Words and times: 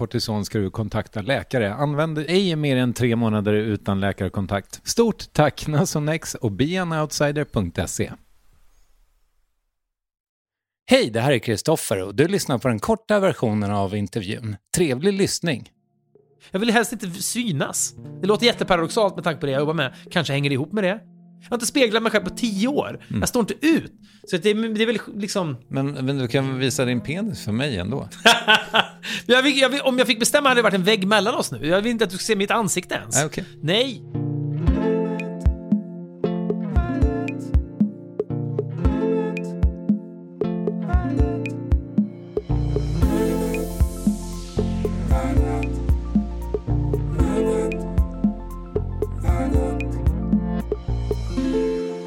kortison 0.00 0.44
ska 0.44 0.58
du 0.58 0.70
kontakta 0.70 1.22
läkare. 1.22 1.74
Använd 1.74 2.18
ej 2.18 2.56
mer 2.56 2.76
än 2.76 2.92
tre 2.92 3.16
månader 3.16 3.52
utan 3.52 4.00
läkarkontakt. 4.00 4.80
Stort 4.88 5.32
tack 5.32 5.66
Nasonex 5.66 6.34
och 6.34 6.52
beanoutsider.se. 6.52 8.12
Hej, 10.90 11.10
det 11.10 11.20
här 11.20 11.32
är 11.32 11.38
Kristoffer 11.38 12.02
och 12.02 12.14
du 12.14 12.28
lyssnar 12.28 12.58
på 12.58 12.68
den 12.68 12.78
korta 12.78 13.20
versionen 13.20 13.70
av 13.70 13.94
intervjun. 13.94 14.56
Trevlig 14.76 15.12
lyssning! 15.12 15.70
Jag 16.50 16.60
vill 16.60 16.70
helst 16.70 16.92
inte 16.92 17.10
synas. 17.10 17.94
Det 18.20 18.26
låter 18.26 18.46
jätteparadoxalt 18.46 19.14
med 19.14 19.24
tanke 19.24 19.40
på 19.40 19.46
det 19.46 19.52
jag 19.52 19.60
jobbar 19.60 19.74
med. 19.74 19.94
Kanske 20.10 20.32
hänger 20.32 20.50
det 20.50 20.54
ihop 20.54 20.72
med 20.72 20.84
det. 20.84 21.00
Jag 21.42 21.50
har 21.50 21.56
inte 21.56 21.66
speglat 21.66 22.02
mig 22.02 22.12
själv 22.12 22.24
på 22.24 22.30
tio 22.30 22.68
år. 22.68 23.00
Jag 23.20 23.28
står 23.28 23.40
inte 23.40 23.66
ut. 23.66 23.92
Så 24.30 24.36
det, 24.36 24.52
det 24.52 24.82
är 24.82 24.86
väl 24.86 24.98
liksom... 25.16 25.56
Men, 25.68 25.92
men 25.92 26.18
du 26.18 26.28
kan 26.28 26.58
visa 26.58 26.84
din 26.84 27.00
penis 27.00 27.44
för 27.44 27.52
mig 27.52 27.78
ändå. 27.78 28.08
jag 29.26 29.42
vill, 29.42 29.58
jag 29.58 29.68
vill, 29.68 29.80
om 29.80 29.98
jag 29.98 30.06
fick 30.06 30.18
bestämma 30.18 30.48
hade 30.48 30.58
det 30.58 30.62
varit 30.62 30.74
en 30.74 30.84
vägg 30.84 31.06
mellan 31.06 31.34
oss 31.34 31.52
nu. 31.52 31.66
Jag 31.66 31.80
vill 31.80 31.90
inte 31.90 32.04
att 32.04 32.10
du 32.10 32.16
ska 32.16 32.24
se 32.24 32.36
mitt 32.36 32.50
ansikte 32.50 32.94
ens. 32.94 33.16
Nej, 33.16 33.26
okej. 33.26 33.44
Nej. 33.62 34.02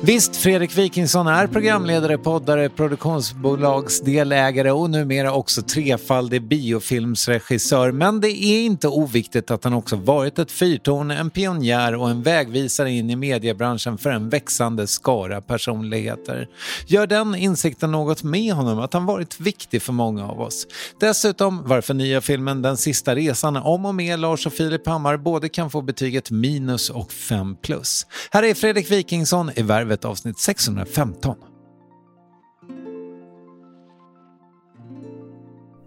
Visst, 0.06 0.36
Fredrik 0.36 0.78
Wikingsson 0.78 1.28
är 1.28 1.48
programledare, 1.48 2.18
poddare, 2.18 2.70
produktionsbolagsdelägare 2.70 4.72
och 4.72 4.90
numera 4.90 5.34
också 5.34 5.62
trefaldig 5.62 6.48
biofilmsregissör. 6.48 7.92
Men 7.92 8.22
det 8.22 8.44
är 8.44 8.66
inte 8.66 8.88
oviktigt 8.88 9.52
att 9.52 9.64
han 9.64 9.74
också 9.74 9.96
varit 9.96 10.40
ett 10.40 10.52
fyrtorn, 10.52 11.12
en 11.12 11.30
pionjär 11.30 11.96
och 11.96 12.10
en 12.10 12.24
vägvisare 12.24 12.92
in 12.92 13.10
i 13.10 13.16
mediebranschen 13.16 13.98
för 13.98 14.10
en 14.10 14.30
växande 14.30 14.88
skara 14.88 15.42
personligheter. 15.42 16.48
Gör 16.88 17.08
den 17.08 17.36
insikten 17.36 17.92
något 17.92 18.24
med 18.24 18.54
honom 18.54 18.80
att 18.80 18.94
han 18.94 19.06
varit 19.06 19.40
viktig 19.40 19.82
för 19.82 19.94
många 19.94 20.28
av 20.28 20.42
oss. 20.42 20.68
Dessutom 21.00 21.64
varför 21.66 21.94
nya 21.94 22.22
filmen 22.22 22.62
Den 22.62 22.78
sista 22.78 23.16
resan 23.16 23.56
om 23.56 23.86
och 23.86 23.96
med 23.96 24.20
Lars 24.20 24.46
och 24.46 24.54
Filip 24.54 24.88
Hammar 24.88 25.18
både 25.18 25.50
kan 25.50 25.70
få 25.70 25.82
betyget 25.82 26.32
minus 26.32 26.90
och 26.90 27.12
fem 27.12 27.56
plus. 27.62 28.08
Här 28.32 28.44
är 28.44 28.54
Fredrik 28.54 28.92
Wikingsson 28.92 29.52
i 29.56 29.62
Värvet 29.62 29.93
avsnitt 30.06 30.40
615. 30.40 31.36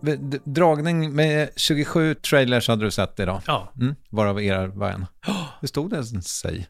D- 0.00 0.38
Dragning 0.44 1.14
med 1.14 1.50
27 1.56 2.14
trailers 2.14 2.68
hade 2.68 2.84
du 2.84 2.90
sett 2.90 3.20
idag. 3.20 3.42
Ja. 3.46 3.72
Mm, 3.80 3.94
varav 4.10 4.42
era 4.42 4.66
var 4.66 4.90
en. 4.90 5.06
Hur 5.60 5.68
stod 5.68 5.90
det 5.90 6.22
sig? 6.22 6.66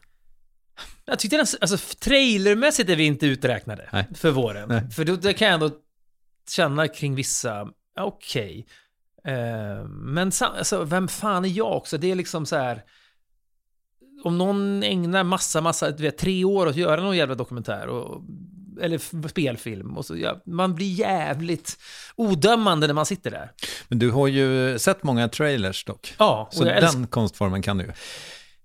Jag 1.05 1.19
tyckte 1.19 1.37
den, 1.37 1.45
alltså 1.61 1.77
trailermässigt 1.99 2.89
är 2.89 2.95
vi 2.95 3.05
inte 3.05 3.25
uträknade 3.25 3.89
Nej. 3.93 4.07
för 4.15 4.31
våren. 4.31 4.69
Nej. 4.69 4.91
För 4.91 5.05
då, 5.05 5.15
det 5.15 5.33
kan 5.33 5.47
jag 5.47 5.53
ändå 5.53 5.71
känna 6.49 6.87
kring 6.87 7.15
vissa, 7.15 7.67
okej. 7.99 8.67
Eh, 9.25 9.87
men 9.87 10.31
alltså, 10.41 10.83
vem 10.83 11.07
fan 11.07 11.45
är 11.45 11.49
jag 11.49 11.77
också? 11.77 11.97
Det 11.97 12.11
är 12.11 12.15
liksom 12.15 12.45
så 12.45 12.55
här. 12.55 12.83
Om 14.23 14.37
någon 14.37 14.83
ägnar 14.83 15.23
massa, 15.23 15.61
massa, 15.61 15.91
du 15.91 16.03
vet, 16.03 16.17
tre 16.17 16.43
år 16.43 16.65
åt 16.65 16.69
att 16.71 16.75
göra 16.77 17.01
någon 17.01 17.17
jävla 17.17 17.35
dokumentär 17.35 17.87
och, 17.87 18.21
eller 18.81 19.27
spelfilm 19.27 19.97
och 19.97 20.05
så, 20.05 20.17
ja, 20.17 20.41
man 20.45 20.75
blir 20.75 20.99
jävligt 20.99 21.79
odömande 22.15 22.87
när 22.87 22.93
man 22.93 23.05
sitter 23.05 23.31
där. 23.31 23.51
Men 23.87 23.99
du 23.99 24.11
har 24.11 24.27
ju 24.27 24.79
sett 24.79 25.03
många 25.03 25.29
trailers 25.29 25.85
dock. 25.85 26.13
Ja, 26.17 26.49
Så 26.51 26.63
den 26.63 26.73
älskar 26.83 27.05
konstformen 27.07 27.61
kan 27.61 27.77
du 27.77 27.85
ju. 27.85 27.91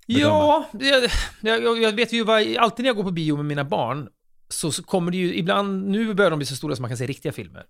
Ja, 0.07 0.69
jag, 0.81 1.11
jag, 1.41 1.83
jag 1.83 1.93
vet 1.93 2.13
ju 2.13 2.25
vad, 2.25 2.57
alltid 2.57 2.83
när 2.83 2.89
jag 2.89 2.97
går 2.97 3.05
på 3.05 3.11
bio 3.11 3.37
med 3.37 3.45
mina 3.45 3.65
barn 3.65 4.09
så, 4.49 4.73
så 4.73 4.83
kommer 4.83 5.11
det 5.11 5.17
ju 5.17 5.35
ibland, 5.35 5.89
nu 5.89 6.15
börjar 6.15 6.31
de 6.31 6.39
bli 6.39 6.47
så 6.47 6.57
stora 6.57 6.77
så 6.77 6.83
man 6.83 6.91
kan 6.91 6.99
se 6.99 7.07
riktiga 7.07 7.33
filmer. 7.33 7.65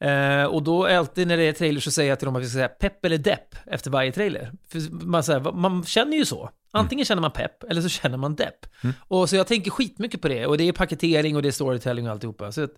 Eh, 0.00 0.44
och 0.44 0.62
då 0.62 0.86
alltid 0.86 1.28
när 1.28 1.36
det 1.36 1.42
är 1.42 1.52
trailers 1.52 1.84
så 1.84 1.90
säger 1.90 2.08
jag 2.08 2.18
till 2.18 2.26
dem 2.26 2.36
att 2.36 2.42
vi 2.42 2.46
ska 2.46 2.54
säga 2.56 2.68
pepp 2.68 3.04
eller 3.04 3.18
depp 3.18 3.54
efter 3.66 3.90
varje 3.90 4.12
trailer. 4.12 4.52
För 4.72 5.04
man, 5.06 5.24
så 5.24 5.32
här, 5.32 5.52
man 5.52 5.84
känner 5.84 6.16
ju 6.16 6.24
så. 6.24 6.50
Antingen 6.70 7.04
känner 7.04 7.22
man 7.22 7.30
pepp 7.30 7.62
eller 7.70 7.82
så 7.82 7.88
känner 7.88 8.16
man 8.16 8.34
depp. 8.36 8.66
Och 9.08 9.30
så 9.30 9.36
jag 9.36 9.46
tänker 9.46 9.70
skitmycket 9.70 10.22
på 10.22 10.28
det. 10.28 10.46
Och 10.46 10.58
det 10.58 10.68
är 10.68 10.72
paketering 10.72 11.36
och 11.36 11.42
det 11.42 11.48
är 11.48 11.52
storytelling 11.52 12.06
och 12.06 12.12
alltihopa. 12.12 12.52
Så 12.52 12.64
att, 12.64 12.70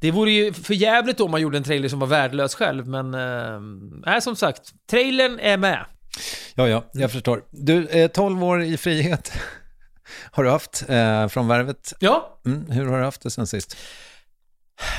det 0.00 0.10
vore 0.10 0.30
ju 0.30 0.52
för 0.52 0.74
jävligt 0.74 1.20
om 1.20 1.30
man 1.30 1.40
gjorde 1.40 1.56
en 1.56 1.64
trailer 1.64 1.88
som 1.88 1.98
var 1.98 2.06
värdelös 2.06 2.54
själv, 2.54 2.88
men... 2.88 3.14
Eh, 4.14 4.18
som 4.20 4.36
sagt, 4.36 4.72
trailern 4.90 5.38
är 5.38 5.56
med. 5.56 5.84
Ja, 6.54 6.68
ja, 6.68 6.84
jag 6.92 7.12
förstår. 7.12 7.44
Du, 7.50 7.86
eh, 7.88 8.08
12 8.10 8.44
år 8.44 8.62
i 8.62 8.76
frihet 8.76 9.32
har 10.30 10.44
du 10.44 10.50
haft 10.50 10.84
eh, 10.88 11.28
från 11.28 11.48
Värvet. 11.48 11.92
Ja, 11.98 12.40
Mm, 12.44 12.70
hur 12.70 12.86
har 12.86 12.98
du 12.98 13.04
haft 13.04 13.22
det 13.22 13.30
sen 13.30 13.46
sist? 13.46 13.76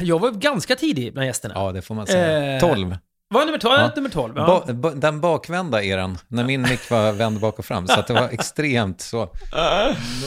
Jag 0.01 0.19
var 0.19 0.31
ganska 0.31 0.75
tidig 0.75 1.15
med 1.15 1.25
gästerna. 1.25 1.53
Ja, 1.57 1.71
det 1.71 1.81
får 1.81 1.95
man 1.95 2.07
säga. 2.07 2.56
Eh, 2.56 2.59
12. 2.59 2.97
Var 3.30 3.41
jag 3.41 3.45
nummer 3.45 3.59
12? 3.59 3.74
Ja. 3.80 3.91
Nummer 3.95 4.09
12 4.09 4.33
ja. 4.35 4.63
Ba, 4.68 4.74
ba, 4.74 4.89
den 4.89 5.21
bakvända 5.21 5.83
eran, 5.83 6.18
när 6.27 6.44
min 6.44 6.62
mick 6.62 6.89
var 6.89 7.12
vänd 7.12 7.39
bak 7.39 7.59
och 7.59 7.65
fram, 7.65 7.88
så 7.88 8.00
att 8.00 8.07
det 8.07 8.13
var 8.13 8.30
extremt 8.30 9.01
så. 9.01 9.19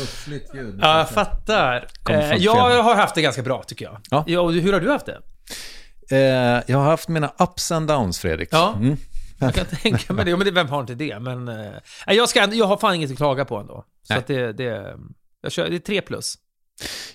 Muffligt 0.00 0.54
ljud. 0.54 0.78
Ja, 0.82 0.98
jag 0.98 1.10
fattar. 1.10 1.88
Eh, 2.10 2.34
jag 2.36 2.82
har 2.82 2.94
haft 2.94 3.14
det 3.14 3.22
ganska 3.22 3.42
bra, 3.42 3.62
tycker 3.62 3.84
jag. 3.84 4.26
Ja. 4.26 4.40
och 4.40 4.52
hur 4.52 4.72
har 4.72 4.80
du 4.80 4.90
haft 4.90 5.06
det? 5.06 5.18
Eh, 6.10 6.62
jag 6.66 6.78
har 6.78 6.84
haft 6.84 7.08
mina 7.08 7.32
ups 7.38 7.72
and 7.72 7.88
downs, 7.88 8.18
Fredrik. 8.18 8.48
Ja. 8.52 8.74
Mm. 8.76 8.96
Jag 9.38 9.54
kan 9.54 9.66
tänka 9.66 10.12
mig 10.12 10.24
det. 10.24 10.30
Ja, 10.30 10.36
men 10.36 10.44
det, 10.44 10.50
vem 10.50 10.68
har 10.68 10.80
inte 10.80 10.94
det? 10.94 11.18
Men 11.18 11.48
eh, 11.48 11.72
jag, 12.06 12.28
ska, 12.28 12.54
jag 12.54 12.66
har 12.66 12.76
fan 12.76 12.94
inget 12.94 13.10
att 13.10 13.16
klaga 13.16 13.44
på 13.44 13.56
ändå. 13.56 13.84
Så 14.02 14.14
det, 14.26 14.52
det, 14.52 14.96
jag 15.42 15.52
kör, 15.52 15.68
det 15.68 15.76
är 15.76 15.78
tre 15.78 16.00
plus. 16.00 16.34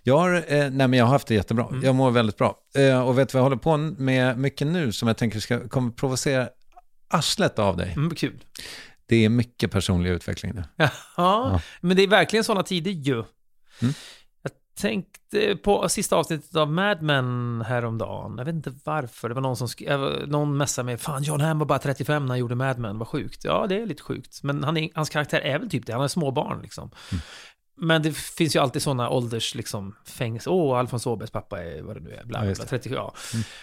Jag 0.04 0.18
har, 0.18 0.34
eh, 0.34 0.44
nej 0.48 0.88
men 0.88 0.94
jag 0.94 1.06
har 1.06 1.12
haft 1.12 1.28
det 1.28 1.36
jättebra. 1.36 1.66
Mm. 1.66 1.84
Jag 1.84 1.96
mår 1.96 2.12
väldigt 2.12 2.38
bra. 2.38 2.56
Eh, 2.76 3.08
och 3.08 3.20
vet 3.20 3.30
du 3.30 3.34
vad 3.34 3.40
jag 3.40 3.46
håller 3.46 3.58
på 3.58 3.78
med 3.78 4.38
mycket 4.38 4.68
nu 4.68 4.92
som 4.92 5.08
jag 5.08 5.18
tänker 5.18 5.40
ska 5.40 5.70
kommer 5.70 5.92
provocera 5.92 6.50
arslet 7.10 7.60
av 7.60 7.78
dig? 7.78 7.94
Mm, 7.96 8.16
kul. 8.16 8.44
Det 9.06 9.26
är 9.26 9.30
mycket 9.30 9.72
personlig 9.72 10.10
utveckling 10.10 10.54
nu. 10.56 10.64
Ja, 11.18 11.62
men 11.82 11.98
det 11.98 12.04
är 12.04 12.08
verkligen 12.08 12.44
sådana 12.44 12.64
tider 12.64 12.92
ju. 12.92 13.24
Mm. 13.82 13.94
Jag 14.42 14.52
tänkte 14.78 15.56
på 15.56 15.90
sista 15.90 16.16
avsnittet 16.16 16.56
av 16.56 16.72
Mad 16.72 17.02
Men 17.02 17.62
häromdagen. 17.68 18.36
Jag 18.38 18.46
vet 18.46 18.56
inte 18.56 18.74
varför. 18.84 19.30
Det 19.30 19.36
var 19.36 19.42
någon 19.42 19.58
som 19.58 19.68
skrev, 19.68 20.00
någon 20.28 20.58
messade 20.58 20.86
mig. 20.86 20.98
Fan, 20.98 21.24
John 21.24 21.42
Hamm 21.42 21.60
var 21.60 21.66
bara 21.66 21.80
35 21.80 22.26
när 22.26 22.30
han 22.30 22.40
gjorde 22.40 22.56
Mad 22.56 22.80
Men. 22.80 22.98
Vad 22.98 23.08
sjukt. 23.08 23.44
Ja, 23.44 23.66
det 23.70 23.82
är 23.82 23.86
lite 23.86 24.04
sjukt. 24.04 24.44
Men 24.44 24.64
han 24.64 24.78
är, 24.78 24.90
hans 24.94 25.10
karaktär 25.10 25.40
är 25.40 25.60
väl 25.60 25.70
typ 25.70 25.86
det. 25.86 25.94
Han 25.94 26.04
är 26.04 26.08
småbarn 26.08 26.62
liksom. 26.62 26.92
Mm. 27.12 27.22
Men 27.84 28.02
det 28.02 28.18
finns 28.18 28.56
ju 28.56 28.60
alltid 28.60 28.82
sådana 28.82 29.10
ålders, 29.10 29.56
liksom, 29.56 29.96
fängelse. 30.06 30.50
Åh, 30.50 30.80
Alfons 30.80 31.08
Åbergs 31.08 31.32
pappa 31.32 31.64
är 31.64 31.82
vad 31.82 31.96
det 31.96 32.00
nu 32.00 32.10
är. 32.10 32.24
Bla, 32.24 32.42
bla, 32.42 32.54
bla, 32.54 32.64
det. 32.64 32.70
30, 32.70 32.90
ja. 32.94 33.14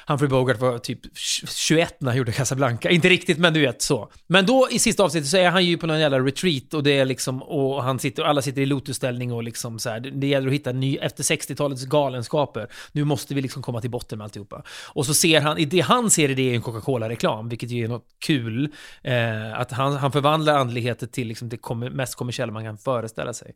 Humphrey 0.06 0.28
Bogart 0.28 0.60
var 0.60 0.78
typ 0.78 1.00
21 1.16 2.00
när 2.00 2.10
han 2.10 2.18
gjorde 2.18 2.32
Casablanca. 2.32 2.90
Inte 2.90 3.08
riktigt, 3.08 3.38
men 3.38 3.54
du 3.54 3.60
vet 3.60 3.82
så. 3.82 4.10
Men 4.26 4.46
då 4.46 4.68
i 4.70 4.78
sista 4.78 5.02
avsnittet 5.02 5.28
så 5.28 5.36
är 5.36 5.50
han 5.50 5.64
ju 5.64 5.78
på 5.78 5.86
någon 5.86 6.00
jävla 6.00 6.20
retreat 6.20 6.74
och 6.74 6.82
det 6.82 6.98
är 6.98 7.04
liksom, 7.04 7.42
och 7.42 7.82
han 7.82 7.98
sitter, 7.98 8.22
alla 8.22 8.42
sitter 8.42 8.62
i 8.62 8.66
lotusställning 8.66 9.32
och 9.32 9.42
liksom 9.42 9.78
så 9.78 9.90
här. 9.90 10.00
Det, 10.00 10.26
gäller 10.26 10.48
att 10.48 10.54
hitta 10.54 10.72
ny, 10.72 10.96
efter 10.96 11.22
60-talets 11.22 11.84
galenskaper. 11.84 12.68
Nu 12.92 13.04
måste 13.04 13.34
vi 13.34 13.40
liksom 13.40 13.62
komma 13.62 13.80
till 13.80 13.90
botten 13.90 14.18
med 14.18 14.24
alltihopa. 14.24 14.62
Och 14.86 15.06
så 15.06 15.14
ser 15.14 15.40
han, 15.40 15.58
i 15.58 15.64
det 15.64 15.80
han 15.80 16.10
ser 16.10 16.30
i 16.30 16.34
det 16.34 16.50
är 16.50 16.54
en 16.54 16.62
Coca-Cola-reklam, 16.62 17.48
vilket 17.48 17.70
ju 17.70 17.84
är 17.84 17.88
något 17.88 18.06
kul. 18.26 18.72
Eh, 19.02 19.60
att 19.60 19.72
han, 19.72 19.96
han 19.96 20.12
förvandlar 20.12 20.58
andligheter 20.58 21.06
till 21.06 21.28
liksom 21.28 21.48
det 21.48 21.58
mest 21.90 22.14
kommersiella 22.14 22.52
man 22.52 22.64
kan 22.64 22.78
föreställa 22.78 23.32
sig. 23.32 23.54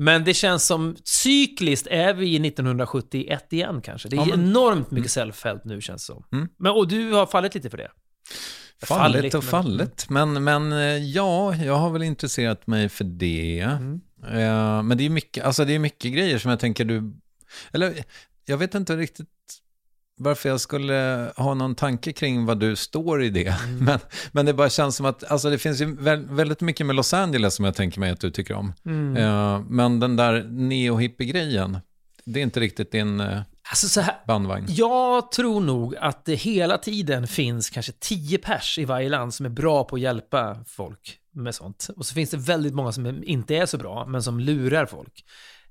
Men 0.00 0.24
det 0.24 0.34
känns 0.34 0.66
som 0.66 0.96
cykliskt 1.04 1.86
är 1.86 2.14
vi 2.14 2.26
i 2.26 2.48
1971 2.48 3.52
igen 3.52 3.80
kanske. 3.82 4.08
Det 4.08 4.16
är 4.16 4.18
Ja, 4.18 4.24
men- 4.26 4.40
enormt 4.40 4.90
mycket 4.90 5.10
self-help 5.10 5.60
nu 5.64 5.80
känns 5.80 6.02
det 6.06 6.12
som. 6.14 6.24
Mm. 6.32 6.48
Men, 6.56 6.72
och 6.72 6.88
du 6.88 7.12
har 7.12 7.26
fallit 7.26 7.54
lite 7.54 7.70
för 7.70 7.76
det? 7.76 7.90
Fallit 8.82 9.34
och 9.34 9.44
fallit. 9.44 10.10
Men, 10.10 10.44
men 10.44 10.72
eh, 10.72 10.78
ja, 10.96 11.54
jag 11.56 11.74
har 11.74 11.90
väl 11.90 12.02
intresserat 12.02 12.66
mig 12.66 12.88
för 12.88 13.04
det. 13.04 13.60
Mm. 13.60 14.00
Eh, 14.28 14.82
men 14.82 14.98
det 14.98 15.04
är 15.04 15.10
mycket, 15.10 15.44
alltså 15.44 15.64
det 15.64 15.74
är 15.74 15.78
mycket 15.78 16.12
grejer 16.12 16.38
som 16.38 16.50
jag 16.50 16.60
tänker 16.60 16.84
du... 16.84 17.12
Eller 17.72 17.94
jag 18.46 18.56
vet 18.58 18.74
inte 18.74 18.96
riktigt 18.96 19.28
varför 20.18 20.48
jag 20.48 20.60
skulle 20.60 21.32
ha 21.36 21.54
någon 21.54 21.74
tanke 21.74 22.12
kring 22.12 22.46
vad 22.46 22.60
du 22.60 22.76
står 22.76 23.22
i 23.22 23.30
det. 23.30 23.46
Mm. 23.46 23.78
Men, 23.84 23.98
men 24.32 24.46
det 24.46 24.54
bara 24.54 24.70
känns 24.70 24.96
som 24.96 25.06
att 25.06 25.24
alltså 25.24 25.50
det 25.50 25.58
finns 25.58 25.80
ju 25.80 25.96
vä- 25.96 26.34
väldigt 26.34 26.60
mycket 26.60 26.86
med 26.86 26.96
Los 26.96 27.14
Angeles 27.14 27.54
som 27.54 27.64
jag 27.64 27.74
tänker 27.74 28.00
mig 28.00 28.10
att 28.10 28.20
du 28.20 28.30
tycker 28.30 28.54
om. 28.54 28.72
Mm. 28.86 29.16
Eh, 29.16 29.60
men 29.68 30.00
den 30.00 30.16
där 30.16 30.42
neo-hippie-grejen, 30.42 31.78
det 32.24 32.40
är 32.40 32.42
inte 32.42 32.60
riktigt 32.60 32.92
din 32.92 33.20
eh, 33.20 33.40
Alltså 33.70 33.88
så 33.88 34.00
här, 34.00 34.14
bandvagn. 34.26 34.66
Jag 34.68 35.32
tror 35.32 35.60
nog 35.60 35.96
att 35.96 36.24
det 36.24 36.34
hela 36.34 36.78
tiden 36.78 37.26
finns 37.26 37.70
kanske 37.70 37.92
10 37.92 38.38
pers 38.38 38.78
i 38.78 38.84
varje 38.84 39.08
land 39.08 39.34
som 39.34 39.46
är 39.46 39.50
bra 39.50 39.84
på 39.84 39.96
att 39.96 40.02
hjälpa 40.02 40.64
folk 40.66 41.18
med 41.32 41.54
sånt. 41.54 41.88
Och 41.96 42.06
så 42.06 42.14
finns 42.14 42.30
det 42.30 42.36
väldigt 42.36 42.74
många 42.74 42.92
som 42.92 43.24
inte 43.24 43.56
är 43.56 43.66
så 43.66 43.78
bra, 43.78 44.06
men 44.06 44.22
som 44.22 44.40
lurar 44.40 44.86
folk. 44.86 45.24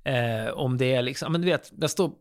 Eh, 0.04 0.52
om 0.54 0.78
det 0.78 0.94
är 0.94 1.02
liksom, 1.02 1.32
men 1.32 1.40
du 1.40 1.46
vet, 1.46 1.72
jag 1.80 1.90
står 1.90 2.12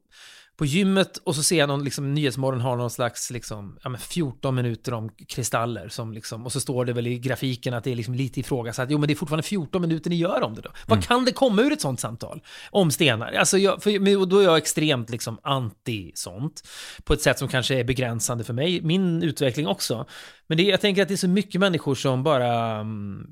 på 0.58 0.66
gymmet 0.66 1.18
och 1.18 1.36
så 1.36 1.44
ser 1.44 1.58
jag 1.58 1.68
någon 1.68 1.84
liksom, 1.84 2.14
Nyhetsmorgon 2.14 2.62
har 2.62 2.76
någon 2.76 2.90
slags 2.90 3.32
liksom, 3.32 3.78
ja, 3.84 3.90
men 3.90 4.02
14 4.02 4.56
minuter 4.56 4.94
om 4.94 5.10
kristaller. 5.28 5.90
Som 5.90 6.14
liksom, 6.14 6.46
och 6.46 6.52
så 6.52 6.60
står 6.60 6.86
det 6.86 6.94
väl 6.94 7.08
i 7.08 7.20
grafiken 7.20 7.74
att 7.74 7.84
det 7.84 7.92
är 7.92 7.96
liksom 7.96 8.14
lite 8.14 8.40
ifrågasatt. 8.40 8.92
Jo, 8.92 8.98
men 8.98 9.08
det 9.08 9.14
är 9.14 9.16
fortfarande 9.16 9.44
14 9.44 9.82
minuter 9.82 10.10
ni 10.10 10.16
gör 10.16 10.44
om 10.44 10.56
det 10.56 10.62
då. 10.62 10.70
Vad 10.88 11.04
kan 11.04 11.26
det 11.26 11.32
komma 11.32 11.62
ur 11.62 11.74
ett 11.74 11.82
sånt 11.82 12.00
samtal? 12.00 12.42
Om 12.72 12.92
stenar? 12.92 13.34
Alltså, 13.34 13.58
jag, 13.58 13.84
för, 13.84 14.26
då 14.26 14.40
är 14.40 14.44
jag 14.44 14.58
extremt 14.58 15.10
liksom, 15.10 15.40
anti 15.44 16.12
sånt. 16.16 16.68
På 17.04 17.14
ett 17.14 17.22
sätt 17.22 17.40
som 17.40 17.48
kanske 17.48 17.80
är 17.80 17.84
begränsande 17.84 18.44
för 18.44 18.54
mig, 18.54 18.82
min 18.82 19.24
utveckling 19.24 19.68
också. 19.68 20.06
Men 20.48 20.58
det, 20.58 20.64
jag 20.64 20.82
tänker 20.82 21.02
att 21.02 21.08
det 21.08 21.14
är 21.14 21.18
så 21.18 21.28
mycket 21.28 21.62
människor 21.62 21.96
som 21.96 22.24
bara... 22.24 22.80
mm, 22.80 23.26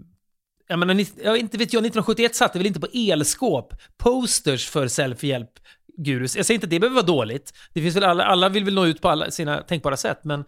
jag 0.67 0.79
menar, 0.79 0.93
inte 1.35 1.57
vet 1.57 1.73
jag, 1.73 1.79
1971 1.79 2.35
satte 2.35 2.57
väl 2.57 2.67
inte 2.67 2.79
på 2.79 2.87
elskåp 2.93 3.73
posters 3.97 4.69
för 4.69 4.87
selfie-hjälp 4.87 5.49
gurus. 5.97 6.35
Jag 6.35 6.45
säger 6.45 6.55
inte 6.55 6.65
att 6.65 6.69
det 6.69 6.79
behöver 6.79 6.95
vara 6.95 7.05
dåligt. 7.05 7.53
Det 7.73 7.81
finns 7.81 7.95
väl 7.95 8.03
alla, 8.03 8.23
alla 8.23 8.49
vill 8.49 8.63
väl 8.63 8.73
nå 8.73 8.85
ut 8.85 9.01
på 9.01 9.09
alla 9.09 9.31
sina 9.31 9.61
tänkbara 9.61 9.97
sätt, 9.97 10.19
men 10.23 10.45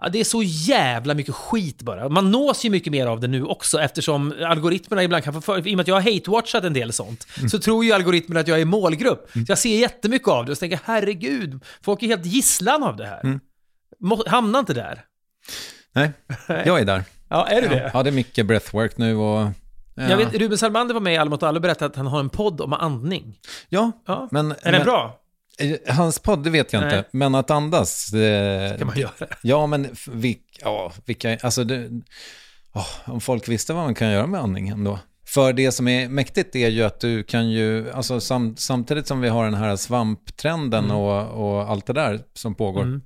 ja, 0.00 0.08
det 0.08 0.20
är 0.20 0.24
så 0.24 0.42
jävla 0.42 1.14
mycket 1.14 1.34
skit 1.34 1.82
bara. 1.82 2.08
Man 2.08 2.30
nås 2.30 2.64
ju 2.64 2.70
mycket 2.70 2.92
mer 2.92 3.06
av 3.06 3.20
det 3.20 3.28
nu 3.28 3.44
också 3.44 3.80
eftersom 3.80 4.34
algoritmerna 4.46 5.02
ibland 5.02 5.24
kan 5.24 5.34
få 5.34 5.40
för... 5.40 5.68
I 5.68 5.72
och 5.72 5.76
med 5.76 5.80
att 5.80 5.88
jag 5.88 5.94
har 5.94 6.02
hate-watchat 6.02 6.66
en 6.66 6.72
del 6.72 6.92
sånt, 6.92 7.26
så 7.50 7.58
tror 7.58 7.84
ju 7.84 7.92
algoritmerna 7.92 8.40
att 8.40 8.48
jag 8.48 8.60
är 8.60 8.64
målgrupp. 8.64 9.30
Så 9.32 9.44
jag 9.48 9.58
ser 9.58 9.78
jättemycket 9.78 10.28
av 10.28 10.44
det 10.44 10.50
och 10.50 10.56
så 10.56 10.60
tänker 10.60 10.80
herregud, 10.84 11.64
folk 11.82 12.02
är 12.02 12.06
helt 12.06 12.26
gisslan 12.26 12.82
av 12.82 12.96
det 12.96 13.06
här. 13.06 13.40
Må, 14.00 14.24
hamna 14.26 14.58
inte 14.58 14.74
där. 14.74 15.04
Nej, 15.94 16.12
jag 16.48 16.80
är 16.80 16.84
där. 16.84 17.04
Ja, 17.28 17.48
är 17.48 17.62
du 17.62 17.68
det? 17.68 17.90
Ja, 17.94 18.02
det 18.02 18.10
är 18.10 18.12
mycket 18.12 18.46
breathwork 18.46 18.96
nu 18.96 19.16
och... 19.16 19.50
Ja, 19.94 20.02
Jag 20.10 20.16
vet, 20.16 20.34
Ruben 20.34 20.58
Salmander 20.58 20.94
var 20.94 21.00
med 21.00 21.14
i 21.14 21.16
Alla 21.16 21.30
mot 21.30 21.42
alla 21.42 21.56
och 21.56 21.62
berättade 21.62 21.86
att 21.90 21.96
han 21.96 22.06
har 22.06 22.20
en 22.20 22.28
podd 22.28 22.60
om 22.60 22.72
andning. 22.72 23.38
ja, 23.68 23.92
Ja. 24.06 24.28
men... 24.30 24.50
Är 24.52 24.56
den 24.62 24.72
men, 24.72 24.82
bra? 24.84 25.20
eh, 25.58 25.94
Hans 25.94 26.18
podd, 26.18 26.44
det 26.44 26.50
vet 26.50 26.72
jag 26.72 26.80
Nej. 26.82 26.98
inte. 26.98 27.08
Men 27.12 27.34
att 27.34 27.50
andas... 27.50 28.12
Eh, 28.12 28.78
kan 28.78 28.86
man 28.86 28.98
göra. 28.98 29.10
Ja, 29.42 29.66
men 29.66 29.88
vilk, 30.08 30.58
ja, 30.60 30.92
vilka... 31.06 31.36
Alltså, 31.42 31.64
det, 31.64 31.90
åh, 32.72 32.86
om 33.04 33.20
folk 33.20 33.48
visste 33.48 33.72
vad 33.72 33.84
man 33.84 33.94
kan 33.94 34.10
göra 34.10 34.26
med 34.26 34.40
andning 34.40 34.68
ändå. 34.68 34.98
För 35.26 35.52
det 35.52 35.72
som 35.72 35.88
är 35.88 36.08
mäktigt 36.08 36.56
är 36.56 36.68
ju 36.68 36.82
att 36.82 37.00
du 37.00 37.22
kan 37.22 37.50
ju, 37.50 37.90
alltså 37.92 38.20
sam, 38.20 38.56
samtidigt 38.56 39.06
som 39.06 39.20
vi 39.20 39.28
har 39.28 39.44
den 39.44 39.54
här 39.54 39.76
svamptrenden 39.76 40.90
och, 40.90 41.28
och 41.54 41.70
allt 41.70 41.86
det 41.86 41.92
där 41.92 42.20
som 42.34 42.54
pågår. 42.54 42.82
Mm. 42.82 43.02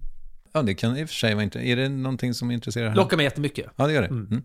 Ja, 0.52 0.62
det 0.62 0.74
kan 0.74 0.96
i 0.96 1.04
och 1.04 1.08
för 1.08 1.14
sig 1.14 1.34
vara 1.34 1.44
intressant. 1.44 1.68
Är 1.68 1.76
det 1.76 1.88
någonting 1.88 2.34
som 2.34 2.50
intresserar 2.50 2.88
här? 2.88 2.96
Lockar 2.96 3.16
mig 3.16 3.24
jättemycket. 3.24 3.66
Ja, 3.76 3.86
det 3.86 3.92
gör 3.92 4.02
det. 4.02 4.08
Mm. 4.08 4.42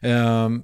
Ehm, 0.00 0.62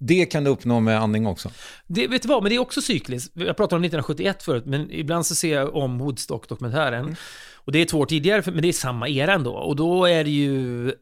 det 0.00 0.26
kan 0.26 0.44
du 0.44 0.50
uppnå 0.50 0.80
med 0.80 1.00
andning 1.00 1.26
också. 1.26 1.50
Det, 1.86 2.06
vet 2.06 2.22
du 2.22 2.28
vad, 2.28 2.42
men 2.42 2.50
det 2.50 2.56
är 2.56 2.60
också 2.60 2.82
cykliskt. 2.82 3.32
Jag 3.34 3.56
pratade 3.56 3.76
om 3.76 3.84
1971 3.84 4.42
förut, 4.42 4.64
men 4.66 4.90
ibland 4.90 5.26
så 5.26 5.34
ser 5.34 5.54
jag 5.54 5.76
om 5.76 5.98
Woodstock-dokumentären. 5.98 7.16
Och 7.54 7.72
det 7.72 7.78
är 7.78 7.84
två 7.84 7.98
år 7.98 8.06
tidigare, 8.06 8.42
men 8.46 8.62
det 8.62 8.68
är 8.68 8.72
samma 8.72 9.08
era 9.08 9.32
ändå. 9.32 9.52
Och 9.52 9.76
då 9.76 10.04
är 10.04 10.24
det 10.24 10.30
ju 10.30 10.92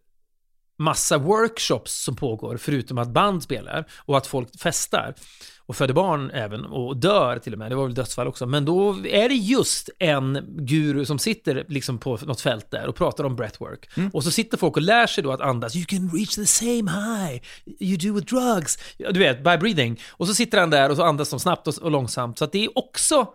massa 0.78 1.18
workshops 1.18 2.04
som 2.04 2.16
pågår, 2.16 2.56
förutom 2.56 2.98
att 2.98 3.08
band 3.08 3.42
spelar 3.42 3.84
och 3.96 4.16
att 4.16 4.26
folk 4.26 4.60
festar. 4.60 5.14
Och 5.70 5.76
föder 5.76 5.94
barn 5.94 6.30
även, 6.30 6.64
och 6.64 6.96
dör 6.96 7.38
till 7.38 7.52
och 7.52 7.58
med. 7.58 7.70
Det 7.70 7.74
var 7.74 7.84
väl 7.84 7.94
dödsfall 7.94 8.28
också. 8.28 8.46
Men 8.46 8.64
då 8.64 9.06
är 9.06 9.28
det 9.28 9.34
just 9.34 9.90
en 9.98 10.46
guru 10.48 11.04
som 11.04 11.18
sitter 11.18 11.64
liksom 11.68 11.98
på 11.98 12.18
något 12.22 12.40
fält 12.40 12.70
där 12.70 12.86
och 12.86 12.96
pratar 12.96 13.24
om 13.24 13.36
breathwork. 13.36 13.88
Och 14.12 14.24
så 14.24 14.30
sitter 14.30 14.56
folk 14.56 14.76
och 14.76 14.82
lär 14.82 15.06
sig 15.06 15.24
då 15.24 15.32
att 15.32 15.40
andas. 15.40 15.76
You 15.76 15.84
can 15.84 16.10
reach 16.14 16.34
the 16.34 16.46
same 16.46 16.90
high 16.90 17.42
you 17.80 17.96
do 17.96 18.14
with 18.14 18.34
drugs. 18.34 18.78
Du 18.98 19.18
vet, 19.18 19.38
by 19.38 19.56
breathing. 19.56 20.00
Och 20.10 20.26
så 20.28 20.34
sitter 20.34 20.58
han 20.58 20.70
där 20.70 20.90
och 20.90 20.96
så 20.96 21.02
andas 21.02 21.30
de 21.30 21.40
snabbt 21.40 21.66
och, 21.66 21.78
och 21.78 21.90
långsamt. 21.90 22.38
Så 22.38 22.44
att 22.44 22.52
det 22.52 22.64
är 22.64 22.78
också, 22.78 23.28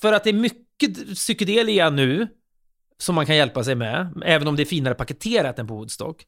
för 0.00 0.12
att 0.12 0.24
det 0.24 0.30
är 0.30 0.34
mycket 0.34 1.14
psykedelia 1.14 1.90
nu, 1.90 2.28
som 2.98 3.14
man 3.14 3.26
kan 3.26 3.36
hjälpa 3.36 3.64
sig 3.64 3.74
med, 3.74 4.22
även 4.24 4.48
om 4.48 4.56
det 4.56 4.62
är 4.62 4.64
finare 4.64 4.94
paketerat 4.94 5.58
än 5.58 5.66
på 5.66 5.74
Woodstock, 5.74 6.26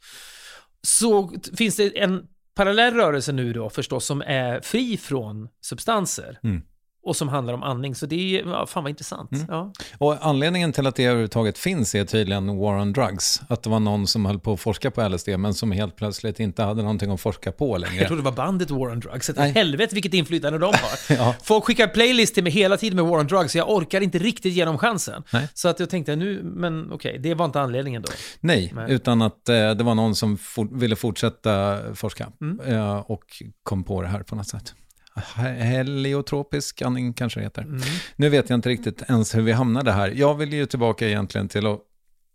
så 0.82 1.32
finns 1.56 1.76
det 1.76 1.98
en 1.98 2.26
parallell 2.60 2.94
rörelse 2.94 3.32
nu 3.32 3.52
då 3.52 3.70
förstås 3.70 4.04
som 4.04 4.22
är 4.22 4.60
fri 4.60 4.96
från 4.96 5.48
substanser. 5.60 6.38
Mm 6.42 6.62
och 7.02 7.16
som 7.16 7.28
handlar 7.28 7.54
om 7.54 7.62
andning. 7.62 7.94
Så 7.94 8.06
det 8.06 8.38
är, 8.40 8.46
ja, 8.46 8.66
fan 8.66 8.82
vad 8.84 8.90
intressant. 8.90 9.32
Mm. 9.32 9.46
Ja. 9.48 9.72
Och 9.98 10.26
anledningen 10.26 10.72
till 10.72 10.86
att 10.86 10.94
det 10.96 11.04
överhuvudtaget 11.04 11.58
finns 11.58 11.94
är 11.94 12.04
tydligen 12.04 12.58
War 12.58 12.78
on 12.80 12.92
Drugs. 12.92 13.42
Att 13.48 13.62
det 13.62 13.70
var 13.70 13.80
någon 13.80 14.06
som 14.06 14.26
höll 14.26 14.38
på 14.38 14.52
att 14.52 14.60
forska 14.60 14.90
på 14.90 15.08
LSD 15.08 15.28
men 15.38 15.54
som 15.54 15.72
helt 15.72 15.96
plötsligt 15.96 16.40
inte 16.40 16.62
hade 16.62 16.82
någonting 16.82 17.10
att 17.10 17.20
forska 17.20 17.52
på 17.52 17.74
Jag 17.74 17.80
längre. 17.80 18.06
trodde 18.06 18.22
det 18.22 18.24
var 18.24 18.32
bandet 18.36 18.70
War 18.70 18.90
on 18.92 19.00
Drugs. 19.00 19.30
Nej. 19.36 19.52
Helvete 19.52 19.94
vilket 19.94 20.14
inflytande 20.14 20.58
de 20.58 20.64
har. 20.66 20.74
Ja. 21.16 21.34
Folk 21.42 21.64
skickar 21.64 21.86
playlist 21.86 22.34
till 22.34 22.42
mig 22.44 22.52
hela 22.52 22.76
tiden 22.76 22.96
med 22.96 23.04
War 23.04 23.18
on 23.20 23.26
Drugs, 23.26 23.52
så 23.52 23.58
jag 23.58 23.70
orkar 23.70 24.00
inte 24.00 24.18
riktigt 24.18 24.52
ge 24.52 24.64
dem 24.64 24.78
chansen. 24.78 25.22
Nej. 25.32 25.48
Så 25.54 25.68
att 25.68 25.80
jag 25.80 25.90
tänkte, 25.90 26.16
nu, 26.16 26.40
men 26.42 26.92
okej, 26.92 27.18
det 27.18 27.34
var 27.34 27.44
inte 27.44 27.60
anledningen 27.60 28.02
då. 28.02 28.08
Nej, 28.40 28.72
Nej. 28.74 28.92
utan 28.92 29.22
att 29.22 29.48
eh, 29.48 29.70
det 29.70 29.84
var 29.84 29.94
någon 29.94 30.14
som 30.14 30.36
for, 30.38 30.68
ville 30.78 30.96
fortsätta 30.96 31.78
forska 31.94 32.26
Mm. 32.40 32.60
eh, 32.74 32.96
och 32.96 33.24
kom 33.62 33.84
på 33.84 34.02
det 34.02 34.08
här 34.08 34.22
på 34.22 34.36
något 34.36 34.48
sätt. 34.48 34.74
He- 35.36 35.62
Heliotropisk 35.62 36.82
andning 36.82 37.12
kanske 37.12 37.40
det 37.40 37.44
heter. 37.44 37.62
Mm. 37.62 37.80
Nu 38.16 38.28
vet 38.28 38.50
jag 38.50 38.56
inte 38.56 38.68
riktigt 38.68 39.02
ens 39.08 39.34
hur 39.34 39.42
vi 39.42 39.52
hamnade 39.52 39.92
här. 39.92 40.08
Jag 40.16 40.34
vill 40.34 40.52
ju 40.52 40.66
tillbaka 40.66 41.08
egentligen 41.08 41.48
till 41.48 41.66
att 41.66 41.80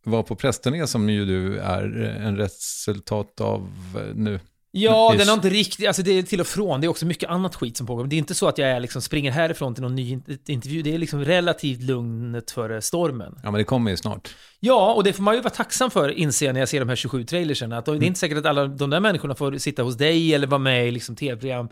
vara 0.06 0.24
på 0.24 0.36
prästturné 0.36 0.88
som 0.88 1.10
ju 1.10 1.26
du 1.26 1.58
är 1.60 2.04
eh, 2.04 2.26
en 2.28 2.38
resultat 2.38 3.42
av 3.42 3.70
eh, 3.96 4.16
nu. 4.16 4.40
Ja, 4.78 5.14
Ish. 5.14 5.18
den 5.20 5.28
har 5.28 5.36
inte 5.36 5.50
riktigt, 5.50 5.88
alltså 5.88 6.02
det 6.02 6.12
är 6.12 6.24
till 6.24 6.42
och 6.42 6.48
från, 6.48 6.82
det 6.82 6.88
är 6.88 6.90
också 6.90 7.06
mycket 7.06 7.30
annat 7.30 7.56
skit 7.56 7.78
som 7.78 7.88
pågår. 7.88 8.04
Men 8.04 8.10
det 8.10 8.16
är 8.16 8.18
inte 8.18 8.36
så 8.36 8.48
att 8.48 8.58
jag 8.58 8.70
är 8.70 8.80
liksom 8.80 9.02
springer 9.02 9.32
härifrån 9.32 9.74
till 9.74 9.82
någon 9.84 9.96
ny 9.96 10.10
in- 10.12 10.38
intervju, 10.48 10.82
det 10.82 10.94
är 10.94 10.98
liksom 10.98 11.26
relativt 11.26 11.82
lugnet 11.82 12.52
före 12.52 12.82
stormen. 12.82 13.40
Ja, 13.44 13.52
men 13.52 13.58
det 13.58 13.64
kommer 13.64 13.92
ju 13.92 13.98
snart. 13.98 14.36
Ja, 14.60 14.94
och 14.94 15.04
det 15.04 15.14
får 15.14 15.24
man 15.24 15.36
ju 15.36 15.42
vara 15.42 15.54
tacksam 15.54 15.92
för, 15.92 16.10
inser 16.10 16.46
jag 16.46 16.54
när 16.54 16.60
jag 16.62 16.70
ser 16.70 16.80
de 16.80 16.90
här 16.90 16.96
27 16.96 17.24
trailerserna. 17.24 17.78
Att 17.78 17.86
det 17.86 17.92
är 17.92 18.04
inte 18.04 18.20
säkert 18.20 18.38
att 18.38 18.46
alla 18.46 18.68
de 18.68 18.90
där 18.90 19.00
människorna 19.00 19.36
får 19.36 19.58
sitta 19.58 19.84
hos 19.84 19.96
dig 19.98 20.34
eller 20.34 20.48
vara 20.48 20.60
med 20.60 20.88
i 20.88 20.92
liksom 20.92 21.16
tv-program 21.16 21.70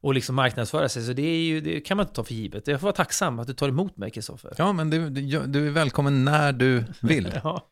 och 0.00 0.14
liksom 0.14 0.34
marknadsföra 0.34 0.88
sig. 0.88 1.02
Så 1.02 1.12
det, 1.12 1.22
är 1.22 1.42
ju, 1.42 1.60
det 1.60 1.80
kan 1.80 1.96
man 1.96 2.06
inte 2.06 2.14
ta 2.14 2.24
för 2.24 2.34
givet. 2.34 2.66
Jag 2.66 2.80
får 2.80 2.86
vara 2.86 2.96
tacksam 2.96 3.38
att 3.38 3.46
du 3.46 3.54
tar 3.54 3.68
emot 3.68 3.96
mig, 3.96 4.10
Kristoffer. 4.10 4.54
Ja, 4.58 4.72
men 4.72 4.90
du, 4.90 5.10
du, 5.10 5.46
du 5.46 5.66
är 5.66 5.70
välkommen 5.70 6.24
när 6.24 6.52
du 6.52 6.84
vill. 7.00 7.32
Ja. 7.44 7.66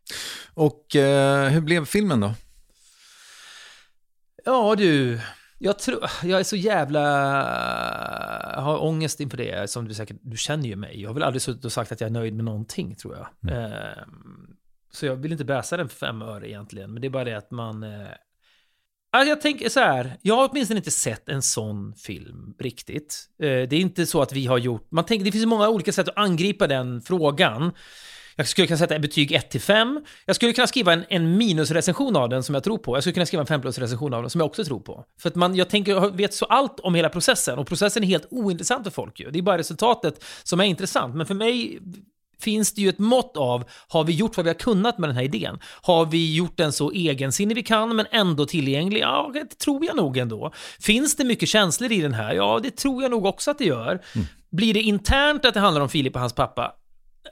Och 0.55 0.97
eh, 0.97 1.49
hur 1.49 1.61
blev 1.61 1.85
filmen 1.85 2.21
då? 2.21 2.35
Ja 4.45 4.75
du, 4.79 5.21
jag 5.59 5.79
tror, 5.79 6.05
jag 6.23 6.41
är 6.41 6.45
så 6.45 6.57
jävla, 6.57 7.01
jag 8.55 8.63
har 8.63 8.85
ångest 8.85 9.21
inför 9.21 9.37
det, 9.37 9.71
som 9.71 9.89
du 9.89 9.95
säkert, 9.95 10.17
du 10.21 10.37
känner 10.37 10.69
ju 10.69 10.77
mig. 10.77 11.01
Jag 11.03 11.09
har 11.09 11.15
väl 11.15 11.23
aldrig 11.23 11.43
suttit 11.43 11.65
och 11.65 11.73
sagt 11.73 11.93
att 11.93 12.01
jag 12.01 12.09
är 12.09 12.13
nöjd 12.13 12.35
med 12.35 12.45
någonting, 12.45 12.95
tror 12.95 13.17
jag. 13.17 13.53
Mm. 13.53 13.73
Ehm, 13.73 14.57
så 14.93 15.07
jag 15.07 15.17
vill 15.17 15.33
inte 15.33 15.45
bäsa 15.45 15.77
den 15.77 15.89
för 15.89 15.97
fem 15.97 16.23
öre 16.23 16.49
egentligen, 16.49 16.93
men 16.93 17.03
det 17.03 17.09
är 17.09 17.11
bara 17.11 17.25
det 17.25 17.39
att 17.39 17.51
man... 17.51 17.83
Eh, 17.83 18.09
alltså 19.11 19.29
jag 19.29 19.41
tänker 19.41 19.69
så 19.69 19.81
här, 19.81 20.17
jag 20.23 20.37
har 20.37 20.49
åtminstone 20.51 20.79
inte 20.79 20.91
sett 20.91 21.29
en 21.29 21.43
sån 21.43 21.95
film 21.95 22.55
riktigt. 22.59 23.25
Eh, 23.43 23.47
det 23.47 23.73
är 23.73 23.81
inte 23.81 24.07
så 24.07 24.23
att 24.23 24.33
vi 24.33 24.47
har 24.47 24.59
gjort, 24.59 24.87
man 24.91 25.05
tänker, 25.05 25.25
det 25.25 25.33
finns 25.33 25.47
många 25.47 25.69
olika 25.69 25.93
sätt 25.93 26.09
att 26.09 26.19
angripa 26.19 26.67
den 26.67 27.01
frågan. 27.03 27.73
Jag 28.39 28.49
skulle 28.49 28.67
kunna 28.67 28.79
sätta 28.79 28.99
betyg 28.99 29.31
1-5. 29.31 30.05
Jag 30.27 30.37
skulle 30.37 30.53
kunna 30.53 30.67
skriva 30.67 30.93
en, 30.93 31.05
en 31.09 31.37
minusrecension 31.37 32.17
av 32.17 32.29
den 32.29 32.43
som 32.43 32.55
jag 32.55 32.65
tror 32.65 32.79
på. 32.79 32.97
Jag 32.97 33.03
skulle 33.03 33.15
kunna 33.15 33.27
skriva 33.27 33.41
en 33.41 33.47
5 33.47 33.61
plus 33.61 33.79
recension 33.79 34.15
av 34.15 34.23
den 34.23 34.31
som 34.31 34.41
jag 34.41 34.47
också 34.47 34.65
tror 34.65 34.81
på. 34.81 35.05
För 35.21 35.29
att 35.29 35.35
man, 35.35 35.55
jag 35.55 35.71
tänker, 35.71 35.93
jag 35.93 36.17
vet 36.17 36.35
så 36.35 36.45
allt 36.45 36.81
om 36.81 36.95
hela 36.95 37.09
processen 37.09 37.59
och 37.59 37.67
processen 37.67 38.03
är 38.03 38.07
helt 38.07 38.27
ointressant 38.31 38.85
för 38.85 38.91
folk 38.91 39.21
ju. 39.21 39.31
Det 39.31 39.39
är 39.39 39.43
bara 39.43 39.59
resultatet 39.59 40.25
som 40.43 40.61
är 40.61 40.65
intressant. 40.65 41.15
Men 41.15 41.27
för 41.27 41.35
mig 41.35 41.79
finns 42.41 42.73
det 42.73 42.81
ju 42.81 42.89
ett 42.89 42.99
mått 42.99 43.37
av, 43.37 43.65
har 43.89 44.05
vi 44.05 44.13
gjort 44.13 44.37
vad 44.37 44.45
vi 44.45 44.51
har 44.51 44.59
kunnat 44.59 44.99
med 44.99 45.09
den 45.09 45.17
här 45.17 45.25
idén? 45.25 45.59
Har 45.83 46.07
vi 46.07 46.37
gjort 46.37 46.57
den 46.57 46.73
så 46.73 46.91
egensinnig 46.91 47.55
vi 47.55 47.63
kan, 47.63 47.97
men 47.97 48.07
ändå 48.11 48.47
tillgänglig? 48.47 49.01
Ja, 49.01 49.31
det 49.35 49.59
tror 49.59 49.85
jag 49.85 49.97
nog 49.97 50.17
ändå. 50.17 50.53
Finns 50.81 51.17
det 51.17 51.25
mycket 51.25 51.49
känslor 51.49 51.93
i 51.93 52.01
den 52.01 52.15
här? 52.15 52.35
Ja, 52.35 52.61
det 52.63 52.71
tror 52.71 53.03
jag 53.03 53.11
nog 53.11 53.27
också 53.27 53.51
att 53.51 53.59
det 53.59 53.65
gör. 53.65 54.01
Blir 54.51 54.75
det 54.75 54.83
internt 54.83 55.45
att 55.45 55.55
det 55.55 55.61
handlar 55.61 55.83
om 55.83 55.89
Filip 55.89 56.15
och 56.15 56.21
hans 56.21 56.33
pappa? 56.33 56.73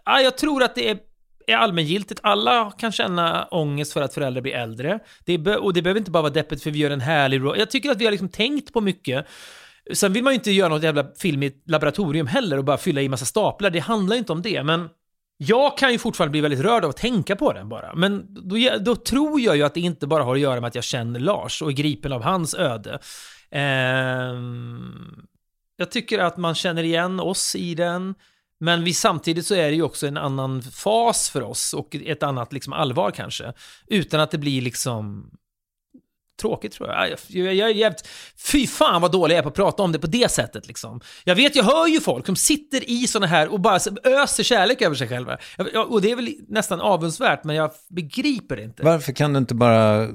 Ja, 0.04 0.20
jag 0.20 0.38
tror 0.38 0.62
att 0.62 0.74
det 0.74 0.90
är, 0.90 0.98
är 1.46 1.56
allmängiltigt. 1.56 2.20
Alla 2.22 2.70
kan 2.70 2.92
känna 2.92 3.44
ångest 3.44 3.92
för 3.92 4.02
att 4.02 4.14
föräldrar 4.14 4.42
blir 4.42 4.54
äldre. 4.54 4.98
Det 5.24 5.56
och 5.56 5.72
det 5.72 5.82
behöver 5.82 5.98
inte 5.98 6.10
bara 6.10 6.22
vara 6.22 6.32
deppigt 6.32 6.62
för 6.62 6.70
vi 6.70 6.78
gör 6.78 6.90
en 6.90 7.00
härlig... 7.00 7.42
Jag 7.56 7.70
tycker 7.70 7.90
att 7.90 7.98
vi 7.98 8.04
har 8.04 8.12
liksom 8.12 8.28
tänkt 8.28 8.72
på 8.72 8.80
mycket. 8.80 9.26
Sen 9.94 10.12
vill 10.12 10.24
man 10.24 10.32
ju 10.32 10.34
inte 10.34 10.50
göra 10.50 10.68
något 10.68 10.82
jävla 10.82 11.06
film 11.18 11.42
i 11.42 11.46
ett 11.46 11.62
laboratorium 11.66 12.26
heller 12.26 12.58
och 12.58 12.64
bara 12.64 12.78
fylla 12.78 13.02
i 13.02 13.08
massa 13.08 13.24
staplar. 13.24 13.70
Det 13.70 13.78
handlar 13.78 14.16
ju 14.16 14.18
inte 14.18 14.32
om 14.32 14.42
det, 14.42 14.62
men 14.62 14.88
jag 15.36 15.78
kan 15.78 15.92
ju 15.92 15.98
fortfarande 15.98 16.30
bli 16.30 16.40
väldigt 16.40 16.60
rörd 16.60 16.84
av 16.84 16.90
att 16.90 16.96
tänka 16.96 17.36
på 17.36 17.52
den 17.52 17.68
bara. 17.68 17.94
Men 17.94 18.34
då, 18.48 18.56
då 18.80 18.96
tror 18.96 19.40
jag 19.40 19.56
ju 19.56 19.62
att 19.62 19.74
det 19.74 19.80
inte 19.80 20.06
bara 20.06 20.22
har 20.22 20.34
att 20.34 20.40
göra 20.40 20.60
med 20.60 20.68
att 20.68 20.74
jag 20.74 20.84
känner 20.84 21.20
Lars 21.20 21.62
och 21.62 21.68
är 21.68 21.72
gripen 21.72 22.12
av 22.12 22.22
hans 22.22 22.54
öde. 22.54 22.98
Ehm, 23.50 25.26
jag 25.76 25.90
tycker 25.90 26.18
att 26.18 26.36
man 26.36 26.54
känner 26.54 26.82
igen 26.82 27.20
oss 27.20 27.56
i 27.56 27.74
den. 27.74 28.14
Men 28.60 28.84
vi, 28.84 28.94
samtidigt 28.94 29.46
så 29.46 29.54
är 29.54 29.70
det 29.70 29.76
ju 29.76 29.82
också 29.82 30.06
en 30.06 30.16
annan 30.16 30.62
fas 30.62 31.30
för 31.30 31.42
oss 31.42 31.74
och 31.74 31.96
ett 31.96 32.22
annat 32.22 32.52
liksom 32.52 32.72
allvar 32.72 33.10
kanske. 33.10 33.52
Utan 33.86 34.20
att 34.20 34.30
det 34.30 34.38
blir 34.38 34.62
liksom 34.62 35.30
tråkigt 36.36 36.72
tror 36.72 36.88
jag. 36.88 37.10
Jag, 37.28 37.54
jag, 37.54 37.72
jag. 37.72 37.94
Fy 38.52 38.66
fan 38.66 39.02
vad 39.02 39.12
dålig 39.12 39.34
jag 39.34 39.38
är 39.38 39.42
på 39.42 39.48
att 39.48 39.54
prata 39.54 39.82
om 39.82 39.92
det 39.92 39.98
på 39.98 40.06
det 40.06 40.30
sättet 40.30 40.66
liksom. 40.66 41.00
Jag 41.24 41.34
vet, 41.34 41.56
jag 41.56 41.64
hör 41.64 41.86
ju 41.86 42.00
folk 42.00 42.26
som 42.26 42.36
sitter 42.36 42.90
i 42.90 43.06
såna 43.06 43.26
här 43.26 43.48
och 43.48 43.60
bara 43.60 43.80
öser 44.04 44.42
kärlek 44.42 44.82
över 44.82 44.96
sig 44.96 45.08
själva. 45.08 45.38
Jag, 45.72 45.92
och 45.92 46.02
det 46.02 46.10
är 46.10 46.16
väl 46.16 46.34
nästan 46.48 46.80
avundsvärt, 46.80 47.44
men 47.44 47.56
jag 47.56 47.70
begriper 47.88 48.56
det 48.56 48.62
inte. 48.62 48.82
Varför 48.82 49.12
kan 49.12 49.32
du 49.32 49.38
inte 49.38 49.54
bara 49.54 50.08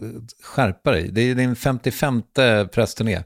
skärpa 0.44 0.92
dig? 0.92 1.10
Det 1.12 1.22
är 1.22 1.36
din 1.36 1.56
55 1.56 2.22
pressturné. 2.72 3.24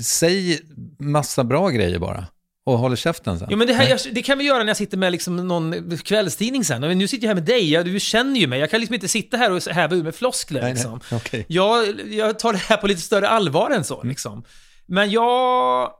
Säg 0.00 0.60
massa 0.98 1.44
bra 1.44 1.68
grejer 1.68 1.98
bara. 1.98 2.26
Och 2.66 2.78
håll 2.78 2.96
käften 2.96 3.38
sen. 3.38 3.48
Jo 3.50 3.58
men 3.58 3.66
det, 3.66 3.74
här, 3.74 3.88
jag, 3.88 4.00
det 4.12 4.22
kan 4.22 4.38
vi 4.38 4.44
göra 4.44 4.58
när 4.58 4.66
jag 4.66 4.76
sitter 4.76 4.96
med 4.96 5.12
liksom 5.12 5.36
någon 5.36 5.98
kvällstidning 5.98 6.64
sen. 6.64 6.80
Men 6.80 6.98
nu 6.98 7.08
sitter 7.08 7.24
jag 7.24 7.28
här 7.28 7.34
med 7.34 7.44
dig, 7.44 7.72
jag, 7.72 7.84
du 7.84 8.00
känner 8.00 8.40
ju 8.40 8.46
mig. 8.46 8.60
Jag 8.60 8.70
kan 8.70 8.80
liksom 8.80 8.94
inte 8.94 9.08
sitta 9.08 9.36
här 9.36 9.52
och 9.52 9.62
häva 9.62 9.96
ur 9.96 10.02
med 10.02 10.14
floskler 10.14 10.60
Nej, 10.60 10.74
nej. 10.74 10.74
liksom. 10.74 11.00
Okej. 11.12 11.44
Jag, 11.48 12.00
jag 12.12 12.38
tar 12.38 12.52
det 12.52 12.58
här 12.58 12.76
på 12.76 12.86
lite 12.86 13.00
större 13.00 13.28
allvar 13.28 13.70
än 13.70 13.84
så 13.84 14.02
liksom. 14.02 14.44
Men 14.86 15.10
jag... 15.10 15.90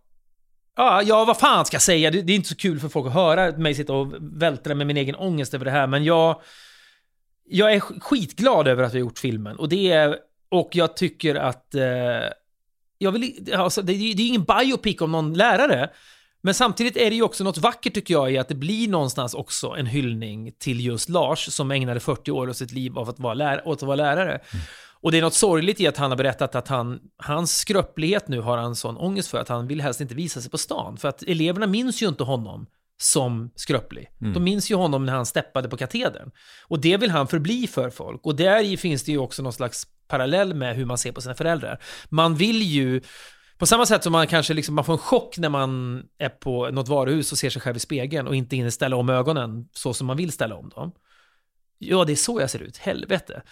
Ja, 0.77 1.03
ja, 1.03 1.25
vad 1.25 1.39
fan 1.39 1.67
ska 1.67 1.75
jag 1.75 1.83
säga? 1.83 2.11
Det, 2.11 2.23
det 2.23 2.33
är 2.33 2.37
inte 2.37 2.49
så 2.49 2.57
kul 2.57 2.81
för 2.81 2.89
folk 2.89 3.07
att 3.07 3.15
höra 3.15 3.53
mig 3.57 3.75
sitta 3.75 3.93
och 3.93 4.13
vältra 4.21 4.75
med 4.75 4.87
min 4.87 4.97
egen 4.97 5.15
ångest 5.15 5.55
över 5.55 5.65
det 5.65 5.71
här, 5.71 5.87
men 5.87 6.05
jag... 6.05 6.41
Jag 7.49 7.73
är 7.73 7.81
skitglad 7.81 8.69
över 8.69 8.83
att 8.83 8.95
vi 8.95 8.99
har 8.99 9.07
gjort 9.07 9.19
filmen. 9.19 9.57
Och 9.57 9.69
det 9.69 9.93
är... 9.93 10.17
Och 10.49 10.69
jag 10.73 10.97
tycker 10.97 11.35
att... 11.35 11.75
Eh, 11.75 11.83
jag 12.99 13.13
vill, 13.13 13.55
alltså, 13.57 13.83
det, 13.83 13.93
det 13.93 14.23
är 14.23 14.29
ingen 14.29 14.45
biopic 14.45 15.01
om 15.01 15.13
någon 15.13 15.35
lärare. 15.35 15.91
Men 16.47 16.55
samtidigt 16.55 16.97
är 16.97 17.11
det 17.11 17.17
ju 17.17 17.23
också 17.23 17.45
något 17.45 17.59
vackert 17.59 17.95
tycker 17.95 18.15
jag 18.15 18.33
i 18.33 18.39
att 18.39 18.49
det 18.49 18.55
blir 18.55 18.89
någonstans 18.89 19.35
också 19.35 19.69
en 19.69 19.87
hyllning 19.87 20.53
till 20.59 20.81
just 20.81 21.09
Lars 21.09 21.53
som 21.53 21.71
ägnade 21.71 22.01
40 22.01 22.31
år 22.31 22.49
av 22.49 22.53
sitt 22.53 22.73
liv 22.73 22.99
av 22.99 23.09
att 23.09 23.19
vara 23.19 23.35
lär, 23.35 23.69
åt 23.69 23.79
att 23.79 23.87
vara 23.87 23.97
lärare. 23.97 24.41
Och 25.01 25.13
det 25.13 25.19
är 25.19 25.23
något 25.23 25.35
sorgligt 25.35 25.81
i 25.81 25.87
att 25.87 25.97
han 25.97 26.11
har 26.11 26.19
berättat 26.19 26.55
att 26.55 26.69
han, 26.69 27.01
hans 27.17 27.57
skröplighet 27.57 28.29
nu 28.29 28.41
har 28.41 28.59
han 28.59 28.77
sån 28.77 28.97
ångest 28.97 29.29
för 29.29 29.39
att 29.39 29.49
han 29.49 29.67
vill 29.67 29.81
helst 29.81 30.01
inte 30.01 30.15
visa 30.15 30.41
sig 30.41 30.51
på 30.51 30.59
stan. 30.59 30.97
För 30.97 31.09
att 31.09 31.23
eleverna 31.23 31.67
minns 31.67 32.03
ju 32.03 32.09
inte 32.09 32.25
honom 32.25 32.67
som 33.01 33.51
skröplig. 33.55 34.11
De 34.35 34.45
minns 34.45 34.71
ju 34.71 34.75
honom 34.75 35.07
när 35.07 35.13
han 35.13 35.27
steppade 35.27 35.69
på 35.69 35.77
katedern. 35.77 36.31
Och 36.69 36.81
det 36.81 36.97
vill 36.97 37.11
han 37.11 37.29
förbli 37.29 37.67
för 37.67 37.91
folk. 37.91 38.27
Och 38.27 38.37
där 38.37 38.65
i 38.65 38.77
finns 38.77 39.05
det 39.05 39.13
ju 39.13 39.19
också 39.19 39.43
någon 39.43 39.53
slags 39.53 39.87
parallell 40.09 40.55
med 40.55 40.77
hur 40.77 40.85
man 40.85 40.99
ser 40.99 41.13
på 41.13 41.21
sina 41.21 41.35
föräldrar. 41.35 41.79
Man 42.09 42.35
vill 42.35 42.63
ju 42.63 43.01
på 43.59 43.67
samma 43.67 43.87
sätt 43.87 44.03
som 44.03 44.13
man 44.13 44.27
kanske 44.27 44.55
liksom, 44.55 44.75
man 44.75 44.85
får 44.85 44.93
en 44.93 44.99
chock 44.99 45.39
när 45.39 45.49
man 45.49 46.03
är 46.19 46.29
på 46.29 46.71
något 46.71 46.89
varuhus 46.89 47.33
och 47.33 47.39
ser 47.39 47.51
sig 47.51 47.63
själv 47.63 47.77
i 47.77 47.81
spegeln 47.81 48.27
och 48.27 48.37
inte 48.37 48.57
hinner 48.57 48.71
ställa 48.71 48.97
om 48.97 49.11
ögonen 49.11 49.69
så 49.73 49.95
som 49.95 50.07
man 50.07 50.17
vill 50.17 50.33
ställa 50.33 50.55
om 50.55 50.69
dem. 50.69 50.93
Ja, 51.79 52.05
det 52.05 52.13
är 52.13 52.17
så 52.17 52.41
jag 52.41 52.51
ser 52.51 52.63
ut. 52.63 52.77
Helvete. 52.77 53.43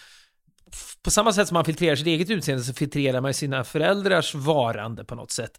På 1.03 1.11
samma 1.11 1.33
sätt 1.33 1.49
som 1.49 1.55
man 1.55 1.65
filtrerar 1.65 1.97
sitt 1.97 2.07
eget 2.07 2.31
utseende 2.31 2.65
så 2.65 2.75
filtrerar 2.75 3.21
man 3.21 3.29
ju 3.29 3.35
sina 3.35 3.65
föräldrars 3.65 4.35
varande 4.35 5.05
på 5.05 5.15
något 5.15 5.31
sätt. 5.31 5.53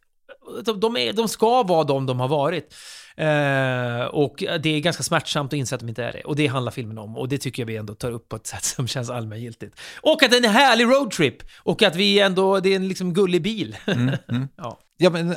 De, 0.76 0.98
är, 0.98 1.14
de 1.14 1.30
ska 1.30 1.64
vara 1.64 1.84
de 1.84 2.06
de 2.06 2.20
har 2.20 2.28
varit. 2.28 2.76
Eh, 3.18 4.06
och 4.06 4.44
det 4.60 4.70
är 4.70 4.80
ganska 4.80 5.04
smärtsamt 5.04 5.54
att 5.54 5.58
inse 5.58 5.76
att 5.76 5.82
de 5.82 5.90
inte 5.90 6.04
är 6.04 6.14
det. 6.14 6.22
Och 6.22 6.36
det 6.36 6.48
handlar 6.48 6.72
filmen 6.72 6.98
om. 6.98 7.18
Och 7.18 7.30
det 7.30 7.38
tycker 7.38 7.62
jag 7.64 7.68
vi 7.68 7.78
ändå 7.78 7.96
tar 7.96 8.12
upp 8.12 8.30
på 8.30 8.36
ett 8.36 8.48
sätt 8.54 8.64
som 8.64 8.88
känns 8.88 9.10
allmängiltigt. 9.10 9.80
Och 10.02 10.24
att 10.24 10.32
det 10.32 10.38
är 10.38 10.46
en 10.46 10.50
härlig 10.50 10.86
roadtrip! 10.86 11.38
Och 11.58 11.82
att 11.82 11.96
vi 11.96 12.20
ändå, 12.20 12.60
det 12.60 12.70
är 12.70 12.76
en 12.76 12.88
liksom 12.88 13.14
gullig 13.14 13.42
bil. 13.42 13.76
ja. 14.56 14.80
Ja, 14.98 15.10
men, 15.10 15.36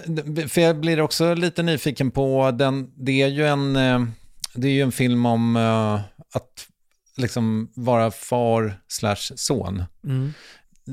för 0.49 0.61
jag 0.61 0.81
blir 0.81 1.01
också 1.01 1.35
lite 1.35 1.63
nyfiken 1.63 2.11
på 2.11 2.51
den, 2.51 2.91
det 2.97 3.23
är 3.23 3.29
ju 3.29 3.47
en, 3.47 3.77
eh, 3.77 4.05
det 4.55 4.69
är 4.69 4.73
ju 4.73 4.83
en 4.83 4.93
film 4.93 5.27
om 5.27 5.57
eh, 5.57 5.95
att 6.35 6.67
liksom 7.17 7.73
vara 7.75 8.11
far 8.11 8.81
slash 8.89 9.35
son. 9.37 9.85
Mm. 10.05 10.33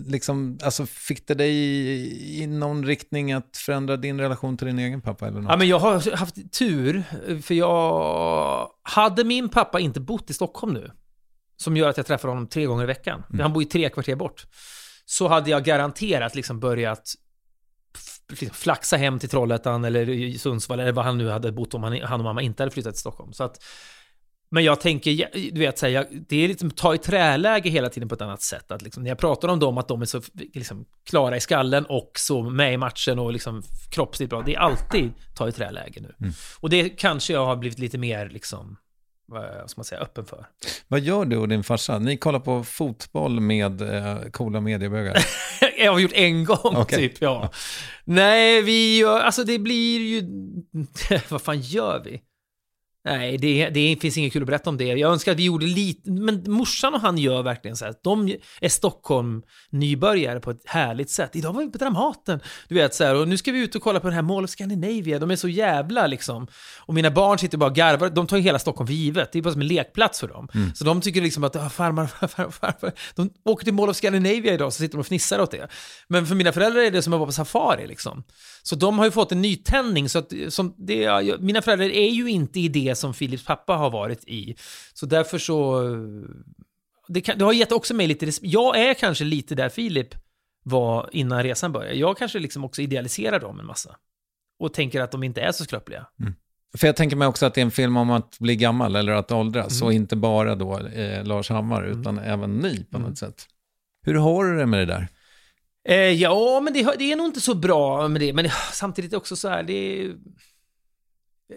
Liksom, 0.07 0.59
alltså 0.63 0.85
fick 0.85 1.27
det 1.27 1.33
dig 1.33 1.51
i, 1.51 2.43
i 2.43 2.47
någon 2.47 2.85
riktning 2.85 3.33
att 3.33 3.57
förändra 3.57 3.97
din 3.97 4.19
relation 4.19 4.57
till 4.57 4.67
din 4.67 4.79
egen 4.79 5.01
pappa 5.01 5.27
eller 5.27 5.41
något? 5.41 5.51
Ja, 5.51 5.57
men 5.57 5.67
jag 5.67 5.79
har 5.79 6.15
haft 6.15 6.53
tur, 6.53 7.03
för 7.41 7.53
jag... 7.53 8.69
Hade 8.83 9.23
min 9.23 9.49
pappa 9.49 9.79
inte 9.79 9.99
bott 9.99 10.29
i 10.29 10.33
Stockholm 10.33 10.73
nu, 10.73 10.91
som 11.57 11.77
gör 11.77 11.89
att 11.89 11.97
jag 11.97 12.05
träffar 12.05 12.29
honom 12.29 12.47
tre 12.47 12.65
gånger 12.65 12.83
i 12.83 12.87
veckan, 12.87 13.23
för 13.29 13.37
han 13.37 13.53
bor 13.53 13.63
ju 13.63 13.69
tre 13.69 13.89
kvarter 13.89 14.15
bort, 14.15 14.45
så 15.05 15.27
hade 15.27 15.49
jag 15.49 15.63
garanterat 15.63 16.35
liksom 16.35 16.59
börjat 16.59 17.13
liksom 18.29 18.49
flaxa 18.49 18.97
hem 18.97 19.19
till 19.19 19.29
Trollhättan 19.29 19.85
eller 19.85 20.37
Sundsvall 20.37 20.79
eller 20.79 20.91
vad 20.91 21.05
han 21.05 21.17
nu 21.17 21.29
hade 21.29 21.51
bott 21.51 21.73
om 21.73 21.83
han, 21.83 22.01
han 22.01 22.19
och 22.19 22.23
mamma 22.23 22.41
inte 22.41 22.63
hade 22.63 22.71
flyttat 22.71 22.93
till 22.93 22.99
Stockholm. 22.99 23.33
Så 23.33 23.43
att, 23.43 23.63
men 24.55 24.63
jag 24.63 24.79
tänker, 24.79 25.29
du 25.51 25.59
vet, 25.59 25.77
så 25.77 25.87
här, 25.87 26.07
det 26.27 26.43
är 26.43 26.47
liksom 26.47 26.71
ta 26.71 26.95
i 26.95 26.97
träläge 26.97 27.69
hela 27.69 27.89
tiden 27.89 28.09
på 28.09 28.15
ett 28.15 28.21
annat 28.21 28.41
sätt. 28.41 28.71
Att 28.71 28.81
liksom, 28.81 29.03
när 29.03 29.09
jag 29.11 29.17
pratar 29.17 29.47
om 29.47 29.59
dem, 29.59 29.77
att 29.77 29.87
de 29.87 30.01
är 30.01 30.05
så 30.05 30.21
liksom, 30.53 30.85
klara 31.09 31.37
i 31.37 31.39
skallen 31.39 31.85
och 31.85 32.11
så 32.15 32.43
med 32.43 32.73
i 32.73 32.77
matchen 32.77 33.19
och 33.19 33.33
liksom, 33.33 33.63
kroppsligt 33.91 34.29
bra. 34.29 34.41
Det 34.41 34.55
är 34.55 34.59
alltid 34.59 35.11
ta 35.35 35.47
i 35.47 35.51
träläge 35.51 36.01
nu. 36.01 36.15
Mm. 36.19 36.33
Och 36.59 36.69
det 36.69 36.89
kanske 36.89 37.33
jag 37.33 37.45
har 37.45 37.55
blivit 37.55 37.79
lite 37.79 37.97
mer 37.97 38.29
liksom, 38.29 38.77
vad 39.27 39.69
ska 39.69 39.79
man 39.79 39.85
säga, 39.85 40.01
öppen 40.01 40.25
för. 40.25 40.45
Vad 40.87 40.99
gör 40.99 41.25
du 41.25 41.37
och 41.37 41.47
din 41.47 41.63
farsa? 41.63 41.99
Ni 41.99 42.17
kollar 42.17 42.39
på 42.39 42.63
fotboll 42.63 43.39
med 43.39 43.81
eh, 43.81 44.19
coola 44.31 44.61
mediebögar. 44.61 45.17
jag 45.77 45.91
har 45.91 45.99
gjort 45.99 46.13
en 46.13 46.45
gång 46.45 46.57
Okej. 46.75 46.97
typ, 46.97 47.21
ja. 47.21 47.49
Nej, 48.03 48.61
vi 48.61 48.97
gör, 48.97 49.19
alltså 49.19 49.43
det 49.43 49.59
blir 49.59 49.99
ju, 49.99 50.23
vad 51.29 51.41
fan 51.41 51.61
gör 51.61 52.01
vi? 52.05 52.21
Nej, 53.05 53.37
det, 53.37 53.69
det 53.69 53.97
finns 54.01 54.17
inget 54.17 54.33
kul 54.33 54.41
att 54.41 54.47
berätta 54.47 54.69
om 54.69 54.77
det. 54.77 54.85
Jag 54.85 55.11
önskar 55.11 55.31
att 55.31 55.37
vi 55.37 55.43
gjorde 55.43 55.65
lite, 55.65 56.11
men 56.11 56.43
morsan 56.47 56.93
och 56.93 57.01
han 57.01 57.17
gör 57.17 57.43
verkligen 57.43 57.77
så 57.77 57.85
här. 57.85 57.93
De 58.03 58.35
är 58.61 58.69
Stockholm-nybörjare 58.69 60.39
på 60.39 60.51
ett 60.51 60.61
härligt 60.65 61.09
sätt. 61.09 61.35
Idag 61.35 61.53
var 61.53 61.61
vi 61.61 61.71
på 61.71 61.77
Dramaten, 61.77 62.39
du 62.67 62.75
vet 62.75 62.93
så 62.93 63.03
här, 63.03 63.15
och 63.15 63.27
nu 63.27 63.37
ska 63.37 63.51
vi 63.51 63.59
ut 63.59 63.75
och 63.75 63.81
kolla 63.81 63.99
på 63.99 64.07
den 64.07 64.15
här 64.15 64.21
Mall 64.21 64.43
of 64.43 64.49
Scandinavia. 64.49 65.19
De 65.19 65.31
är 65.31 65.35
så 65.35 65.47
jävla 65.47 66.07
liksom. 66.07 66.47
Och 66.79 66.93
mina 66.93 67.11
barn 67.11 67.37
sitter 67.37 67.57
bara 67.57 67.69
och 67.69 67.75
garvar. 67.75 68.09
De 68.09 68.27
tar 68.27 68.37
ju 68.37 68.43
hela 68.43 68.59
Stockholm 68.59 68.87
för 68.87 68.93
givet. 68.93 69.31
Det 69.31 69.39
är 69.39 69.43
bara 69.43 69.53
som 69.53 69.61
en 69.61 69.67
lekplats 69.67 70.19
för 70.19 70.27
dem. 70.27 70.47
Så 70.75 70.83
de 70.83 71.01
tycker 71.01 71.21
liksom 71.21 71.43
att, 71.43 71.55
ah, 71.55 71.69
farmar, 71.69 72.07
farfar, 72.19 72.51
farfar. 72.51 72.91
De 73.15 73.29
åker 73.43 73.63
till 73.63 73.73
Mall 73.73 73.89
of 73.89 73.95
Scandinavia 73.95 74.53
idag, 74.53 74.73
så 74.73 74.77
sitter 74.77 74.97
de 74.97 74.99
och 74.99 75.07
fnissar 75.07 75.39
åt 75.39 75.51
det. 75.51 75.67
Men 76.07 76.27
för 76.27 76.35
mina 76.35 76.51
föräldrar 76.51 76.81
är 76.81 76.91
det 76.91 77.01
som 77.01 77.13
att 77.13 77.19
vara 77.19 77.27
på 77.27 77.33
safari 77.33 77.87
liksom. 77.87 78.23
Så 78.63 78.75
de 78.75 78.99
har 78.99 79.05
ju 79.05 79.11
fått 79.11 79.31
en 79.31 79.41
nytändning. 79.41 80.09
Så 80.09 80.19
att, 80.19 80.33
som 80.49 80.75
det, 80.77 81.39
mina 81.39 81.61
föräldrar 81.61 81.87
är 81.89 82.09
ju 82.09 82.29
inte 82.29 82.59
i 82.59 82.67
det 82.67 82.94
som 82.95 83.13
Philips 83.13 83.45
pappa 83.45 83.73
har 83.73 83.89
varit 83.89 84.23
i. 84.27 84.55
Så 84.93 85.05
därför 85.05 85.37
så... 85.37 85.81
Det, 87.07 87.21
kan, 87.21 87.37
det 87.37 87.45
har 87.45 87.53
gett 87.53 87.71
också 87.71 87.93
mig 87.93 88.07
lite... 88.07 88.25
res- 88.25 88.39
Jag 88.43 88.79
är 88.79 88.93
kanske 88.93 89.23
lite 89.23 89.55
där 89.55 89.69
Filip 89.69 90.15
var 90.63 91.09
innan 91.11 91.43
resan 91.43 91.71
började. 91.71 91.95
Jag 91.95 92.17
kanske 92.17 92.39
liksom 92.39 92.65
också 92.65 92.81
idealiserar 92.81 93.39
dem 93.39 93.59
en 93.59 93.65
massa. 93.65 93.95
Och 94.59 94.73
tänker 94.73 95.01
att 95.01 95.11
de 95.11 95.23
inte 95.23 95.41
är 95.41 95.51
så 95.51 95.63
skröpliga. 95.63 96.07
För 96.77 96.87
jag 96.87 96.95
tänker 96.95 97.15
mig 97.15 97.27
också 97.27 97.45
att 97.45 97.53
det 97.53 97.61
är 97.61 97.65
en 97.65 97.71
film 97.71 97.97
om 97.97 98.11
att 98.11 98.39
bli 98.39 98.55
gammal 98.55 98.95
eller 98.95 99.13
att 99.13 99.31
åldras. 99.31 99.75
Mm. 99.75 99.85
Och 99.87 99.93
inte 99.93 100.15
bara 100.15 100.55
då 100.55 100.79
eh, 100.79 101.23
Lars 101.23 101.49
Hammar, 101.49 101.83
utan 101.83 102.19
även 102.19 102.57
ni 102.57 102.83
på 102.91 102.99
något 102.99 103.17
sätt. 103.17 103.47
Hur 104.05 104.15
har 104.15 104.45
du 104.45 104.57
det 104.57 104.65
med 104.65 104.79
det 104.79 104.85
där? 104.85 105.07
Eh, 105.87 105.97
ja, 105.97 106.59
men 106.63 106.73
det, 106.73 106.95
det 106.99 107.11
är 107.11 107.15
nog 107.15 107.25
inte 107.25 107.41
så 107.41 107.53
bra 107.55 108.07
med 108.07 108.21
det. 108.21 108.33
Men 108.33 108.49
samtidigt 108.71 109.13
också 109.13 109.35
så 109.35 109.49
här, 109.49 109.63
det 109.63 109.73
är... 109.73 110.15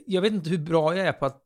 Jag 0.07 0.23
vet 0.23 0.33
inte 0.33 0.51
hur 0.51 0.59
bra 0.59 0.97
jag 0.97 1.07
är 1.07 1.13
på 1.13 1.27
att... 1.27 1.43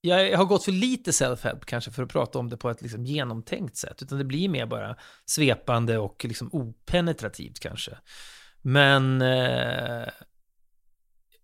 Jag, 0.00 0.30
jag 0.30 0.38
har 0.38 0.44
gått 0.44 0.64
för 0.64 0.72
lite 0.72 1.10
self-help 1.10 1.64
kanske 1.64 1.90
för 1.90 2.02
att 2.02 2.08
prata 2.08 2.38
om 2.38 2.48
det 2.48 2.56
på 2.56 2.70
ett 2.70 2.82
liksom 2.82 3.06
genomtänkt 3.06 3.76
sätt. 3.76 4.02
Utan 4.02 4.18
det 4.18 4.24
blir 4.24 4.48
mer 4.48 4.66
bara 4.66 4.96
svepande 5.26 5.98
och 5.98 6.24
liksom 6.24 6.50
openetrativt 6.52 7.60
kanske. 7.60 7.98
Men... 8.62 9.22
Eh, 9.22 10.08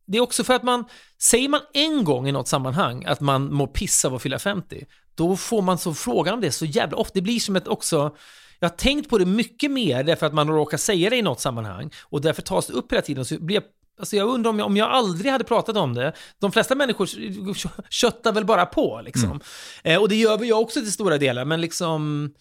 det 0.06 0.18
är 0.18 0.20
också 0.20 0.44
för 0.44 0.54
att 0.54 0.62
man... 0.62 0.84
Säger 1.18 1.48
man 1.48 1.60
en 1.72 2.04
gång 2.04 2.28
i 2.28 2.32
något 2.32 2.48
sammanhang 2.48 3.04
att 3.04 3.20
man 3.20 3.54
mår 3.54 3.66
pissa 3.66 4.08
av 4.08 4.14
att 4.14 4.22
fylla 4.22 4.38
50, 4.38 4.86
då 5.14 5.36
får 5.36 5.62
man 5.62 5.78
så 5.78 5.94
frågan 5.94 6.34
om 6.34 6.40
det 6.40 6.50
så 6.50 6.64
jävla 6.64 6.96
ofta. 6.96 7.12
Det 7.14 7.22
blir 7.22 7.40
som 7.40 7.56
ett 7.56 7.68
också... 7.68 8.16
Jag 8.58 8.68
har 8.68 8.76
tänkt 8.76 9.10
på 9.10 9.18
det 9.18 9.26
mycket 9.26 9.70
mer 9.70 10.04
därför 10.04 10.26
att 10.26 10.34
man 10.34 10.48
råkar 10.48 10.78
säga 10.78 11.10
det 11.10 11.16
i 11.16 11.22
något 11.22 11.40
sammanhang 11.40 11.90
och 12.02 12.20
därför 12.20 12.42
tas 12.42 12.66
det 12.66 12.72
upp 12.72 12.92
hela 12.92 13.02
tiden. 13.02 13.24
Så 13.24 13.38
blir 13.38 13.56
jag, 13.56 13.64
alltså 13.98 14.16
jag 14.16 14.28
undrar 14.28 14.50
om 14.50 14.58
jag, 14.58 14.66
om 14.66 14.76
jag 14.76 14.90
aldrig 14.90 15.32
hade 15.32 15.44
pratat 15.44 15.76
om 15.76 15.94
det. 15.94 16.12
De 16.40 16.52
flesta 16.52 16.74
människor 16.74 17.06
kö- 17.54 17.82
köttar 17.90 18.32
väl 18.32 18.44
bara 18.44 18.66
på 18.66 19.00
liksom. 19.04 19.40
Eh, 19.84 20.00
och 20.00 20.08
det 20.08 20.16
gör 20.16 20.38
väl 20.38 20.48
jag 20.48 20.60
också 20.60 20.80
till 20.80 20.92
stora 20.92 21.18
delar, 21.18 21.44
men 21.44 21.60
liksom... 21.60 22.32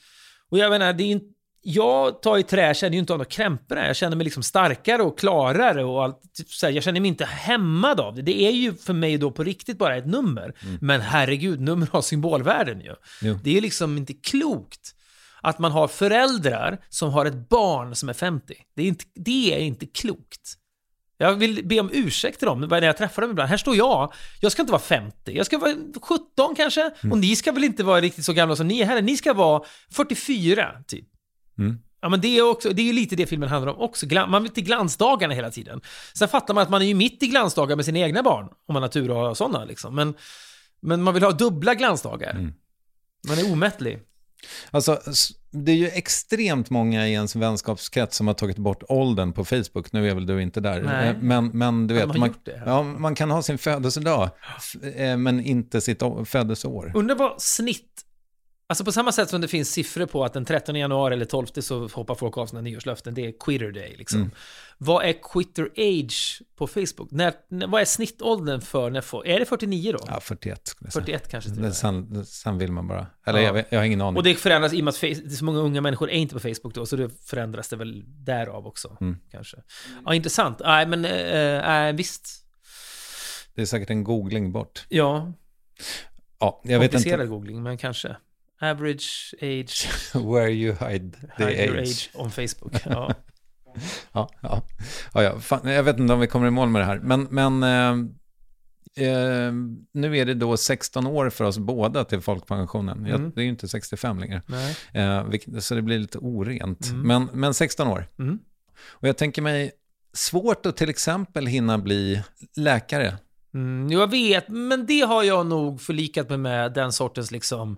Och 0.51 0.57
jag 0.57 0.69
menar, 0.69 0.93
det 0.93 1.03
är 1.03 1.07
inte... 1.07 1.25
Jag 1.63 2.21
tar 2.21 2.37
i 2.37 2.43
trä, 2.43 2.73
känner 2.73 2.93
ju 2.93 2.99
inte 2.99 3.13
av 3.13 3.19
några 3.19 3.29
krämpor. 3.29 3.77
Jag 3.77 3.95
känner 3.95 4.15
mig 4.17 4.23
liksom 4.23 4.43
starkare 4.43 5.01
och 5.03 5.19
klarare 5.19 5.83
och 5.83 6.03
allt. 6.03 6.21
typ 6.37 6.49
Så 6.49 6.65
här, 6.65 6.73
jag 6.73 6.83
känner 6.83 6.99
mig 7.01 7.07
inte 7.07 7.25
hämmad 7.25 7.99
av 7.99 8.15
det. 8.15 8.21
Det 8.21 8.41
är 8.41 8.51
ju 8.51 8.73
för 8.73 8.93
mig 8.93 9.17
då 9.17 9.31
på 9.31 9.43
riktigt 9.43 9.77
bara 9.77 9.95
ett 9.97 10.07
nummer. 10.07 10.53
Men 10.81 11.01
herregud, 11.01 11.61
nummer 11.61 11.87
har 11.91 12.01
symbolvärden 12.01 12.81
ju. 12.81 12.95
Jo. 13.21 13.39
Det 13.43 13.57
är 13.57 13.61
liksom 13.61 13.97
inte 13.97 14.13
klokt 14.13 14.95
att 15.41 15.59
man 15.59 15.71
har 15.71 15.87
föräldrar 15.87 16.77
som 16.89 17.09
har 17.11 17.25
ett 17.25 17.49
barn 17.49 17.95
som 17.95 18.09
är 18.09 18.13
50. 18.13 18.53
Det 18.75 18.81
är 18.83 18.87
inte, 18.87 19.05
det 19.15 19.53
är 19.55 19.59
inte 19.59 19.85
klokt. 19.85 20.53
Jag 21.21 21.33
vill 21.33 21.65
be 21.65 21.79
om 21.79 21.89
ursäkt 21.93 22.39
till 22.39 22.45
dem 22.45 22.61
när 22.61 22.81
jag 22.81 22.97
träffar 22.97 23.21
dem 23.21 23.31
ibland. 23.31 23.49
Här 23.49 23.57
står 23.57 23.75
jag, 23.75 24.13
jag 24.39 24.51
ska 24.51 24.61
inte 24.61 24.71
vara 24.71 24.81
50, 24.81 25.37
jag 25.37 25.45
ska 25.45 25.57
vara 25.57 25.75
17 26.01 26.55
kanske. 26.55 26.91
Och 27.11 27.17
ni 27.17 27.35
ska 27.35 27.51
väl 27.51 27.63
inte 27.63 27.83
vara 27.83 28.01
riktigt 28.01 28.25
så 28.25 28.33
gamla 28.33 28.55
som 28.55 28.67
ni 28.67 28.79
är 28.79 28.85
heller. 28.85 29.01
Ni 29.01 29.17
ska 29.17 29.33
vara 29.33 29.63
44, 29.91 30.71
typ. 30.87 31.07
Mm. 31.57 31.79
Ja, 32.01 32.09
men 32.09 32.21
det 32.21 32.37
är, 32.37 32.41
också, 32.49 32.69
det 32.69 32.81
är 32.81 32.85
ju 32.85 32.93
lite 32.93 33.15
det 33.15 33.25
filmen 33.27 33.49
handlar 33.49 33.73
om 33.73 33.79
också. 33.79 34.05
Man 34.27 34.43
vill 34.43 34.51
till 34.51 34.63
glansdagarna 34.63 35.33
hela 35.33 35.51
tiden. 35.51 35.81
Sen 36.13 36.27
fattar 36.27 36.53
man 36.53 36.63
att 36.63 36.69
man 36.69 36.81
är 36.81 36.85
ju 36.85 36.93
mitt 36.93 37.23
i 37.23 37.27
glansdagar 37.27 37.75
med 37.75 37.85
sina 37.85 37.99
egna 37.99 38.23
barn, 38.23 38.49
om 38.65 38.73
man 38.73 38.81
har 38.81 38.89
tur 38.89 39.11
och 39.11 39.17
har 39.17 39.33
sådana 39.33 39.65
liksom. 39.65 39.95
Men, 39.95 40.13
men 40.81 41.03
man 41.03 41.13
vill 41.13 41.23
ha 41.23 41.31
dubbla 41.31 41.75
glansdagar. 41.75 42.33
Man 43.27 43.37
är 43.37 43.51
omättlig. 43.51 43.99
Alltså, 44.71 45.01
det 45.51 45.71
är 45.71 45.75
ju 45.75 45.87
extremt 45.87 46.69
många 46.69 47.07
i 47.07 47.13
ens 47.13 47.35
vänskapskrets 47.35 48.17
som 48.17 48.27
har 48.27 48.33
tagit 48.33 48.57
bort 48.57 48.83
åldern 48.89 49.33
på 49.33 49.45
Facebook. 49.45 49.91
Nu 49.93 50.09
är 50.09 50.15
väl 50.15 50.25
du 50.25 50.41
inte 50.41 50.59
där. 50.59 50.81
Nej. 50.81 51.09
Eh, 51.09 51.15
Men, 51.21 51.47
men 51.47 51.87
du 51.87 51.93
vet, 51.93 52.17
man, 52.17 52.33
ja, 52.65 52.83
man 52.83 53.15
kan 53.15 53.31
ha 53.31 53.41
sin 53.41 53.57
födelsedag, 53.57 54.29
eh, 54.95 55.17
men 55.17 55.39
inte 55.39 55.81
sitt 55.81 56.01
födelseår. 56.25 56.91
Undrar 56.95 57.15
vad 57.15 57.41
snitt... 57.41 57.87
Alltså 58.71 58.85
på 58.85 58.91
samma 58.91 59.11
sätt 59.11 59.29
som 59.29 59.41
det 59.41 59.47
finns 59.47 59.71
siffror 59.71 60.05
på 60.05 60.25
att 60.25 60.33
den 60.33 60.45
13 60.45 60.75
januari 60.75 61.13
eller 61.13 61.25
12 61.25 61.45
så 61.45 61.87
hoppar 61.87 62.15
folk 62.15 62.37
av 62.37 62.45
sina 62.47 62.61
nyårslöften. 62.61 63.13
Det 63.13 63.25
är 63.25 63.33
quitter 63.39 63.71
day 63.71 63.95
liksom. 63.97 64.19
Mm. 64.19 64.31
Vad 64.77 65.05
är 65.05 65.13
quitter 65.33 65.69
age 65.77 66.41
på 66.55 66.67
Facebook? 66.67 67.11
När, 67.11 67.33
när, 67.49 67.67
vad 67.67 67.81
är 67.81 67.85
snittåldern 67.85 68.61
för 68.61 68.89
när 68.89 69.01
folk... 69.01 69.27
Är 69.27 69.39
det 69.39 69.45
49 69.45 69.91
då? 69.91 69.99
Ja, 70.07 70.19
41 70.19 70.67
skulle 70.67 70.85
jag 70.87 70.93
säga. 70.93 71.03
41 71.05 71.27
kanske 71.31 71.49
till 71.49 71.61
Det, 71.61 71.73
sen, 71.73 72.25
sen 72.25 72.57
vill 72.57 72.71
man 72.71 72.87
bara. 72.87 73.07
Eller 73.25 73.39
Ja. 73.39 73.45
jag, 73.45 73.53
vet- 73.53 73.67
jag 73.69 73.79
har 73.79 73.85
ingen 73.85 74.01
aning. 74.01 74.17
Och 74.17 74.23
det 74.23 74.35
förändras 74.35 74.73
i 74.73 74.79
och 74.81 74.83
med 74.85 74.91
att 74.91 74.97
face, 74.97 75.07
det 75.07 75.25
är 75.25 75.29
så 75.29 75.45
många 75.45 75.59
unga 75.59 75.81
människor 75.81 76.09
är 76.09 76.13
inte 76.15 76.33
på 76.33 76.39
Facebook 76.39 76.73
då, 76.73 76.85
så 76.85 76.95
det 76.95 77.09
förändras 77.25 77.69
det 77.69 77.75
väl 77.75 78.03
därav 78.25 78.67
också. 78.67 78.97
Mm. 79.01 79.17
Kanske. 79.31 79.57
Ja, 80.05 80.13
intressant. 80.13 80.59
Nej, 80.59 80.85
men 80.87 81.05
äh, 81.05 81.93
visst. 81.95 82.45
Det 83.55 83.61
är 83.61 83.65
säkert 83.65 83.89
en 83.89 84.03
googling 84.03 84.51
bort. 84.51 84.85
Ja, 84.89 85.33
Ja, 86.39 86.61
jag 86.63 86.79
vet 86.79 86.91
komplicerad 86.91 87.21
inte. 87.21 87.29
googling, 87.29 87.63
men 87.63 87.77
kanske. 87.77 88.15
Average 88.61 89.33
age, 89.41 89.89
Where 90.13 90.49
you 90.49 90.75
hide 90.79 91.11
the 91.37 91.45
hide 91.45 91.63
age. 91.71 91.79
age 91.79 92.09
on 92.13 92.31
Facebook. 92.31 92.73
Ja. 92.85 93.13
Ja, 94.13 94.29
ja. 94.41 94.61
ja, 95.13 95.23
ja. 95.23 95.39
Fan, 95.39 95.67
jag 95.69 95.83
vet 95.83 95.99
inte 95.99 96.13
om 96.13 96.19
vi 96.19 96.27
kommer 96.27 96.47
i 96.47 96.51
mål 96.51 96.69
med 96.69 96.81
det 96.81 96.85
här. 96.85 96.99
Men, 96.99 97.27
men 97.31 97.63
eh, 97.63 97.89
eh, 99.07 99.51
nu 99.93 100.17
är 100.17 100.25
det 100.25 100.33
då 100.33 100.57
16 100.57 101.07
år 101.07 101.29
för 101.29 101.43
oss 101.45 101.57
båda 101.57 102.03
till 102.03 102.21
folkpensionen. 102.21 103.05
Jag, 103.05 103.19
Mm. 103.19 103.31
det 103.35 103.41
är 103.41 103.43
ju 103.43 103.49
inte 103.49 103.67
65 103.67 104.19
längre. 104.19 104.41
Eh, 104.93 105.23
vilket, 105.23 105.63
så 105.63 105.75
det 105.75 105.81
blir 105.81 105.99
lite 105.99 106.17
orent. 106.17 106.85
Mm. 106.85 107.07
Men, 107.07 107.29
men 107.33 107.53
16 107.53 107.87
år. 107.87 108.07
Mm. 108.19 108.39
Och 108.89 109.07
jag 109.07 109.17
tänker 109.17 109.41
mig, 109.41 109.71
svårt 110.13 110.65
att 110.65 110.77
till 110.77 110.89
exempel 110.89 111.45
hinna 111.47 111.77
bli 111.77 112.21
läkare. 112.55 113.17
Mm, 113.53 113.91
jag 113.91 114.11
vet, 114.11 114.49
men 114.49 114.85
det 114.85 115.01
har 115.01 115.23
jag 115.23 115.45
nog 115.45 115.81
förlikat 115.81 116.29
mig 116.29 116.37
med, 116.37 116.73
den 116.73 116.91
sortens 116.91 117.31
liksom... 117.31 117.77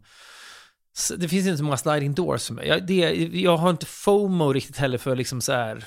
Det 1.17 1.27
finns 1.27 1.47
inte 1.47 1.57
så 1.57 1.63
många 1.63 1.77
sliding 1.77 2.13
doors 2.13 2.47
för 2.47 2.53
mig. 2.53 2.67
Jag, 2.67 2.87
det, 2.87 3.29
jag 3.33 3.57
har 3.57 3.69
inte 3.69 3.85
FOMO 3.85 4.53
riktigt 4.53 4.77
heller 4.77 4.97
för 4.97 5.15
liksom 5.15 5.41
så 5.41 5.53
här... 5.53 5.83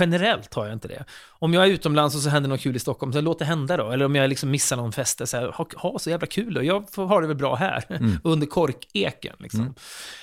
Generellt 0.00 0.54
har 0.54 0.64
jag 0.64 0.72
inte 0.72 0.88
det. 0.88 1.04
Om 1.28 1.54
jag 1.54 1.64
är 1.64 1.68
utomlands 1.68 2.16
och 2.16 2.22
så 2.22 2.28
händer 2.28 2.48
något 2.48 2.60
kul 2.60 2.76
i 2.76 2.78
Stockholm, 2.78 3.12
så 3.12 3.20
låt 3.20 3.38
det 3.38 3.44
hända 3.44 3.76
då. 3.76 3.90
Eller 3.90 4.04
om 4.04 4.14
jag 4.14 4.28
liksom 4.28 4.50
missar 4.50 4.76
någon 4.76 4.92
fest, 4.92 5.28
så 5.28 5.36
här, 5.36 5.46
ha, 5.48 5.66
ha 5.76 5.98
så 5.98 6.10
jävla 6.10 6.26
kul 6.26 6.54
då. 6.54 6.62
Jag 6.62 6.90
får 6.90 7.06
ha 7.06 7.20
det 7.20 7.26
väl 7.26 7.36
bra 7.36 7.54
här, 7.54 7.84
under 8.24 8.46
korkeken. 8.46 9.36
Liksom. 9.38 9.74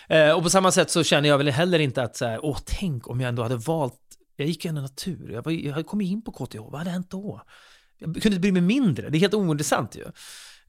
Eh, 0.10 0.32
och 0.32 0.44
på 0.44 0.50
samma 0.50 0.72
sätt 0.72 0.91
så 0.91 1.04
känner 1.04 1.30
jag 1.30 1.38
väl 1.38 1.50
heller 1.50 1.80
inte 1.80 2.04
att 2.04 2.15
så 2.15 2.26
här, 2.26 2.46
åh, 2.46 2.58
tänk 2.65 3.08
om 3.08 3.22
jag 3.22 3.30
ändå 3.30 3.44
hade 3.44 3.56
valt... 3.56 3.94
Jag 4.36 4.48
gick 4.48 4.65
ju 4.65 4.70
ändå 4.70 4.82
natur, 4.82 5.32
jag, 5.34 5.46
var, 5.46 5.52
jag 5.52 5.72
hade 5.72 5.84
kommit 5.84 6.12
in 6.12 6.22
på 6.22 6.32
KTH, 6.32 6.58
vad 6.58 6.76
hade 6.76 6.89
hänt 6.89 7.10
då? 7.10 7.41
Jag 7.98 8.13
kunde 8.13 8.28
inte 8.28 8.39
bry 8.39 8.52
mig 8.52 8.62
mindre, 8.62 9.10
det 9.10 9.17
är 9.17 9.20
helt 9.20 9.34
ointressant 9.34 9.96
ju. 9.96 10.06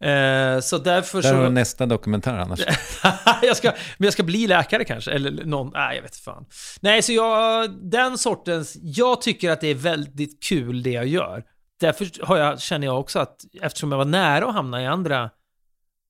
Eh, 0.03 0.61
så 0.61 0.79
därför 0.79 1.23
Där 1.23 1.35
har 1.35 1.41
du 1.41 1.47
så... 1.47 1.53
nästa 1.53 1.87
dokumentär 1.87 2.39
annars. 2.39 2.61
jag 3.43 3.57
ska, 3.57 3.69
men 3.99 4.05
jag 4.07 4.13
ska 4.13 4.23
bli 4.23 4.47
läkare 4.47 4.85
kanske, 4.85 5.11
eller 5.11 5.45
någon, 5.45 5.71
nej 5.75 5.97
jag 5.97 6.03
vet 6.03 6.17
fan. 6.17 6.47
Nej, 6.81 7.03
så 7.03 7.13
jag, 7.13 7.71
den 7.91 8.19
sortens, 8.19 8.77
jag 8.83 9.21
tycker 9.21 9.51
att 9.51 9.61
det 9.61 9.69
är 9.69 9.75
väldigt 9.75 10.43
kul 10.43 10.83
det 10.83 10.91
jag 10.91 11.07
gör. 11.07 11.45
Därför 11.81 12.27
har 12.27 12.37
jag, 12.37 12.61
känner 12.61 12.87
jag 12.87 13.01
också 13.01 13.19
att, 13.19 13.37
eftersom 13.61 13.93
jag 13.93 13.99
var 13.99 14.05
nära 14.05 14.47
att 14.47 14.55
hamna 14.55 14.83
i 14.83 14.87
andra 14.87 15.31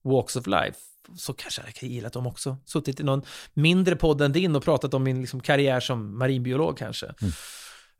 walks 0.03 0.35
of 0.35 0.47
life, 0.47 0.79
så 1.17 1.33
kanske 1.33 1.61
jag 1.65 1.73
kan 1.73 1.89
gilla 1.89 2.09
dem 2.09 2.27
också. 2.27 2.57
Suttit 2.65 2.99
i 2.99 3.03
någon 3.03 3.21
mindre 3.53 3.95
podd 3.95 4.21
än 4.21 4.31
din 4.31 4.55
och 4.55 4.63
pratat 4.63 4.93
om 4.93 5.03
min 5.03 5.21
liksom, 5.21 5.39
karriär 5.39 5.79
som 5.79 6.17
marinbiolog 6.17 6.77
kanske. 6.77 7.13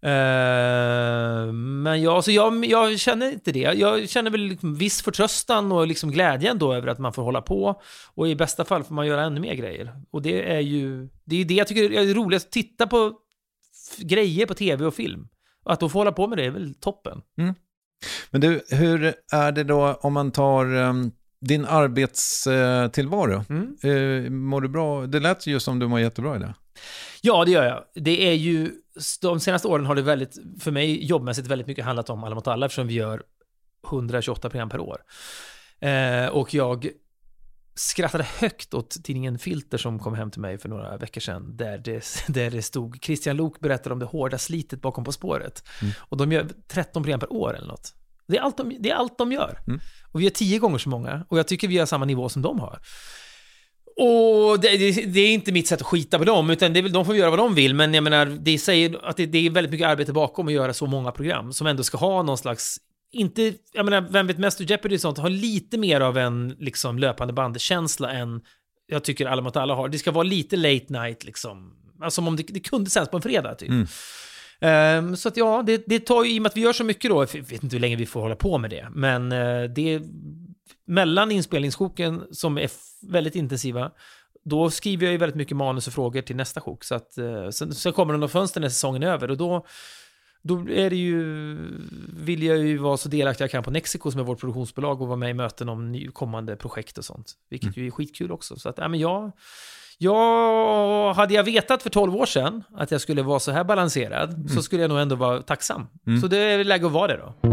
Eh, 0.03 1.53
men 1.53 2.01
jag, 2.01 2.13
alltså 2.13 2.31
jag, 2.31 2.65
jag 2.65 2.99
känner 2.99 3.31
inte 3.31 3.51
det. 3.51 3.59
Jag 3.59 4.09
känner 4.09 4.31
väl 4.31 4.41
liksom 4.41 4.75
viss 4.75 5.01
förtröstan 5.01 5.71
och 5.71 5.87
liksom 5.87 6.11
glädjen 6.11 6.57
då 6.59 6.73
över 6.73 6.87
att 6.87 6.99
man 6.99 7.13
får 7.13 7.23
hålla 7.23 7.41
på. 7.41 7.81
Och 8.13 8.27
i 8.27 8.35
bästa 8.35 8.65
fall 8.65 8.83
får 8.83 8.95
man 8.95 9.07
göra 9.07 9.23
ännu 9.23 9.39
mer 9.39 9.53
grejer. 9.53 9.93
Och 10.11 10.21
det 10.21 10.51
är 10.51 10.59
ju 10.59 11.09
det, 11.23 11.41
är 11.41 11.45
det 11.45 11.53
jag 11.53 11.67
tycker 11.67 11.91
är 11.91 12.13
roligast. 12.13 12.45
Att 12.45 12.51
titta 12.51 12.87
på 12.87 13.13
grejer 13.97 14.45
på 14.45 14.53
tv 14.53 14.85
och 14.85 14.95
film. 14.95 15.27
Att 15.65 15.79
då 15.79 15.89
få 15.89 15.99
hålla 15.99 16.11
på 16.11 16.27
med 16.27 16.37
det 16.37 16.45
är 16.45 16.51
väl 16.51 16.73
toppen. 16.73 17.21
Mm. 17.37 17.55
Men 18.31 18.41
du, 18.41 18.61
hur 18.69 19.13
är 19.31 19.51
det 19.51 19.63
då 19.63 19.99
om 20.01 20.13
man 20.13 20.31
tar 20.31 20.75
um, 20.75 21.11
din 21.41 21.65
arbetstillvaro? 21.65 23.45
Mm. 23.49 23.77
Uh, 23.85 24.29
mår 24.29 24.61
du 24.61 24.67
bra? 24.67 25.07
Det 25.07 25.19
lät 25.19 25.47
ju 25.47 25.59
som 25.59 25.79
du 25.79 25.87
mår 25.87 25.99
jättebra 25.99 26.35
i 26.35 26.39
det. 26.39 26.53
Ja, 27.21 27.45
det 27.45 27.51
gör 27.51 27.65
jag. 27.65 28.03
Det 28.03 28.27
är 28.29 28.33
ju, 28.33 28.71
de 29.21 29.39
senaste 29.39 29.67
åren 29.67 29.85
har 29.85 29.95
det 29.95 30.01
väldigt, 30.01 30.37
för 30.59 30.71
mig 30.71 31.05
jobbmässigt 31.05 31.47
väldigt 31.47 31.67
mycket 31.67 31.85
handlat 31.85 32.09
om 32.09 32.23
Alla 32.23 32.35
mot 32.35 32.47
alla 32.47 32.65
eftersom 32.65 32.87
vi 32.87 32.93
gör 32.93 33.23
128 33.87 34.49
program 34.49 34.69
per 34.69 34.79
år. 34.79 35.01
Eh, 35.79 36.27
och 36.27 36.53
jag 36.53 36.87
skrattade 37.75 38.23
högt 38.23 38.73
åt 38.73 39.03
tidningen 39.03 39.39
Filter 39.39 39.77
som 39.77 39.99
kom 39.99 40.15
hem 40.15 40.31
till 40.31 40.41
mig 40.41 40.57
för 40.57 40.69
några 40.69 40.97
veckor 40.97 41.21
sedan. 41.21 41.57
Där 41.57 41.77
det, 41.77 42.05
där 42.27 42.51
det 42.51 42.61
stod 42.61 43.03
Christian 43.03 43.37
Lok 43.37 43.59
berättar 43.59 43.91
om 43.91 43.99
det 43.99 44.05
hårda 44.05 44.37
slitet 44.37 44.81
bakom 44.81 45.03
På 45.03 45.11
spåret. 45.11 45.63
Mm. 45.81 45.93
Och 45.99 46.17
de 46.17 46.31
gör 46.31 46.47
13 46.67 47.03
program 47.03 47.19
per 47.19 47.33
år 47.33 47.55
eller 47.55 47.67
något. 47.67 47.93
Det 48.27 48.37
är 48.37 48.41
allt 48.41 48.57
de, 48.57 48.77
det 48.79 48.89
är 48.89 48.95
allt 48.95 49.17
de 49.17 49.31
gör. 49.31 49.59
Mm. 49.67 49.79
Och 50.11 50.19
vi 50.19 50.25
har 50.25 50.31
tio 50.31 50.59
gånger 50.59 50.77
så 50.77 50.89
många. 50.89 51.25
Och 51.29 51.39
jag 51.39 51.47
tycker 51.47 51.67
vi 51.67 51.77
har 51.77 51.85
samma 51.85 52.05
nivå 52.05 52.29
som 52.29 52.41
de 52.41 52.59
har. 52.59 52.79
Och 53.95 54.59
det, 54.59 54.77
det, 54.77 54.91
det, 55.05 55.19
är 55.19 55.33
inte 55.33 55.51
mitt 55.51 55.67
sätt 55.67 55.81
att 55.81 55.87
skita 55.87 56.19
på 56.19 56.25
dem, 56.25 56.49
utan 56.49 56.73
det 56.73 56.79
är 56.79 56.81
väl, 56.81 56.91
de 56.91 57.05
får 57.05 57.15
göra 57.15 57.29
vad 57.29 57.39
de 57.39 57.55
vill. 57.55 57.75
Men 57.75 57.93
jag 57.93 58.03
menar, 58.03 58.25
det 58.25 58.57
säger 58.57 59.05
att 59.05 59.17
det, 59.17 59.25
det 59.25 59.45
är 59.45 59.49
väldigt 59.49 59.71
mycket 59.71 59.87
arbete 59.87 60.13
bakom 60.13 60.47
att 60.47 60.53
göra 60.53 60.73
så 60.73 60.85
många 60.85 61.11
program 61.11 61.53
som 61.53 61.67
ändå 61.67 61.83
ska 61.83 61.97
ha 61.97 62.23
någon 62.23 62.37
slags 62.37 62.79
inte, 63.13 63.53
jag 63.73 63.85
menar, 63.85 64.01
Vem 64.09 64.27
vet 64.27 64.37
mest 64.37 64.59
och 64.59 64.65
Jeopardy 64.65 64.95
och 64.95 65.01
sånt 65.01 65.17
har 65.17 65.29
lite 65.29 65.77
mer 65.77 66.01
av 66.01 66.17
en 66.17 66.55
liksom 66.59 66.99
löpande 66.99 67.33
bandkänsla 67.33 68.11
än 68.11 68.41
jag 68.87 69.03
tycker 69.03 69.25
Alla 69.25 69.41
mot 69.41 69.55
alla 69.55 69.75
har. 69.75 69.89
Det 69.89 69.97
ska 69.97 70.11
vara 70.11 70.23
lite 70.23 70.55
late 70.55 70.85
night 70.89 71.23
liksom. 71.23 71.73
Alltså 72.01 72.21
om 72.21 72.35
det, 72.35 72.43
det 72.47 72.59
kunde 72.59 72.89
sändas 72.89 73.09
på 73.09 73.17
en 73.17 73.21
fredag 73.21 73.55
typ. 73.55 73.69
Mm. 73.69 73.87
Um, 74.63 75.15
så 75.15 75.27
att 75.27 75.37
ja, 75.37 75.63
det, 75.65 75.83
det 75.87 75.99
tar 75.99 76.23
ju, 76.23 76.31
i 76.31 76.39
och 76.39 76.41
med 76.41 76.49
att 76.49 76.57
vi 76.57 76.61
gör 76.61 76.73
så 76.73 76.83
mycket 76.83 77.11
då, 77.11 77.21
jag 77.33 77.41
vet 77.41 77.63
inte 77.63 77.75
hur 77.75 77.81
länge 77.81 77.95
vi 77.95 78.05
får 78.05 78.21
hålla 78.21 78.35
på 78.35 78.57
med 78.57 78.69
det, 78.69 78.87
men 78.91 79.31
uh, 79.31 79.69
det 79.69 80.01
mellan 80.85 81.31
inspelningssjoken 81.31 82.23
som 82.31 82.57
är 82.57 82.69
väldigt 83.11 83.35
intensiva, 83.35 83.91
då 84.45 84.69
skriver 84.69 85.05
jag 85.05 85.11
ju 85.11 85.17
väldigt 85.17 85.35
mycket 85.35 85.57
manus 85.57 85.87
och 85.87 85.93
frågor 85.93 86.21
till 86.21 86.35
nästa 86.35 86.61
sjok. 86.61 86.83
Så 86.83 86.95
att, 86.95 87.15
uh, 87.17 87.49
sen, 87.49 87.73
sen 87.73 87.93
kommer 87.93 88.17
de 88.17 88.29
fönster 88.29 88.61
när 88.61 88.69
säsongen 88.69 89.03
är 89.03 89.07
över 89.07 89.31
och 89.31 89.37
då 89.37 89.65
då 90.43 90.69
är 90.69 90.89
det 90.89 90.95
ju, 90.95 91.57
vill 92.13 92.43
jag 92.43 92.57
ju 92.57 92.77
vara 92.77 92.97
så 92.97 93.09
delaktig 93.09 93.43
jag 93.43 93.51
kan 93.51 93.63
på 93.63 93.71
Nexico 93.71 94.11
som 94.11 94.19
är 94.19 94.23
vårt 94.23 94.39
produktionsbolag 94.39 95.01
och 95.01 95.07
vara 95.07 95.17
med 95.17 95.29
i 95.29 95.33
möten 95.33 95.69
om 95.69 96.07
kommande 96.13 96.55
projekt 96.55 96.97
och 96.97 97.05
sånt. 97.05 97.33
Vilket 97.49 97.75
mm. 97.75 97.81
ju 97.81 97.87
är 97.87 97.91
skitkul 97.91 98.31
också. 98.31 98.55
Så 98.55 98.69
att, 98.69 98.77
ja 98.77 98.87
men 98.87 98.99
jag, 98.99 99.31
jag, 99.97 101.13
hade 101.13 101.33
jag 101.33 101.43
vetat 101.43 101.83
för 101.83 101.89
12 101.89 102.15
år 102.15 102.25
sedan 102.25 102.63
att 102.75 102.91
jag 102.91 103.01
skulle 103.01 103.21
vara 103.21 103.39
så 103.39 103.51
här 103.51 103.63
balanserad 103.63 104.33
mm. 104.33 104.47
så 104.47 104.61
skulle 104.61 104.81
jag 104.81 104.89
nog 104.89 104.99
ändå 104.99 105.15
vara 105.15 105.41
tacksam. 105.41 105.87
Mm. 106.07 106.21
Så 106.21 106.27
det 106.27 106.37
är 106.37 106.63
läge 106.63 106.85
att 106.85 106.91
vara 106.91 107.07
det 107.07 107.17
då. 107.17 107.52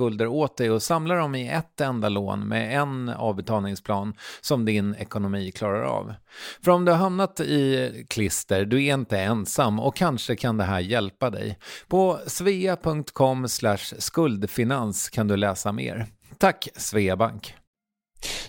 skulder 0.00 0.26
åt 0.26 0.56
dig 0.56 0.70
och 0.70 0.82
samla 0.82 1.14
dem 1.14 1.34
i 1.34 1.48
ett 1.48 1.80
enda 1.80 2.08
lån 2.08 2.48
med 2.48 2.80
en 2.80 3.08
avbetalningsplan 3.08 4.14
som 4.40 4.64
din 4.64 4.94
ekonomi 4.94 5.52
klarar 5.52 5.82
av. 5.82 6.14
För 6.62 6.70
om 6.70 6.84
du 6.84 6.92
har 6.92 6.98
hamnat 6.98 7.40
i 7.40 8.06
klister, 8.08 8.64
du 8.64 8.84
är 8.84 8.94
inte 8.94 9.18
ensam 9.18 9.80
och 9.80 9.96
kanske 9.96 10.36
kan 10.36 10.56
det 10.56 10.64
här 10.64 10.80
hjälpa 10.80 11.30
dig. 11.30 11.58
På 11.88 12.18
svea.com 12.26 13.48
skuldfinans 13.98 15.10
kan 15.10 15.28
du 15.28 15.36
läsa 15.36 15.72
mer. 15.72 16.06
Tack 16.38 16.68
Sveabank. 16.76 17.54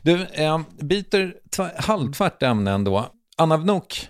Du, 0.01 0.25
eh, 0.25 0.61
byter 0.79 1.33
halvtvärt 1.81 2.43
ämne 2.43 2.71
ändå. 2.71 3.05
Anna 3.37 3.57
Wnok, 3.57 4.09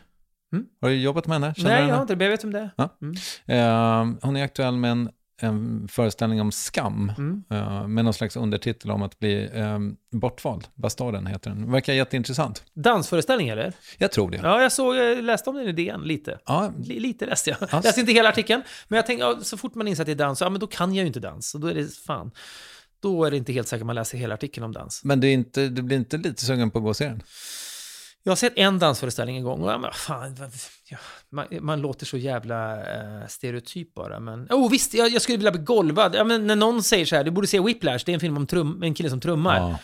mm. 0.54 0.66
har 0.82 0.90
du 0.90 0.96
jobbat 0.96 1.28
med 1.28 1.42
henne? 1.42 1.54
Känner 1.56 1.70
Nej, 1.70 1.88
jag 1.88 1.96
har 1.96 2.02
inte 2.02 2.16
det, 2.16 2.26
jag 2.26 2.32
vet 2.32 2.44
om 2.44 2.52
det 2.52 2.60
är. 2.60 2.72
Ja. 2.78 2.98
Mm. 3.02 3.16
Eh, 3.46 4.18
hon 4.22 4.38
är 4.38 4.44
aktuell 4.44 4.78
med 4.78 4.92
en 4.92 5.10
en 5.44 5.88
föreställning 5.88 6.42
om 6.42 6.52
skam 6.52 7.12
Mm. 7.18 7.44
eh, 7.50 7.88
med 7.88 8.06
någon 8.06 8.14
slags 8.14 8.36
undertitel 8.36 8.92
om 8.92 9.02
att 9.02 9.20
bli 9.20 9.50
eh, 9.54 9.80
bortvald. 10.12 10.68
Bastarden 10.76 11.28
heter 11.28 11.50
den. 11.50 11.72
Verkar 11.72 11.94
jätteintressant. 11.94 12.64
Dansföreställning 12.74 13.50
eller? 13.50 13.74
Jag 13.98 14.12
tror 14.12 14.32
det. 14.32 14.38
Ja, 14.44 14.62
jag 14.62 14.72
såg, 14.72 14.96
jag 14.96 15.24
läste 15.24 15.50
om 15.50 15.56
den 15.56 15.68
idén 15.68 16.02
lite. 16.02 16.40
Ja, 16.46 16.74
Li- 16.78 17.00
Lite 17.00 17.26
läste 17.26 17.50
jag. 17.50 17.58
Ja. 17.72 17.82
Läste 17.84 18.00
inte 18.00 18.14
hela 18.14 18.30
artikeln, 18.30 18.62
men 18.88 18.96
jag 18.98 19.06
tänkte, 19.06 19.26
ja, 19.26 19.38
så 19.42 19.58
fort 19.58 19.76
man 19.76 19.88
inser 19.88 20.04
att 20.04 20.06
det 20.06 20.12
är 20.12 20.16
dans, 20.16 20.42
ja 20.42 20.50
men 20.50 20.60
då 20.60 20.68
kan 20.68 20.96
jag 20.96 21.04
ju 21.04 21.08
inte 21.08 21.20
dans. 21.20 21.56
Och 21.56 21.62
då 21.62 21.68
är 21.68 21.74
det 21.74 21.94
fan, 21.96 22.32
då 23.02 23.24
är 23.26 23.32
det 23.32 23.38
inte 23.38 23.54
helt 23.54 23.68
säkert 23.68 23.86
man 23.86 23.96
läser 23.96 24.18
hela 24.18 24.34
artikeln 24.34 24.64
om 24.64 24.72
dans. 24.72 25.04
men 25.04 25.20
du, 25.20 25.28
är 25.28 25.34
inte, 25.34 25.68
du 25.68 25.82
blir 25.82 25.98
inte 25.98 26.18
lite 26.18 26.46
sugen 26.46 26.72
på 26.72 26.78
att 26.78 26.84
gå 26.84 26.90
och 26.90 26.96
se 26.98 27.06
den? 27.06 27.22
Jag 28.24 28.32
har 28.32 28.36
sett 28.36 28.54
en 28.58 28.80
dansföreställning 28.80 29.38
en 29.38 29.44
gång 29.44 29.62
och 29.64 29.72
ja, 29.72 29.78
men 29.78 29.92
fan, 29.94 30.38
ja, 30.90 30.98
man, 31.32 31.46
man 31.62 31.82
låter 31.82 32.06
så 32.06 32.18
jävla 32.18 32.74
eh, 32.78 33.28
stereotyp 33.28 33.94
bara. 33.94 34.20
Men, 34.20 34.48
oh 34.50 34.72
visst, 34.72 34.94
jag, 34.94 35.10
jag 35.10 35.22
skulle 35.22 35.38
vilja 35.38 35.52
bli 35.52 35.62
golvad. 35.62 36.16
Ja, 36.16 36.24
men 36.24 36.48
när 36.48 36.56
någon 36.56 36.84
säger 36.84 37.06
så 37.06 37.16
här, 37.16 37.24
du 37.24 37.32
borde 37.32 37.48
se 37.48 37.60
Whiplash, 37.60 38.04
det 38.06 38.12
är 38.12 38.14
en 38.14 38.20
film 38.20 38.38
om 38.38 38.48
trum, 38.48 38.84
en 38.84 38.94
kille 38.94 39.10
som 39.10 39.20
trummar. 39.22 39.58
Ja. 39.58 39.78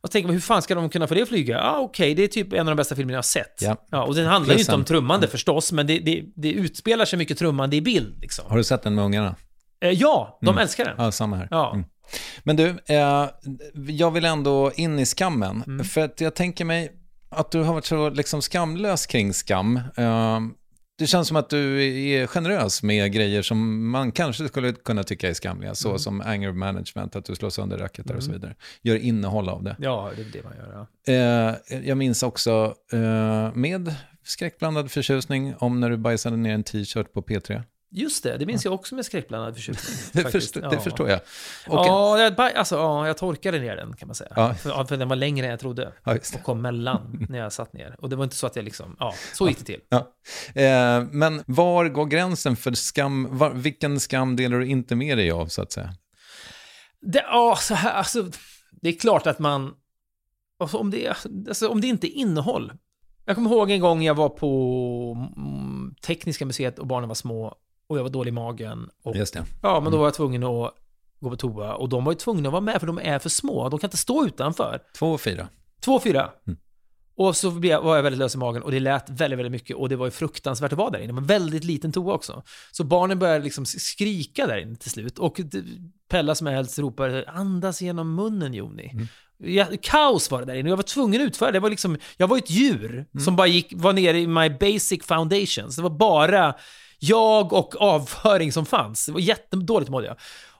Och 0.00 0.10
tänker 0.10 0.26
man, 0.26 0.34
hur 0.34 0.40
fan 0.40 0.62
ska 0.62 0.74
de 0.74 0.88
kunna 0.90 1.06
få 1.06 1.14
det 1.14 1.22
att 1.22 1.28
flyga? 1.28 1.54
Ja, 1.56 1.70
ah, 1.70 1.78
okej, 1.80 2.14
det 2.14 2.22
är 2.24 2.28
typ 2.28 2.52
en 2.52 2.60
av 2.60 2.66
de 2.66 2.76
bästa 2.76 2.94
filmerna 2.96 3.12
jag 3.14 3.18
har 3.18 3.22
sett. 3.22 3.62
Ja. 3.90 4.02
och 4.04 4.14
den 4.14 4.26
handlar 4.26 4.54
ju 4.54 4.60
inte 4.60 4.74
om 4.74 4.84
trummande 4.84 5.28
förstås, 5.28 5.72
men 5.72 5.86
det, 5.86 5.98
det, 5.98 6.24
det 6.36 6.52
utspelar 6.52 7.04
sig 7.04 7.18
mycket 7.18 7.38
trummande 7.38 7.76
i 7.76 7.80
bild. 7.80 8.20
Liksom. 8.20 8.44
Har 8.48 8.56
du 8.56 8.64
sett 8.64 8.82
den 8.82 8.94
med 8.94 9.04
ungarna? 9.04 9.36
Eh, 9.80 9.90
ja, 9.90 10.38
de 10.40 10.48
Mm. 10.48 10.62
älskar 10.62 10.84
den. 10.84 10.94
Ja, 10.98 11.12
samma 11.12 11.36
här. 11.36 11.48
Ja. 11.50 11.72
Mm. 11.74 11.86
Men 12.42 12.56
du, 12.56 12.68
eh, 12.86 13.28
jag 13.88 14.10
vill 14.10 14.24
ändå 14.24 14.72
in 14.74 14.98
i 14.98 15.06
skammen. 15.06 15.62
Mm. 15.66 15.84
För 15.84 16.00
att 16.00 16.20
jag 16.20 16.34
tänker 16.34 16.64
mig 16.64 16.92
att 17.36 17.50
du 17.50 17.62
har 17.62 17.72
varit 17.74 17.84
så 17.84 18.10
liksom 18.10 18.42
skamlös 18.42 19.06
kring 19.06 19.34
skam. 19.34 19.76
Eh, 19.96 20.40
det 20.98 21.06
känns 21.06 21.28
som 21.28 21.36
att 21.36 21.50
du 21.50 21.84
är 22.12 22.26
generös 22.26 22.82
med 22.82 23.12
grejer 23.12 23.42
som 23.42 23.88
man 23.90 24.12
kanske 24.12 24.48
skulle 24.48 24.72
kunna 24.72 25.02
tycka 25.04 25.28
är 25.30 25.34
skamliga. 25.34 25.74
Så 25.74 25.88
Mm. 25.88 25.98
som 25.98 26.20
anger 26.20 26.52
management, 26.52 27.16
att 27.16 27.24
du 27.24 27.34
slår 27.34 27.50
sönder 27.50 27.78
racketar 27.78 28.14
och 28.14 28.22
så 28.22 28.32
vidare. 28.32 28.54
Gör 28.82 28.96
innehåll 28.96 29.48
av 29.48 29.62
det. 29.62 29.76
Ja, 29.78 30.10
det 30.16 30.22
är 30.22 30.26
det 30.32 30.42
man 30.44 30.52
gör. 30.56 30.86
Ja. 31.06 31.12
Eh, 31.70 31.78
jag 31.88 31.98
minns 31.98 32.22
också 32.22 32.74
eh, 32.92 33.54
med 33.54 33.94
skräckblandad 34.24 34.90
förtjusning 34.90 35.54
om 35.58 35.80
när 35.80 35.90
du 35.90 35.96
bajsade 35.96 36.36
ner 36.36 36.54
en 36.54 36.62
t-shirt 36.64 37.12
på 37.12 37.22
P3. 37.22 37.62
Just 37.96 38.22
det, 38.22 38.36
det 38.36 38.46
minns 38.46 38.64
jag 38.64 38.74
också 38.74 38.94
med 38.94 39.04
skräckblandad 39.06 39.54
förtjusning. 39.54 39.96
Det, 40.12 40.22
faktiskt. 40.22 40.44
förstår, 40.54 40.60
det 40.70 40.76
Ja. 40.76 40.80
förstår 40.80 41.08
jag. 41.10 41.20
Och, 41.66 41.74
Ja, 41.86 42.20
jag, 42.20 42.40
alltså, 42.40 42.74
ja, 42.76 43.06
jag 43.06 43.18
torkade 43.18 43.58
ner 43.58 43.76
den 43.76 43.96
kan 43.96 44.08
man 44.08 44.14
säga. 44.14 44.32
Ja. 44.36 44.54
För, 44.54 44.70
ja, 44.70 44.86
för 44.86 44.96
den 44.96 45.08
var 45.08 45.16
längre 45.16 45.46
än 45.46 45.50
jag 45.50 45.60
trodde. 45.60 45.92
Ja. 46.04 46.14
Och 46.14 46.42
kom 46.42 46.62
mellan 46.62 47.26
när 47.28 47.38
jag 47.38 47.52
satt 47.52 47.72
ner. 47.72 47.96
Och 47.98 48.08
det 48.08 48.16
var 48.16 48.24
inte 48.24 48.36
så 48.36 48.46
att 48.46 48.56
jag 48.56 48.64
liksom, 48.64 48.96
ja, 49.00 49.14
så 49.34 49.48
gick 49.48 49.58
det 49.58 49.64
till. 49.64 49.80
Ja. 49.88 49.98
Eh, 50.62 51.04
men 51.10 51.42
var 51.46 51.88
går 51.88 52.06
gränsen 52.06 52.56
för 52.56 52.72
skam? 52.72 53.38
Var, 53.38 53.50
vilken 53.50 54.00
skam 54.00 54.36
delar 54.36 54.58
du 54.58 54.66
inte 54.66 54.96
med 54.96 55.18
dig 55.18 55.30
av, 55.30 55.46
så 55.46 55.62
att 55.62 55.72
säga? 55.72 55.94
Det, 57.00 57.24
ja, 57.28 57.56
så 57.60 57.74
här, 57.74 57.92
alltså, 57.92 58.30
det 58.72 58.88
är 58.88 58.98
klart 58.98 59.26
att 59.26 59.38
man... 59.38 59.74
Alltså, 60.58 60.76
om, 60.76 60.90
det, 60.90 61.08
alltså, 61.48 61.68
om 61.68 61.80
det 61.80 61.86
inte 61.86 62.06
är 62.06 62.18
innehåll. 62.18 62.72
Jag 63.24 63.36
kommer 63.36 63.50
ihåg 63.50 63.70
en 63.70 63.80
gång 63.80 64.02
jag 64.02 64.14
var 64.14 64.28
på 64.28 65.32
mm, 65.36 65.94
Tekniska 66.06 66.46
museet 66.46 66.78
och 66.78 66.86
barnen 66.86 67.08
var 67.08 67.14
små 67.14 67.54
och 67.86 67.98
jag 67.98 68.02
var 68.02 68.10
dålig 68.10 68.28
i 68.28 68.32
magen. 68.32 68.88
Och, 69.02 69.16
Just 69.16 69.34
det. 69.34 69.44
ja, 69.62 69.80
men 69.80 69.92
då 69.92 69.98
var 69.98 70.04
jag 70.04 70.14
tvungen 70.14 70.42
att 70.44 70.74
gå 71.20 71.30
på 71.30 71.36
toa 71.36 71.74
och 71.74 71.88
de 71.88 72.04
var 72.04 72.12
ju 72.12 72.18
tvungna 72.18 72.48
att 72.48 72.52
vara 72.52 72.60
med 72.60 72.80
för 72.80 72.86
de 72.86 72.98
är 72.98 73.18
för 73.18 73.28
små. 73.28 73.68
De 73.68 73.78
kan 73.78 73.88
inte 73.88 73.96
stå 73.96 74.26
utanför. 74.26 74.80
Två 74.98 75.12
och 75.12 75.20
fyra. 75.20 75.48
Två, 75.80 76.00
fyra. 76.00 76.30
Och 77.16 77.36
så 77.36 77.50
var 77.50 77.96
jag 77.96 78.02
väldigt 78.02 78.18
lös 78.18 78.34
i 78.34 78.38
magen 78.38 78.62
och 78.62 78.70
det 78.70 78.80
lät 78.80 79.10
väldigt, 79.10 79.38
väldigt 79.38 79.52
mycket 79.52 79.76
och 79.76 79.88
det 79.88 79.96
var 79.96 80.06
ju 80.06 80.10
fruktansvärt 80.10 80.72
att 80.72 80.78
vara 80.78 80.90
där 80.90 80.98
inne. 80.98 81.06
Det 81.06 81.12
var 81.12 81.20
en 81.20 81.26
väldigt 81.26 81.64
liten 81.64 81.92
toa 81.92 82.14
också. 82.14 82.42
Så 82.72 82.84
barnen 82.84 83.18
började 83.18 83.44
liksom 83.44 83.66
skrika 83.66 84.46
där 84.46 84.58
inne 84.58 84.76
till 84.76 84.90
slut 84.90 85.18
och 85.18 85.40
Pella 86.08 86.34
som 86.34 86.46
är 86.46 86.56
äldst 86.56 86.78
ropade 86.78 87.24
andas 87.28 87.82
genom 87.82 88.14
munnen 88.14 88.54
Joni. 88.54 88.92
Ja, 89.38 89.66
kaos 89.82 90.30
var 90.30 90.40
det 90.40 90.46
där 90.46 90.54
inne 90.54 90.68
och 90.68 90.72
jag 90.72 90.76
var 90.76 90.82
tvungen 90.82 91.20
att 91.20 91.26
utföra 91.26 91.50
det. 91.50 91.56
det 91.56 91.60
var 91.60 91.70
liksom, 91.70 91.98
jag 92.16 92.28
var 92.28 92.38
ett 92.38 92.50
djur 92.50 93.06
som 93.24 93.36
bara 93.36 93.46
gick, 93.46 93.72
var 93.76 93.92
nere 93.92 94.18
i 94.18 94.26
my 94.26 94.50
basic 94.50 95.04
foundations. 95.04 95.76
Det 95.76 95.82
var 95.82 95.90
bara 95.90 96.54
jag 97.08 97.52
och 97.52 97.80
avföring 97.80 98.52
som 98.52 98.66
fanns. 98.66 99.06
Det 99.06 99.12
var 99.12 99.20
jättedåligt 99.20 99.90
mådde 99.90 100.06
jag. 100.06 100.16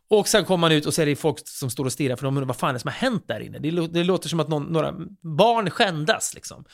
Och 0.09 0.29
sen 0.29 0.45
kommer 0.45 0.61
man 0.61 0.73
ut 0.73 0.87
och 0.87 0.95
så 0.95 1.03
är 1.03 1.07
det 1.07 1.17
folk 1.17 1.49
som 1.49 1.71
står 1.71 1.85
och 1.85 1.93
stirrar 1.93 2.17
för 2.17 2.25
de 2.25 2.37
undrar 2.37 2.47
vad 2.47 2.57
fan 2.57 2.71
är 2.71 2.73
det 2.73 2.81
som 2.81 2.89
har 2.89 2.95
hänt 2.95 3.25
där 3.29 3.41
inne. 3.41 3.59
Det, 3.59 3.71
det 3.71 4.05
låter 4.05 4.29
som 4.29 4.41
att 4.41 4.49
någon, 4.49 4.63
några 4.63 4.95
barn 5.23 5.71
skändas 5.71 6.35
liksom. 6.35 6.65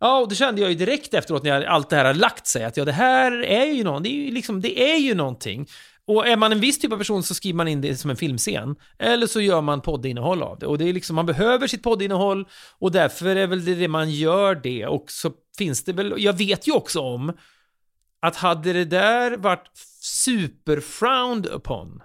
Ja, 0.00 0.18
och 0.18 0.28
det 0.28 0.34
kände 0.34 0.60
jag 0.60 0.70
ju 0.70 0.76
direkt 0.76 1.14
efteråt 1.14 1.42
när 1.42 1.62
allt 1.62 1.90
det 1.90 1.96
här 1.96 2.04
har 2.04 2.14
lagt 2.14 2.46
sig, 2.46 2.64
att 2.64 2.76
ja, 2.76 2.84
det 2.84 2.92
här 2.92 3.44
är 3.44 3.66
ju 3.66 3.84
någon, 3.84 4.02
det 4.02 4.08
är 4.08 4.24
ju 4.24 4.30
liksom, 4.30 4.60
det 4.60 4.92
är 4.92 4.96
ju 4.96 5.14
någonting. 5.14 5.66
Och 6.06 6.26
är 6.26 6.36
man 6.36 6.52
en 6.52 6.60
viss 6.60 6.78
typ 6.78 6.92
av 6.92 6.98
person 6.98 7.22
så 7.22 7.34
skriver 7.34 7.56
man 7.56 7.68
in 7.68 7.80
det 7.80 7.96
som 7.96 8.10
en 8.10 8.16
filmscen. 8.16 8.76
Eller 8.98 9.26
så 9.26 9.40
gör 9.40 9.60
man 9.60 9.80
poddinnehåll 9.80 10.42
av 10.42 10.58
det. 10.58 10.66
Och 10.66 10.78
det 10.78 10.88
är 10.88 10.92
liksom, 10.92 11.16
man 11.16 11.26
behöver 11.26 11.66
sitt 11.66 11.82
poddinnehåll 11.82 12.46
och 12.78 12.92
därför 12.92 13.36
är 13.36 13.46
väl 13.46 13.64
det 13.64 13.74
det 13.74 13.88
man 13.88 14.10
gör 14.10 14.54
det. 14.54 14.86
Och 14.86 15.04
så 15.08 15.32
finns 15.58 15.84
det 15.84 15.92
väl, 15.92 16.14
jag 16.18 16.32
vet 16.32 16.68
ju 16.68 16.72
också 16.72 17.00
om 17.00 17.32
att 18.24 18.36
hade 18.36 18.72
det 18.72 18.84
där 18.84 19.36
varit 19.36 19.70
super 20.00 20.80
frowned 20.80 21.46
upon 21.46 22.02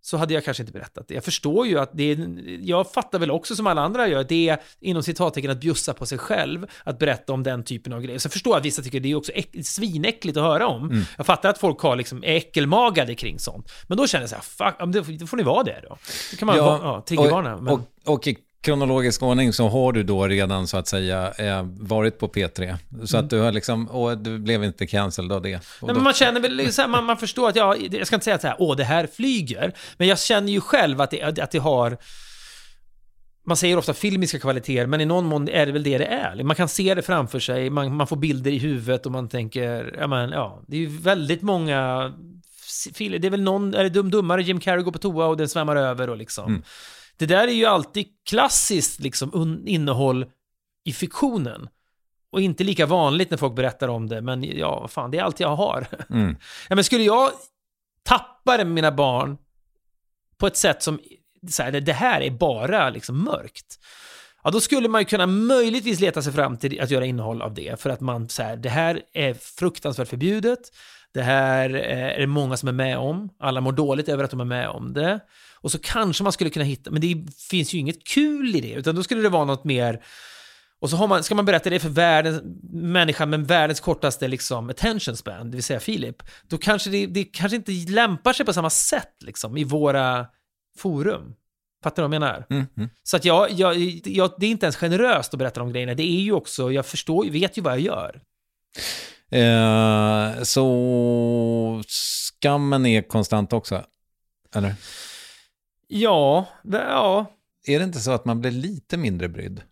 så 0.00 0.16
hade 0.16 0.34
jag 0.34 0.44
kanske 0.44 0.62
inte 0.62 0.72
berättat 0.72 1.08
det. 1.08 1.14
Jag 1.14 1.24
förstår 1.24 1.66
ju 1.66 1.78
att 1.78 1.90
det 1.92 2.02
är, 2.02 2.38
jag 2.60 2.92
fattar 2.92 3.18
väl 3.18 3.30
också 3.30 3.56
som 3.56 3.66
alla 3.66 3.82
andra 3.82 4.08
gör, 4.08 4.24
det 4.24 4.48
är 4.48 4.62
inom 4.80 5.02
citattecken 5.02 5.50
att 5.50 5.60
bjussa 5.60 5.94
på 5.94 6.06
sig 6.06 6.18
själv, 6.18 6.66
att 6.84 6.98
berätta 6.98 7.32
om 7.32 7.42
den 7.42 7.64
typen 7.64 7.92
av 7.92 8.02
grejer. 8.02 8.18
Så 8.18 8.26
jag 8.26 8.32
förstår 8.32 8.56
att 8.56 8.64
vissa 8.64 8.82
tycker 8.82 9.00
det 9.00 9.10
är 9.10 9.14
också 9.14 9.32
äck, 9.32 9.50
svinäckligt 9.64 10.36
att 10.36 10.42
höra 10.42 10.66
om. 10.66 10.90
Mm. 10.90 11.02
Jag 11.16 11.26
fattar 11.26 11.48
att 11.48 11.58
folk 11.58 11.80
har 11.80 11.96
liksom 11.96 12.24
är 12.24 12.36
äckelmagade 12.36 13.14
kring 13.14 13.38
sånt. 13.38 13.72
Men 13.88 13.98
då 13.98 14.06
känner 14.06 14.22
jag 14.22 14.30
så 14.30 14.36
här, 14.36 14.70
fuck, 14.70 15.18
då, 15.20 15.26
får 15.26 15.36
ni 15.36 15.42
vara 15.42 15.62
det 15.62 15.80
då. 15.82 15.96
Då 16.30 16.36
kan 16.36 16.46
man 16.46 16.56
ja, 16.56 16.80
ja, 16.82 17.04
triggervarna. 17.08 17.54
Och, 17.54 17.80
och 18.04 18.26
i 18.26 18.36
kronologisk 18.64 19.22
ordning 19.22 19.52
så 19.52 19.68
har 19.68 19.92
du 19.92 20.02
då 20.02 20.26
redan 20.26 20.66
så 20.66 20.76
att 20.76 20.88
säga 20.88 21.32
eh, 21.38 21.62
varit 21.80 22.18
på 22.18 22.28
P3. 22.28 22.76
Så 23.04 23.16
att 23.16 23.30
du 23.30 23.40
har 23.40 23.52
liksom, 23.52 23.88
och 23.88 24.18
du 24.18 24.38
blev 24.38 24.64
inte 24.64 24.86
cancelled 24.86 25.32
av 25.32 25.42
det. 25.42 25.54
Och 25.56 25.62
Mm. 25.82 25.86
Nej, 25.86 25.94
men 25.94 26.04
man 26.04 26.12
känner 26.12 26.40
väl, 26.40 26.56
liksom, 26.56 26.90
man, 26.90 27.04
man 27.04 27.16
förstår 27.16 27.48
att, 27.48 27.56
ja, 27.56 27.76
jag 27.76 28.06
ska 28.06 28.16
inte 28.16 28.24
säga 28.24 28.38
så 28.38 28.46
här, 28.46 28.56
åh, 28.58 28.76
det 28.76 28.84
här 28.84 29.06
flyger. 29.06 29.72
Men 29.96 30.08
jag 30.08 30.18
känner 30.18 30.52
ju 30.52 30.60
själv 30.60 31.00
att 31.00 31.10
det, 31.10 31.22
att 31.22 31.50
det 31.50 31.58
har... 31.58 31.98
Man 33.46 33.56
säger 33.56 33.78
ofta 33.78 33.94
filmiska 33.94 34.38
kvaliteter, 34.38 34.86
men 34.86 35.00
i 35.00 35.04
någon 35.04 35.24
mån 35.24 35.48
är 35.48 35.66
det 35.66 35.72
väl 35.72 35.82
det 35.82 35.98
det 35.98 36.06
är. 36.06 36.42
Man 36.42 36.56
kan 36.56 36.68
se 36.68 36.94
det 36.94 37.02
framför 37.02 37.40
sig, 37.40 37.70
man, 37.70 37.96
man 37.96 38.06
får 38.06 38.16
bilder 38.16 38.50
i 38.50 38.58
huvudet 38.58 39.06
och 39.06 39.12
man 39.12 39.28
tänker, 39.28 39.96
ja 39.98 40.06
men 40.06 40.30
ja, 40.30 40.62
det 40.66 40.76
är 40.76 40.80
ju 40.80 40.98
väldigt 40.98 41.42
många... 41.42 42.12
Det 42.94 43.26
är 43.26 43.30
väl 43.30 43.42
någon, 43.42 43.74
är 43.74 43.82
det 43.82 43.90
Dum 43.90 44.10
Dummare, 44.10 44.42
Jim 44.42 44.60
Carrey 44.60 44.82
går 44.82 44.92
på 44.92 44.98
toa 44.98 45.26
och 45.26 45.36
den 45.36 45.48
svämmar 45.48 45.76
över 45.76 46.10
och 46.10 46.16
liksom. 46.16 46.46
Mm. 46.46 46.62
Det 47.16 47.26
där 47.26 47.48
är 47.48 47.52
ju 47.52 47.64
alltid 47.64 48.06
klassiskt 48.28 49.00
liksom 49.00 49.62
innehåll 49.66 50.26
i 50.84 50.92
fiktionen. 50.92 51.68
Och 52.30 52.40
inte 52.40 52.64
lika 52.64 52.86
vanligt 52.86 53.30
när 53.30 53.38
folk 53.38 53.54
berättar 53.54 53.88
om 53.88 54.08
det, 54.08 54.20
men 54.20 54.42
ja, 54.42 54.88
fan, 54.88 55.10
det 55.10 55.18
är 55.18 55.22
allt 55.22 55.40
jag 55.40 55.56
har. 55.56 55.86
Mm. 56.10 56.36
Ja, 56.68 56.74
men 56.74 56.84
skulle 56.84 57.04
jag 57.04 57.30
tappa 58.02 58.56
det 58.56 58.64
med 58.64 58.74
mina 58.74 58.92
barn 58.92 59.38
på 60.36 60.46
ett 60.46 60.56
sätt 60.56 60.82
som, 60.82 61.00
så 61.50 61.62
här, 61.62 61.72
det 61.72 61.92
här 61.92 62.20
är 62.20 62.30
bara 62.30 62.90
liksom 62.90 63.24
mörkt. 63.24 63.78
Ja, 64.42 64.50
då 64.50 64.60
skulle 64.60 64.88
man 64.88 65.00
ju 65.00 65.04
kunna 65.04 65.26
möjligtvis 65.26 66.00
leta 66.00 66.22
sig 66.22 66.32
fram 66.32 66.56
till 66.56 66.80
att 66.80 66.90
göra 66.90 67.06
innehåll 67.06 67.42
av 67.42 67.54
det. 67.54 67.80
För 67.80 67.90
att 67.90 68.00
man, 68.00 68.28
så 68.28 68.42
här, 68.42 68.56
det 68.56 68.68
här 68.68 69.02
är 69.12 69.34
fruktansvärt 69.34 70.08
förbjudet. 70.08 70.60
Det 71.14 71.22
här 71.22 71.74
eh, 71.74 72.14
är 72.16 72.20
det 72.20 72.26
många 72.26 72.56
som 72.56 72.68
är 72.68 72.72
med 72.72 72.98
om. 72.98 73.28
Alla 73.38 73.60
mår 73.60 73.72
dåligt 73.72 74.08
över 74.08 74.24
att 74.24 74.30
de 74.30 74.40
är 74.40 74.44
med 74.44 74.68
om 74.68 74.92
det. 74.92 75.20
Och 75.54 75.72
så 75.72 75.78
kanske 75.78 76.22
man 76.22 76.32
skulle 76.32 76.50
kunna 76.50 76.64
hitta, 76.64 76.90
men 76.90 77.00
det 77.00 77.26
finns 77.50 77.74
ju 77.74 77.78
inget 77.78 78.06
kul 78.06 78.56
i 78.56 78.60
det, 78.60 78.72
utan 78.72 78.94
då 78.94 79.02
skulle 79.02 79.22
det 79.22 79.28
vara 79.28 79.44
något 79.44 79.64
mer 79.64 80.00
och 80.84 80.90
så 80.90 81.06
man, 81.06 81.24
ska 81.24 81.34
man 81.34 81.44
berätta 81.44 81.70
det 81.70 81.80
för 81.80 81.88
världens, 81.88 82.42
människan 82.72 83.30
med 83.30 83.46
världens 83.46 83.80
kortaste 83.80 84.28
liksom, 84.28 84.70
attention 84.70 85.16
span, 85.16 85.50
det 85.50 85.56
vill 85.56 85.64
säga 85.64 85.80
Filip, 85.80 86.22
då 86.48 86.58
kanske 86.58 86.90
det, 86.90 87.06
det 87.06 87.24
kanske 87.24 87.56
inte 87.56 87.72
lämpar 87.72 88.32
sig 88.32 88.46
på 88.46 88.52
samma 88.52 88.70
sätt 88.70 89.14
liksom, 89.20 89.56
i 89.56 89.64
våra 89.64 90.26
forum. 90.78 91.34
Fattar 91.82 92.02
du 92.02 92.08
vad 92.08 92.14
jag 92.14 92.20
menar? 92.20 92.46
Mm, 92.50 92.66
mm. 92.76 92.90
Så 93.02 93.16
att 93.16 93.24
jag, 93.24 93.50
jag, 93.50 93.76
jag, 94.04 94.34
det 94.38 94.46
är 94.46 94.50
inte 94.50 94.66
ens 94.66 94.76
generöst 94.76 95.34
att 95.34 95.38
berätta 95.38 95.60
de 95.60 95.72
grejerna, 95.72 95.94
det 95.94 96.02
är 96.02 96.20
ju 96.20 96.32
också, 96.32 96.72
jag 96.72 96.86
förstår, 96.86 97.30
vet 97.30 97.58
ju 97.58 97.62
vad 97.62 97.72
jag 97.72 97.80
gör. 97.80 98.20
Eh, 99.34 100.42
så 100.42 101.82
skammen 101.86 102.86
är 102.86 103.02
konstant 103.02 103.52
också? 103.52 103.84
Eller? 104.54 104.74
Ja, 105.88 106.48
det- 106.62 106.76
ja, 106.78 107.30
Är 107.66 107.78
det 107.78 107.84
inte 107.84 108.00
så 108.00 108.10
att 108.10 108.24
man 108.24 108.40
blir 108.40 108.50
lite 108.50 108.96
mindre 108.96 109.28
brydd? 109.28 109.62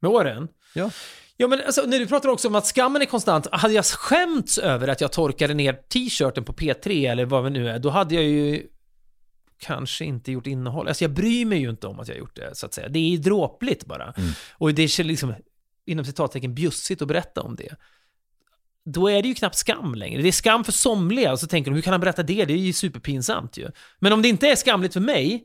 med 0.00 0.10
åren. 0.10 0.48
Ja. 0.74 0.90
Ja, 1.36 1.48
men 1.48 1.60
alltså, 1.66 1.82
när 1.86 1.98
du 1.98 2.06
pratar 2.06 2.28
också 2.28 2.48
om 2.48 2.54
att 2.54 2.66
skammen 2.66 3.02
är 3.02 3.06
konstant, 3.06 3.46
hade 3.52 3.74
jag 3.74 3.84
skämts 3.86 4.58
över 4.58 4.88
att 4.88 5.00
jag 5.00 5.12
torkade 5.12 5.54
ner 5.54 5.72
t-shirten 5.72 6.44
på 6.44 6.52
P3 6.52 7.10
eller 7.10 7.24
vad 7.24 7.44
det 7.44 7.50
nu 7.50 7.68
är, 7.68 7.78
då 7.78 7.90
hade 7.90 8.14
jag 8.14 8.24
ju 8.24 8.66
kanske 9.58 10.04
inte 10.04 10.32
gjort 10.32 10.46
innehåll. 10.46 10.88
Alltså 10.88 11.04
jag 11.04 11.10
bryr 11.10 11.44
mig 11.44 11.58
ju 11.58 11.70
inte 11.70 11.86
om 11.86 12.00
att 12.00 12.08
jag 12.08 12.18
gjort 12.18 12.36
det, 12.36 12.50
så 12.56 12.66
att 12.66 12.74
säga. 12.74 12.88
Det 12.88 12.98
är 12.98 13.08
ju 13.08 13.16
dråpligt 13.16 13.84
bara. 13.86 14.14
Och 14.52 14.74
det 14.74 14.82
är 14.82 15.04
liksom, 15.04 15.34
inom 15.86 16.04
citattecken, 16.04 16.54
bjussigt 16.54 17.02
att 17.02 17.08
berätta 17.08 17.40
om 17.42 17.56
det. 17.56 17.76
Då 18.84 19.08
är 19.08 19.22
det 19.22 19.28
ju 19.28 19.34
knappt 19.34 19.56
skam 19.56 19.94
längre. 19.94 20.22
Det 20.22 20.28
är 20.28 20.32
skam 20.32 20.64
för 20.64 20.72
somliga, 20.72 21.32
och 21.32 21.40
så 21.40 21.46
tänker 21.46 21.70
de, 21.70 21.74
hur 21.74 21.82
kan 21.82 21.92
han 21.92 22.00
berätta 22.00 22.22
det? 22.22 22.44
Det 22.44 22.52
är 22.52 22.58
ju 22.58 22.72
superpinsamt 22.72 23.56
ju. 23.56 23.70
Men 23.98 24.12
om 24.12 24.22
det 24.22 24.28
inte 24.28 24.48
är 24.48 24.56
skamligt 24.56 24.92
för 24.92 25.00
mig, 25.00 25.44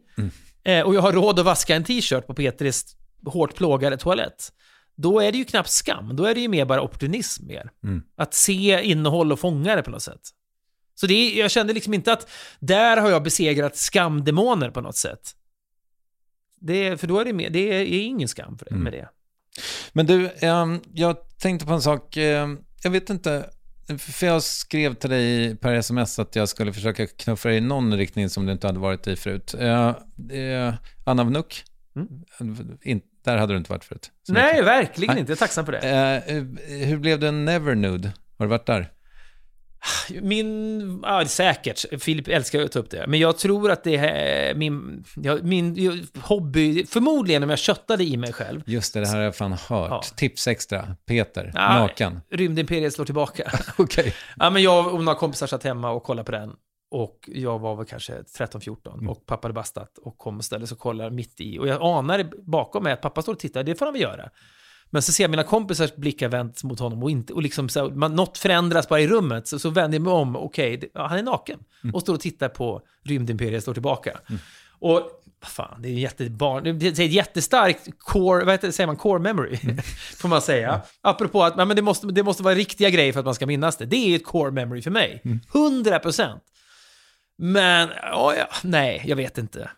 eh, 0.63 0.81
och 0.81 0.95
jag 0.95 1.01
har 1.01 1.13
råd 1.13 1.39
att 1.39 1.45
vaska 1.45 1.75
en 1.75 1.83
t-shirt 1.83 2.27
på 2.27 2.33
Petris 2.33 2.95
hårt 3.25 3.55
plågade 3.55 3.97
toalett, 3.97 4.51
då 4.95 5.19
är 5.19 5.31
det 5.31 5.37
ju 5.37 5.45
knappt 5.45 5.69
skam. 5.69 6.15
Då 6.15 6.25
är 6.25 6.35
det 6.35 6.41
ju 6.41 6.47
mer 6.47 6.65
bara 6.65 6.81
opportunism 6.81 7.47
mer. 7.47 7.71
Att 8.17 8.33
se 8.33 8.81
innehåll 8.83 9.31
och 9.31 9.39
fånga 9.39 9.75
det 9.75 9.83
på 9.83 9.91
något 9.91 10.01
sätt. 10.01 10.21
Så 10.95 11.07
det 11.07 11.13
är, 11.13 11.39
jag 11.39 11.51
kände 11.51 11.73
liksom 11.73 11.93
inte 11.93 12.13
att 12.13 12.31
där 12.59 12.97
har 12.97 13.09
jag 13.09 13.23
besegrat 13.23 13.77
skamdemoner 13.77 14.71
på 14.71 14.81
något 14.81 14.97
sätt. 14.97 15.35
Det, 16.61 16.97
för 16.97 17.07
då 17.07 17.19
är 17.19 17.25
det, 17.25 17.33
mer, 17.33 17.49
det 17.49 17.59
är, 17.59 18.01
ingen 18.01 18.27
skam 18.27 18.57
för 18.57 18.65
det, 18.65 18.75
med 18.75 18.93
det. 18.93 19.09
Men 19.93 20.05
du, 20.05 20.29
ehm, 20.39 20.81
jag 20.93 21.37
tänkte 21.37 21.65
på 21.65 21.73
en 21.73 21.81
sak. 21.81 22.17
Jag 22.83 22.91
vet 22.91 23.09
inte, 23.09 23.49
för 23.97 24.27
jag 24.27 24.43
skrev 24.43 24.93
till 24.93 25.09
dig 25.09 25.55
per 25.55 25.73
sms 25.73 26.19
att 26.19 26.35
jag 26.35 26.49
skulle 26.49 26.73
försöka 26.73 27.07
knuffa 27.07 27.49
dig 27.49 27.57
i 27.57 27.61
någon 27.61 27.97
riktning 27.97 28.29
som 28.29 28.45
du 28.45 28.51
inte 28.51 28.67
hade 28.67 28.79
varit 28.79 29.07
i 29.07 29.15
förut. 29.15 29.55
Uh, 29.61 29.95
uh, 30.31 30.73
Anna 31.03 31.23
Vnuk, 31.23 31.63
In, 32.81 33.01
där 33.23 33.37
hade 33.37 33.53
du 33.53 33.57
inte 33.57 33.71
varit 33.71 33.83
förut. 33.83 34.11
Nej, 34.27 34.53
mycket. 34.53 34.65
verkligen 34.65 35.13
Nej. 35.13 35.19
inte. 35.19 35.31
Jag 35.31 35.35
är 35.35 35.39
tacksam 35.39 35.65
för 35.65 35.71
det. 35.71 35.79
Eh, 35.79 36.35
eh, 36.35 36.87
hur 36.87 36.97
blev 36.97 37.19
det 37.19 37.31
Never 37.31 37.75
Nude? 37.75 38.13
Har 38.37 38.45
du 38.45 38.49
varit 38.49 38.65
där? 38.65 38.91
Min, 40.21 40.99
ja 41.03 41.25
säkert, 41.25 42.01
Filip 42.01 42.27
älskar 42.27 42.61
att 42.61 42.71
ta 42.71 42.79
upp 42.79 42.89
det. 42.89 43.07
Men 43.07 43.19
jag 43.19 43.37
tror 43.37 43.71
att 43.71 43.83
det 43.83 43.95
är 43.95 44.55
min, 44.55 45.03
ja, 45.15 45.37
min 45.41 46.07
hobby, 46.21 46.85
förmodligen 46.85 47.43
om 47.43 47.49
jag 47.49 47.59
köttade 47.59 48.03
i 48.03 48.17
mig 48.17 48.33
själv. 48.33 48.61
Just 48.65 48.93
det, 48.93 48.99
det 48.99 49.07
här 49.07 49.15
har 49.15 49.23
jag 49.23 49.35
fan 49.35 49.51
hört. 49.51 49.89
Ja. 49.89 50.01
Tips 50.15 50.47
extra, 50.47 50.95
Peter, 51.05 51.51
Ja, 51.53 51.79
naken. 51.79 52.21
Rymdimperiet 52.31 52.93
slår 52.93 53.05
tillbaka. 53.05 53.51
Okej. 53.77 54.15
ja, 54.37 54.49
men 54.49 54.61
jag 54.61 54.93
och 54.93 55.03
några 55.03 55.19
kompisar 55.19 55.47
satt 55.47 55.63
hemma 55.63 55.91
och 55.91 56.03
kollade 56.03 56.25
på 56.25 56.31
den. 56.31 56.51
Och 56.91 57.19
jag 57.27 57.59
var 57.59 57.75
väl 57.75 57.85
kanske 57.85 58.13
13-14 58.13 59.07
och 59.09 59.25
pappa 59.25 59.45
hade 59.45 59.53
bastat 59.53 59.97
och 59.97 60.17
kom 60.17 60.37
och 60.37 60.45
ställde 60.45 60.67
sig 60.67 60.75
och 60.75 60.81
kollade 60.81 61.11
mitt 61.11 61.41
i. 61.41 61.59
Och 61.59 61.67
jag 61.67 61.81
anade 61.81 62.29
bakom 62.37 62.83
mig 62.83 62.93
att 62.93 63.01
pappa 63.01 63.21
står 63.21 63.33
och 63.33 63.39
tittar, 63.39 63.63
det 63.63 63.75
får 63.75 63.85
han 63.85 63.93
väl 63.93 64.01
göra. 64.01 64.29
Men 64.89 65.01
så 65.01 65.11
ser 65.11 65.23
jag 65.23 65.31
mina 65.31 65.43
kompisars 65.43 65.95
blickar 65.95 66.29
vänds 66.29 66.63
mot 66.63 66.79
honom 66.79 67.03
och, 67.03 67.11
inte, 67.11 67.33
och 67.33 67.41
liksom 67.41 67.69
så, 67.69 67.89
man, 67.89 68.15
något 68.15 68.37
förändras 68.37 68.89
bara 68.89 68.99
i 68.99 69.07
rummet. 69.07 69.47
Så, 69.47 69.59
så 69.59 69.69
vänder 69.69 69.95
jag 69.95 70.03
mig 70.03 70.13
om, 70.13 70.35
okej, 70.35 70.91
ja, 70.93 71.07
han 71.07 71.19
är 71.19 71.23
naken. 71.23 71.59
Och 71.93 72.01
står 72.01 72.13
och 72.13 72.19
tittar 72.19 72.49
på 72.49 72.81
Rymdimperiet 73.03 73.63
står 73.63 73.73
tillbaka. 73.73 74.19
Och 74.79 75.11
vad 75.41 75.49
fan, 75.49 75.81
det 75.81 75.89
är 75.89 75.93
jättebarn, 75.93 76.79
det 76.79 76.87
är 76.87 76.91
ett 76.91 77.11
jättestarkt 77.11 77.89
core, 77.97 78.45
vad 78.45 78.53
heter, 78.53 78.71
säger 78.71 78.87
man, 78.87 78.95
core 78.95 79.19
memory, 79.19 79.57
får 80.17 80.29
man 80.29 80.41
säga. 80.41 80.81
Apropå 81.01 81.43
att 81.43 81.55
men 81.55 81.75
det, 81.75 81.81
måste, 81.81 82.07
det 82.07 82.23
måste 82.23 82.43
vara 82.43 82.55
riktiga 82.55 82.89
grejer 82.89 83.13
för 83.13 83.19
att 83.19 83.25
man 83.25 83.35
ska 83.35 83.45
minnas 83.45 83.77
det. 83.77 83.85
Det 83.85 83.95
är 83.95 84.15
ett 84.15 84.25
core 84.25 84.51
memory 84.51 84.81
för 84.81 84.91
mig. 84.91 85.21
100 85.53 85.99
procent. 85.99 86.43
Men, 87.37 87.89
ja, 88.01 88.35
ja, 88.35 88.47
nej, 88.63 89.03
jag 89.05 89.15
vet 89.15 89.37
inte. 89.37 89.69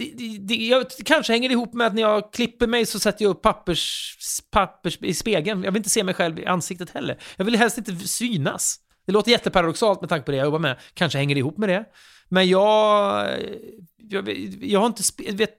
Det, 0.00 0.12
det, 0.14 0.38
det, 0.38 0.54
jag, 0.54 0.86
det 0.98 1.04
kanske 1.04 1.32
hänger 1.32 1.50
ihop 1.50 1.74
med 1.74 1.86
att 1.86 1.94
när 1.94 2.02
jag 2.02 2.32
klipper 2.32 2.66
mig 2.66 2.86
så 2.86 3.00
sätter 3.00 3.24
jag 3.24 3.30
upp 3.30 3.42
pappers, 3.42 4.16
pappers 4.50 4.98
i 5.02 5.14
spegeln. 5.14 5.64
Jag 5.64 5.72
vill 5.72 5.80
inte 5.80 5.90
se 5.90 6.04
mig 6.04 6.14
själv 6.14 6.38
i 6.38 6.46
ansiktet 6.46 6.90
heller. 6.90 7.18
Jag 7.36 7.44
vill 7.44 7.56
helst 7.56 7.78
inte 7.78 7.96
synas. 7.96 8.76
Det 9.06 9.12
låter 9.12 9.30
jätteparadoxalt 9.30 10.00
med 10.00 10.08
tanke 10.08 10.24
på 10.24 10.30
det 10.30 10.36
jag 10.36 10.44
jobbar 10.44 10.58
med. 10.58 10.76
Kanske 10.94 11.18
hänger 11.18 11.34
det 11.34 11.38
ihop 11.38 11.58
med 11.58 11.68
det. 11.68 11.84
Men 12.28 12.48
jag... 12.48 13.28
Jag, 13.96 14.28
jag 14.62 14.80
har 14.80 14.86
inte... 14.86 15.02
Vet, 15.32 15.50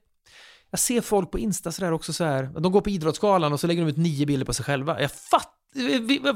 jag 0.71 0.80
ser 0.80 1.01
folk 1.01 1.32
på 1.32 1.39
Insta 1.39 1.71
sådär 1.71 1.91
också 1.91 2.13
så 2.13 2.23
här. 2.23 2.43
De 2.43 2.71
går 2.71 2.82
på 2.82 2.89
Idrottsgalan 2.89 3.54
och 3.54 3.60
så 3.60 3.67
lägger 3.67 3.82
de 3.82 3.89
ut 3.89 3.97
nio 3.97 4.25
bilder 4.25 4.45
på 4.45 4.54
sig 4.54 4.65
själva. 4.65 5.01
Jag 5.01 5.12
fattar. 5.12 5.61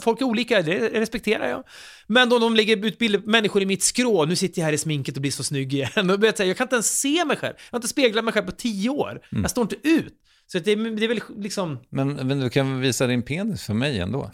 Folk 0.01 0.21
är 0.21 0.25
olika, 0.25 0.61
det 0.61 0.89
respekterar 0.89 1.49
jag. 1.49 1.63
Men 2.07 2.29
då 2.29 2.39
de 2.39 2.55
lägger 2.55 2.85
ut 2.85 2.97
bilder 2.97 3.19
på 3.19 3.29
människor 3.29 3.61
i 3.61 3.65
mitt 3.65 3.83
skrå, 3.83 4.25
nu 4.25 4.35
sitter 4.35 4.61
jag 4.61 4.65
här 4.65 4.73
i 4.73 4.77
sminket 4.77 5.15
och 5.15 5.21
blir 5.21 5.31
så 5.31 5.43
snygg 5.43 5.73
igen. 5.73 6.09
Och 6.09 6.25
jag, 6.25 6.35
kan 6.37 6.65
inte 6.65 6.75
ens 6.75 6.99
se 6.99 7.25
mig 7.25 7.37
själv. 7.37 7.53
Jag 7.57 7.71
har 7.71 7.77
inte 7.77 7.87
speglat 7.87 8.25
mig 8.25 8.33
själv 8.33 8.45
på 8.45 8.51
tio 8.51 8.89
år. 8.89 9.21
Jag 9.29 9.51
står 9.51 9.61
inte 9.61 9.75
ut. 9.83 10.21
Så 10.47 10.59
det, 10.59 10.75
det 10.75 11.03
är 11.03 11.07
väl 11.07 11.19
liksom... 11.37 11.79
Men, 11.89 12.13
men 12.13 12.39
du 12.39 12.49
kan 12.49 12.79
visa 12.79 13.07
din 13.07 13.23
penis 13.23 13.63
för 13.65 13.73
mig 13.73 13.99
ändå? 13.99 14.31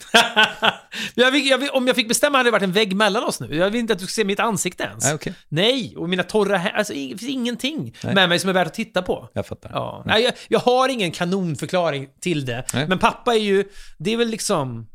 jag 1.14 1.30
vill, 1.30 1.46
jag 1.46 1.58
vill, 1.58 1.70
om 1.70 1.86
jag 1.86 1.96
fick 1.96 2.08
bestämma 2.08 2.38
hade 2.38 2.46
det 2.46 2.52
varit 2.52 2.62
en 2.62 2.72
vägg 2.72 2.96
mellan 2.96 3.24
oss 3.24 3.40
nu. 3.40 3.56
Jag 3.56 3.70
vill 3.70 3.80
inte 3.80 3.92
att 3.92 3.98
du 3.98 4.06
ska 4.06 4.12
se 4.12 4.24
mitt 4.24 4.40
ansikte 4.40 4.84
ens. 4.84 5.04
Nej, 5.04 5.14
okej. 5.14 5.34
Nej, 5.48 5.94
och 5.96 6.08
mina 6.08 6.22
torra 6.22 6.58
hä- 6.58 6.72
Alltså, 6.74 6.92
det 6.92 7.08
finns 7.18 7.22
ingenting 7.22 7.94
Nej. 8.04 8.14
med 8.14 8.28
mig 8.28 8.38
som 8.38 8.50
är 8.50 8.54
värt 8.54 8.66
att 8.66 8.74
titta 8.74 9.02
på. 9.02 9.28
Jag 9.32 9.46
fattar. 9.46 9.70
Ja. 9.74 10.02
Nej, 10.06 10.22
jag, 10.22 10.32
jag 10.48 10.58
har 10.58 10.88
ingen 10.88 11.10
kanonförklaring 11.10 12.08
till 12.20 12.44
det. 12.44 12.64
Nej. 12.74 12.88
Men 12.88 12.98
pappa 12.98 13.34
är 13.34 13.40
ju, 13.40 13.64
det 13.98 14.12
är 14.12 14.16
väl 14.16 14.28
liksom... 14.28 14.86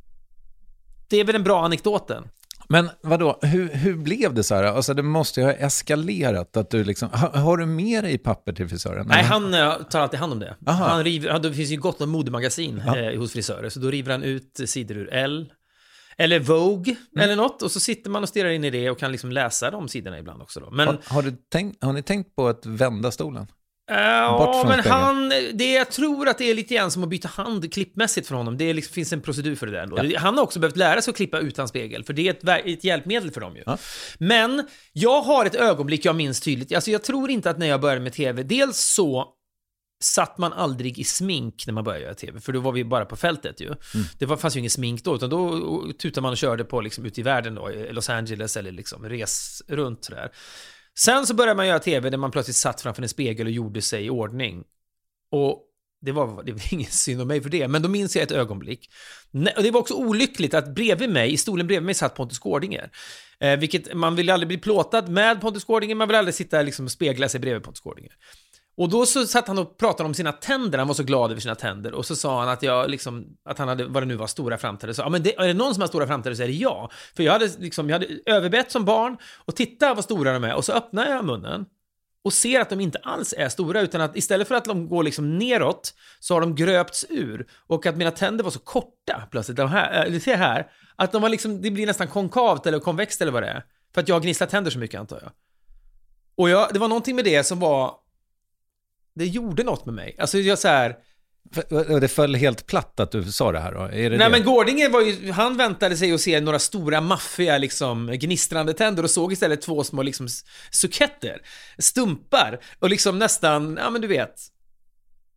Det 1.10 1.18
är 1.18 1.24
väl 1.24 1.34
den 1.34 1.44
bra 1.44 1.66
anekdoten. 1.66 2.24
Men 2.70 2.90
vadå, 3.04 3.40
hur, 3.42 3.70
hur 3.74 3.96
blev 3.98 4.34
det 4.34 4.44
så 4.44 4.56
här? 4.56 4.64
Alltså 4.64 4.94
det 4.94 5.04
måste 5.04 5.40
ju 5.40 5.46
ha 5.46 5.54
eskalerat 5.54 6.58
att 6.58 6.70
du 6.70 6.84
liksom, 6.84 7.10
har, 7.14 7.30
har 7.30 7.58
du 7.58 7.66
med 7.66 8.04
dig 8.04 8.18
papper 8.18 8.54
till 8.54 8.68
frisören? 8.70 9.08
Nej, 9.10 9.24
han 9.24 9.54
eh, 9.54 9.74
tar 9.74 10.00
alltid 10.00 10.20
hand 10.20 10.34
om 10.34 10.40
det. 10.40 10.56
Aha. 10.68 10.88
Han 10.88 11.04
river, 11.04 11.40
det 11.40 11.54
finns 11.54 11.70
ju 11.70 11.78
gott 11.78 12.02
om 12.02 12.10
modemagasin 12.10 12.80
eh, 12.80 13.20
hos 13.20 13.32
frisörer, 13.34 13.70
så 13.70 13.80
då 13.80 13.92
river 13.92 14.12
han 14.12 14.24
ut 14.24 14.60
sidor 14.66 14.98
ur 14.98 15.14
L. 15.14 15.52
Eller 16.18 16.40
Vogue, 16.40 16.96
Mm. 17.16 17.24
eller 17.24 17.36
något. 17.36 17.62
Och 17.62 17.72
så 17.72 17.80
sitter 17.80 18.10
man 18.10 18.24
och 18.24 18.30
stirrar 18.30 18.50
in 18.50 18.64
i 18.64 18.70
det 18.70 18.90
och 18.90 19.00
kan 19.00 19.12
liksom 19.12 19.32
läsa 19.32 19.72
de 19.72 19.88
sidorna 19.88 20.20
ibland 20.20 20.42
också 20.42 20.60
då. 20.60 20.72
Men... 20.72 20.88
Har, 20.88 20.98
har, 21.06 21.22
du 21.22 21.32
tänkt, 21.52 21.84
har 21.84 21.94
ni 21.94 22.04
tänkt 22.04 22.36
på 22.36 22.48
att 22.48 22.66
vända 22.66 23.12
stolen? 23.12 23.48
Ja, 23.90 24.38
Bort 24.38 24.56
från 24.56 24.68
men 24.68 24.80
han, 24.80 25.30
det, 25.54 25.74
jag 25.74 25.92
tror 25.92 26.28
att 26.28 26.38
det 26.38 26.50
är 26.50 26.56
lite 26.56 26.76
grann 26.76 26.92
som 26.92 27.04
att 27.04 27.10
byta 27.10 27.28
hand 27.28 27.74
klippmässigt 27.74 28.28
för 28.28 28.36
honom. 28.36 28.58
Det 28.58 28.74
liksom, 28.74 28.94
finns 28.94 29.14
en 29.14 29.22
procedur 29.22 29.56
för 29.56 29.66
det 29.66 29.72
där 29.72 29.84
ändå. 29.84 30.18
Han 30.18 30.38
har 30.38 30.44
också 30.44 30.60
behövt 30.60 30.78
lära 30.78 31.02
sig 31.02 31.12
att 31.12 31.18
klippa 31.18 31.40
utan 31.40 31.68
spegel, 31.68 32.04
för 32.04 32.14
det 32.14 32.28
är 32.28 32.58
ett, 32.60 32.66
ett 32.66 32.84
hjälpmedel 32.84 33.32
för 33.32 33.42
dem 33.42 33.56
ju. 33.56 33.64
Ja. 33.66 33.78
Men 34.18 34.68
jag 34.94 35.22
har 35.22 35.46
ett 35.46 35.56
ögonblick 35.56 36.06
jag 36.06 36.16
minns 36.16 36.42
tydligt. 36.42 36.76
Alltså 36.76 36.92
jag 36.92 37.04
tror 37.04 37.30
inte 37.30 37.50
att 37.50 37.58
när 37.58 37.68
jag 37.68 37.82
började 37.82 38.02
med 38.02 38.14
tv, 38.14 38.44
dels 38.44 38.78
så 38.78 39.34
satt 40.04 40.38
man 40.38 40.54
aldrig 40.54 41.00
i 41.00 41.04
smink 41.04 41.64
när 41.68 41.74
man 41.74 41.84
började 41.84 42.04
göra 42.04 42.14
tv, 42.14 42.40
för 42.40 42.54
då 42.54 42.60
var 42.60 42.72
vi 42.72 42.84
bara 42.84 43.06
på 43.06 43.16
fältet 43.16 43.62
ju. 43.62 43.76
Det 44.20 44.26
var, 44.26 44.38
fanns 44.38 44.56
ju 44.56 44.60
ingen 44.60 44.70
smink 44.70 45.04
då, 45.04 45.16
utan 45.16 45.30
då 45.30 45.60
tutade 46.02 46.22
man 46.22 46.32
och 46.32 46.38
körde 46.38 46.64
på 46.64 46.82
liksom 46.82 47.06
ute 47.06 47.20
i 47.20 47.24
världen 47.24 47.56
då, 47.56 47.72
Los 47.92 48.10
Angeles 48.10 48.58
eller 48.58 48.72
liksom 48.72 49.10
res 49.10 49.62
runt 49.68 50.06
sådär. 50.06 50.32
Sen 51.00 51.28
så 51.28 51.34
började 51.34 51.58
man 51.58 51.68
göra 51.68 51.80
tv 51.80 52.10
där 52.10 52.18
man 52.18 52.32
plötsligt 52.32 52.56
satt 52.56 52.82
framför 52.82 53.02
en 53.02 53.10
spegel 53.10 53.48
och 53.48 53.52
gjorde 53.52 53.82
sig 53.82 54.06
i 54.06 54.10
ordning. 54.10 54.64
Och 55.32 55.64
det 56.02 56.12
var, 56.12 56.44
det 56.44 56.52
var 56.52 56.62
ingen 56.74 56.92
synd 56.92 57.22
om 57.22 57.28
mig 57.28 57.42
för 57.42 57.50
det, 57.50 57.68
men 57.68 57.82
då 57.82 57.90
minns 57.90 58.16
jag 58.16 58.24
ett 58.24 58.32
ögonblick. 58.32 58.90
Och 59.56 59.64
det 59.64 59.72
var 59.72 59.80
också 59.80 59.94
olyckligt 59.94 60.54
att 60.54 60.76
bredvid 60.76 61.10
mig, 61.10 61.34
i 61.34 61.38
stolen 61.38 61.68
bredvid 61.68 61.86
mig, 61.86 61.96
satt 61.96 62.16
Pontus 62.16 62.40
Gårdinger. 62.40 62.92
Eh, 63.40 63.60
vilket, 63.60 63.94
man 63.94 64.16
vill 64.16 64.30
aldrig 64.30 64.48
bli 64.48 64.58
plåtad 64.58 65.10
med 65.10 65.42
Pontus 65.42 65.64
Gårdinger, 65.64 65.96
man 65.96 66.08
vill 66.08 66.18
aldrig 66.18 66.36
sitta 66.36 66.62
liksom 66.62 66.86
och 66.86 66.92
spegla 66.92 67.30
sig 67.30 67.40
bredvid 67.40 67.64
Pontus 67.64 67.82
Gårdinger. 67.82 68.12
Och 68.78 68.90
då 68.90 69.06
så 69.06 69.28
satt 69.28 69.48
han 69.48 69.58
och 69.58 69.78
pratade 69.78 70.08
om 70.08 70.14
sina 70.14 70.32
tänder, 70.32 70.78
han 70.78 70.88
var 70.88 70.96
så 70.96 71.04
glad 71.04 71.32
över 71.32 71.42
sina 71.42 71.56
tänder. 71.56 71.94
Och 71.94 72.06
så 72.06 72.16
sa 72.16 72.40
han 72.40 72.50
att 72.50 72.64
jag 72.64 72.90
liksom, 72.90 73.26
att 73.46 73.58
han 73.58 73.68
hade, 73.68 73.86
vad 73.86 74.04
det 74.04 74.08
nu 74.08 74.16
var, 74.16 74.28
stora 74.28 74.58
framtänder. 74.58 74.94
Så, 74.94 75.02
ja 75.02 75.10
men 75.10 75.24
det, 75.24 75.36
är 75.36 75.48
det 75.48 75.54
någon 75.54 75.74
som 75.74 75.82
har 75.82 75.88
stora 75.88 76.08
framtänder 76.08 76.36
så 76.36 76.44
är 76.44 76.48
det 76.48 76.54
jag. 76.54 76.92
För 77.16 77.24
jag 77.24 77.34
hade 77.34 77.50
liksom, 77.60 77.90
jag 77.90 78.00
hade 78.00 78.20
överbett 78.26 78.72
som 78.72 78.86
barn, 78.86 79.18
och 79.38 79.56
titta 79.56 79.94
vad 79.94 80.04
stora 80.04 80.34
de 80.34 80.44
är. 80.44 80.56
Och 80.56 80.66
så 80.66 80.72
öppnar 80.72 81.10
jag 81.10 81.26
munnen, 81.26 81.66
och 82.24 82.34
ser 82.34 82.60
att 82.60 82.70
de 82.70 82.80
inte 82.80 83.00
alls 83.04 83.34
är 83.38 83.50
stora, 83.50 83.82
utan 83.82 84.02
att 84.02 84.18
istället 84.18 84.48
för 84.48 84.56
att 84.56 84.66
de 84.66 84.88
går 84.90 85.04
liksom 85.04 85.38
neråt, 85.38 85.94
så 86.20 86.34
har 86.34 86.42
de 86.42 86.56
gröpts 86.56 87.06
ur. 87.10 87.48
Och 87.68 87.86
att 87.86 87.98
mina 87.98 88.12
tänder 88.12 88.44
var 88.44 88.52
så 88.52 88.60
korta 88.60 89.24
plötsligt, 89.32 89.58
de 89.58 89.70
här, 89.70 89.94
eh, 89.94 90.02
äh, 90.02 90.12
du 90.12 90.20
ser 90.20 90.38
här, 90.38 90.68
att 90.96 91.12
de 91.12 91.22
var 91.22 91.30
liksom, 91.30 91.62
det 91.62 91.72
blir 91.72 91.86
nästan 91.86 92.08
konkavt 92.08 92.66
eller 92.66 92.80
konvext 92.80 93.22
eller 93.22 93.32
vad 93.32 93.44
det 93.44 93.50
är. 93.50 93.64
För 93.94 94.02
att 94.02 94.08
jag 94.08 94.16
har 94.16 94.22
gnisslat 94.22 94.50
tänder 94.50 94.72
så 94.72 94.80
mycket 94.80 95.00
antar 95.00 95.20
jag. 95.22 95.32
Och 96.36 96.50
jag, 96.50 96.70
det 96.74 96.80
var 96.80 96.88
någonting 96.88 97.16
med 97.16 97.26
det 97.26 97.44
som 97.44 97.60
var, 97.60 97.94
det 99.18 99.26
gjorde 99.26 99.64
något 99.64 99.86
med 99.86 99.96
mig. 99.96 100.16
Alltså 100.20 100.38
jag 100.38 100.60
så 100.60 100.68
här, 100.68 100.96
Det 102.02 102.08
föll 102.08 102.36
helt 102.36 102.68
platt 102.68 103.00
att 103.00 103.12
du 103.12 103.24
sa 103.24 103.52
det 103.52 103.60
här 103.60 103.72
då? 103.74 103.80
Det 103.88 104.10
Nej 104.10 104.10
det? 104.10 104.30
men 104.30 104.44
Gårdinger 104.44 104.90
var 104.90 105.02
ju, 105.02 105.32
han 105.32 105.58
väntade 105.58 105.98
sig 105.98 106.14
att 106.14 106.22
se 106.22 106.42
några 106.42 106.60
stora 106.60 107.02
maffiga 107.02 107.58
liksom 107.58 108.08
gnistrande 108.14 108.74
tänder 108.74 109.04
och 109.04 109.10
såg 109.10 109.34
istället 109.34 109.62
två 109.62 109.84
små 109.84 110.02
liksom 110.02 110.28
suketter, 110.72 111.38
stumpar 111.78 112.60
och 112.80 112.90
liksom 112.90 113.20
nästan, 113.20 113.80
ja 113.82 113.90
men 113.90 114.02
du 114.02 114.08
vet, 114.08 114.36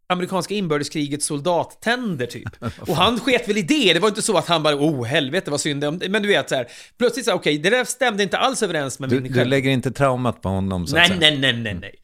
amerikanska 0.08 0.54
inbördeskrigets 0.54 1.26
soldattänder 1.26 2.26
typ. 2.26 2.48
Och 2.80 2.96
han 2.96 3.20
sket 3.20 3.48
väl 3.48 3.58
i 3.58 3.62
det, 3.62 3.92
det 3.92 4.00
var 4.00 4.08
inte 4.08 4.22
så 4.22 4.36
att 4.36 4.46
han 4.46 4.62
bara, 4.62 4.74
oh 4.76 5.04
helvete 5.04 5.50
vad 5.50 5.60
synd 5.60 5.84
om 5.84 6.00
men 6.08 6.22
du 6.22 6.28
vet 6.28 6.48
så 6.48 6.54
här, 6.54 6.66
plötsligt 6.98 7.24
så 7.24 7.32
okej, 7.34 7.58
det 7.58 7.70
där 7.70 7.84
stämde 7.84 8.22
inte 8.22 8.38
alls 8.38 8.62
överens 8.62 8.98
med 8.98 9.08
Du, 9.08 9.20
min 9.20 9.32
du 9.32 9.44
lägger 9.44 9.70
inte 9.70 9.90
traumat 9.90 10.42
på 10.42 10.48
honom 10.48 10.86
så 10.86 10.96
att 10.96 11.08
Nej, 11.08 11.18
säga? 11.18 11.30
nej, 11.30 11.38
nej, 11.38 11.52
nej, 11.62 11.74
nej. 11.74 11.94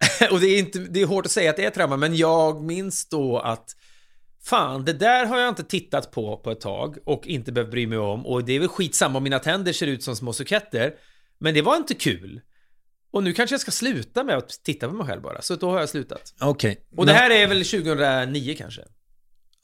och 0.30 0.40
det 0.40 0.46
är, 0.46 0.58
inte, 0.58 0.78
det 0.78 1.02
är 1.02 1.06
hårt 1.06 1.26
att 1.26 1.32
säga 1.32 1.50
att 1.50 1.56
det 1.56 1.64
är 1.64 1.70
trauma, 1.70 1.96
men 1.96 2.16
jag 2.16 2.62
minns 2.62 3.08
då 3.08 3.38
att 3.38 3.76
Fan, 4.42 4.84
det 4.84 4.92
där 4.92 5.26
har 5.26 5.38
jag 5.38 5.48
inte 5.48 5.64
tittat 5.64 6.10
på 6.10 6.36
på 6.36 6.50
ett 6.50 6.60
tag 6.60 6.96
och 7.04 7.26
inte 7.26 7.52
behövt 7.52 7.70
bry 7.70 7.86
mig 7.86 7.98
om 7.98 8.26
och 8.26 8.44
det 8.44 8.52
är 8.52 8.58
väl 8.58 8.68
skitsamma 8.68 9.16
om 9.18 9.24
mina 9.24 9.38
tänder 9.38 9.72
ser 9.72 9.86
ut 9.86 10.02
som 10.02 10.16
små 10.16 10.32
suketter. 10.32 10.94
Men 11.38 11.54
det 11.54 11.62
var 11.62 11.76
inte 11.76 11.94
kul. 11.94 12.40
Och 13.12 13.22
nu 13.22 13.32
kanske 13.32 13.54
jag 13.54 13.60
ska 13.60 13.70
sluta 13.70 14.24
med 14.24 14.36
att 14.36 14.48
titta 14.64 14.88
på 14.88 14.94
mig 14.94 15.06
själv 15.06 15.22
bara, 15.22 15.42
så 15.42 15.56
då 15.56 15.70
har 15.70 15.80
jag 15.80 15.88
slutat. 15.88 16.34
Okej. 16.40 16.86
Och 16.96 17.06
det 17.06 17.12
här 17.12 17.30
är 17.30 17.46
väl 17.46 17.64
2009 17.64 18.54
kanske? 18.58 18.82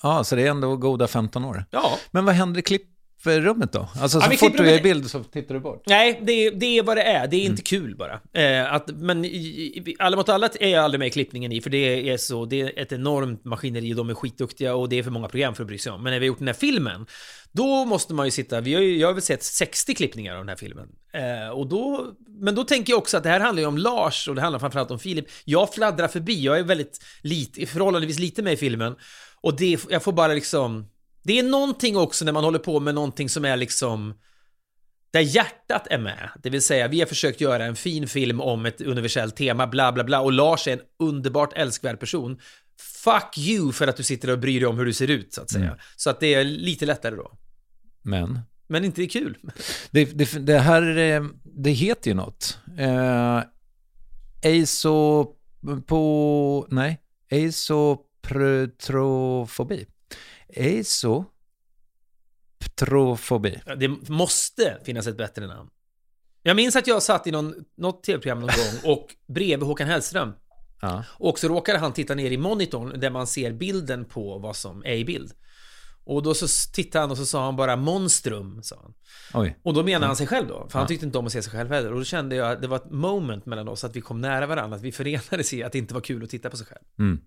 Ja, 0.02 0.24
så 0.24 0.36
det 0.36 0.42
är 0.42 0.50
ändå 0.50 0.76
goda 0.76 1.08
15 1.08 1.44
år. 1.44 1.64
Ja, 1.70 1.98
Men 2.10 2.24
vad 2.24 2.34
händer 2.34 2.60
i 2.60 2.62
klipp, 2.62 2.88
klipprummet 3.32 3.72
då? 3.72 3.88
Alltså 4.00 4.20
så 4.20 4.26
Ja, 4.30 4.36
fort 4.36 4.56
du 4.56 4.70
är 4.70 4.78
i 4.78 4.82
bild 4.82 5.10
så 5.10 5.22
tittar 5.24 5.54
du 5.54 5.60
bort? 5.60 5.82
Nej, 5.86 6.20
det 6.22 6.32
är, 6.32 6.50
det 6.50 6.78
är 6.78 6.82
vad 6.82 6.96
det 6.96 7.02
är. 7.02 7.26
Det 7.26 7.36
är 7.36 7.40
Mm. 7.40 7.50
inte 7.52 7.62
kul 7.62 7.96
bara. 7.96 8.20
Eh, 8.42 8.72
att, 8.72 8.90
men 8.96 9.24
i, 9.24 9.28
i, 9.86 9.96
alla 9.98 10.16
mot 10.16 10.28
alla 10.28 10.48
är 10.60 10.68
jag 10.68 10.84
aldrig 10.84 10.98
med 10.98 11.08
i 11.08 11.10
klippningen 11.10 11.52
i, 11.52 11.60
för 11.60 11.70
det 11.70 12.10
är, 12.10 12.16
så, 12.16 12.44
det 12.44 12.60
är 12.60 12.78
ett 12.82 12.92
enormt 12.92 13.44
maskineri 13.44 13.92
och 13.92 13.96
de 13.96 14.10
är 14.10 14.14
skitduktiga 14.14 14.74
och 14.74 14.88
det 14.88 14.98
är 14.98 15.02
för 15.02 15.10
många 15.10 15.28
program 15.28 15.54
för 15.54 15.62
att 15.62 15.68
bry 15.68 15.78
sig 15.78 15.92
om. 15.92 16.02
Men 16.02 16.12
när 16.12 16.20
vi 16.20 16.26
har 16.26 16.28
gjort 16.28 16.38
den 16.38 16.48
här 16.48 16.54
filmen, 16.54 17.06
då 17.52 17.84
måste 17.84 18.14
man 18.14 18.26
ju 18.26 18.30
sitta, 18.30 18.60
vi 18.60 18.74
har 18.74 18.80
ju, 18.82 18.98
jag 18.98 19.08
har 19.08 19.12
väl 19.14 19.22
sett 19.22 19.42
60 19.42 19.94
klippningar 19.94 20.32
av 20.32 20.38
den 20.38 20.48
här 20.48 20.56
filmen. 20.56 20.88
Eh, 21.12 21.50
och 21.50 21.66
då, 21.66 22.06
men 22.40 22.54
då 22.54 22.64
tänker 22.64 22.92
jag 22.92 22.98
också 22.98 23.16
att 23.16 23.22
det 23.22 23.28
här 23.28 23.40
handlar 23.40 23.60
ju 23.60 23.66
om 23.66 23.78
Lars 23.78 24.28
och 24.28 24.34
det 24.34 24.40
handlar 24.40 24.58
framförallt 24.58 24.90
om 24.90 24.98
Filip. 24.98 25.24
Jag 25.44 25.74
fladdrar 25.74 26.08
förbi, 26.08 26.44
jag 26.44 26.58
är 26.58 26.62
väldigt 26.62 27.00
lite, 27.22 27.66
förhållandevis 27.66 28.18
lite 28.18 28.42
med 28.42 28.52
i 28.52 28.56
filmen. 28.56 28.94
Och 29.40 29.56
det, 29.56 29.78
jag 29.90 30.02
får 30.02 30.12
bara 30.12 30.32
liksom... 30.32 30.86
Det 31.26 31.38
är 31.38 31.42
någonting 31.42 31.96
också 31.96 32.24
när 32.24 32.32
man 32.32 32.44
håller 32.44 32.58
på 32.58 32.80
med 32.80 32.94
någonting 32.94 33.28
som 33.28 33.44
är 33.44 33.56
liksom 33.56 34.14
där 35.10 35.20
hjärtat 35.20 35.86
är 35.90 35.98
med. 35.98 36.30
Det 36.42 36.50
vill 36.50 36.62
säga, 36.62 36.88
vi 36.88 37.00
har 37.00 37.06
försökt 37.06 37.40
göra 37.40 37.64
en 37.64 37.76
fin 37.76 38.08
film 38.08 38.40
om 38.40 38.66
ett 38.66 38.80
universellt 38.80 39.36
tema, 39.36 39.66
bla 39.66 39.92
bla 39.92 40.04
bla, 40.04 40.20
och 40.20 40.32
Lars 40.32 40.68
är 40.68 40.72
en 40.72 40.80
underbart 40.98 41.52
älskvärd 41.52 42.00
person. 42.00 42.40
Fuck 43.04 43.38
you 43.38 43.72
för 43.72 43.88
att 43.88 43.96
du 43.96 44.02
sitter 44.02 44.30
och 44.30 44.38
bryr 44.38 44.60
dig 44.60 44.66
om 44.66 44.78
hur 44.78 44.84
du 44.84 44.92
ser 44.92 45.10
ut, 45.10 45.34
så 45.34 45.42
att 45.42 45.50
säga. 45.50 45.76
Så 45.96 46.10
att 46.10 46.20
det 46.20 46.34
är 46.34 46.44
lite 46.44 46.86
lättare 46.86 47.16
då. 47.16 47.32
Men? 48.02 48.40
Men 48.66 48.84
inte 48.84 49.00
det 49.00 49.04
är 49.04 49.08
kul. 49.08 49.38
Det, 49.90 50.04
det, 50.04 50.46
det 50.46 50.58
här, 50.58 50.98
eh, 50.98 51.24
det 51.44 51.70
heter 51.70 52.10
ju 52.10 52.14
något. 52.14 52.58
Eh, 52.78 53.42
eiso... 54.42 55.26
På... 55.86 56.66
Nej. 56.70 57.00
Eisoprotrofobi. 60.56 60.76
Eiso... 60.76 61.24
Trofobi. 62.74 63.60
Ja, 63.66 63.74
Det 63.74 63.88
måste 64.08 64.78
finnas 64.84 65.06
ett 65.06 65.16
bättre 65.16 65.46
namn. 65.46 65.70
Jag 66.42 66.56
minns 66.56 66.76
att 66.76 66.86
jag 66.86 67.02
satt 67.02 67.26
i 67.26 67.30
någon, 67.30 67.54
något 67.76 68.02
tv-program 68.02 68.40
någon 68.40 68.48
gång 68.48 68.92
och 68.92 69.06
bredvid 69.28 69.66
Håkan 69.66 69.88
Hellström. 69.88 70.32
Ja. 70.80 71.04
Och 71.08 71.38
så 71.38 71.48
råkade 71.48 71.78
han 71.78 71.92
titta 71.92 72.14
ner 72.14 72.30
i 72.30 72.36
monitorn 72.36 73.00
där 73.00 73.10
man 73.10 73.26
ser 73.26 73.52
bilden 73.52 74.04
på 74.04 74.38
vad 74.38 74.56
som 74.56 74.84
är 74.84 74.94
i 74.94 75.04
bild. 75.04 75.32
Och 76.04 76.22
då 76.22 76.34
så 76.34 76.46
tittade 76.72 77.02
han 77.02 77.10
och 77.10 77.16
så 77.16 77.26
sa 77.26 77.44
han 77.44 77.56
bara 77.56 77.76
monstrum, 77.76 78.62
sa 78.62 78.76
han. 78.82 78.94
Oj. 79.42 79.58
Och 79.62 79.74
då 79.74 79.82
menar 79.82 80.06
han 80.06 80.16
sig 80.16 80.26
själv 80.26 80.48
då, 80.48 80.66
för 80.70 80.78
han 80.78 80.88
tyckte 80.88 81.06
inte 81.06 81.18
om 81.18 81.26
att 81.26 81.32
se 81.32 81.42
sig 81.42 81.52
själv 81.52 81.70
heller. 81.70 81.92
Och 81.92 81.98
då 81.98 82.04
kände 82.04 82.36
jag 82.36 82.52
att 82.52 82.62
det 82.62 82.68
var 82.68 82.76
ett 82.76 82.90
moment 82.90 83.46
mellan 83.46 83.68
oss, 83.68 83.84
att 83.84 83.96
vi 83.96 84.00
kom 84.00 84.20
nära 84.20 84.46
varandra, 84.46 84.76
att 84.76 84.82
vi 84.82 84.92
förenades 84.92 85.52
i 85.52 85.62
att 85.62 85.72
det 85.72 85.78
inte 85.78 85.94
var 85.94 86.00
kul 86.00 86.24
att 86.24 86.30
titta 86.30 86.50
på 86.50 86.56
sig 86.56 86.66
själv. 86.66 86.84
Mm. 86.98 87.20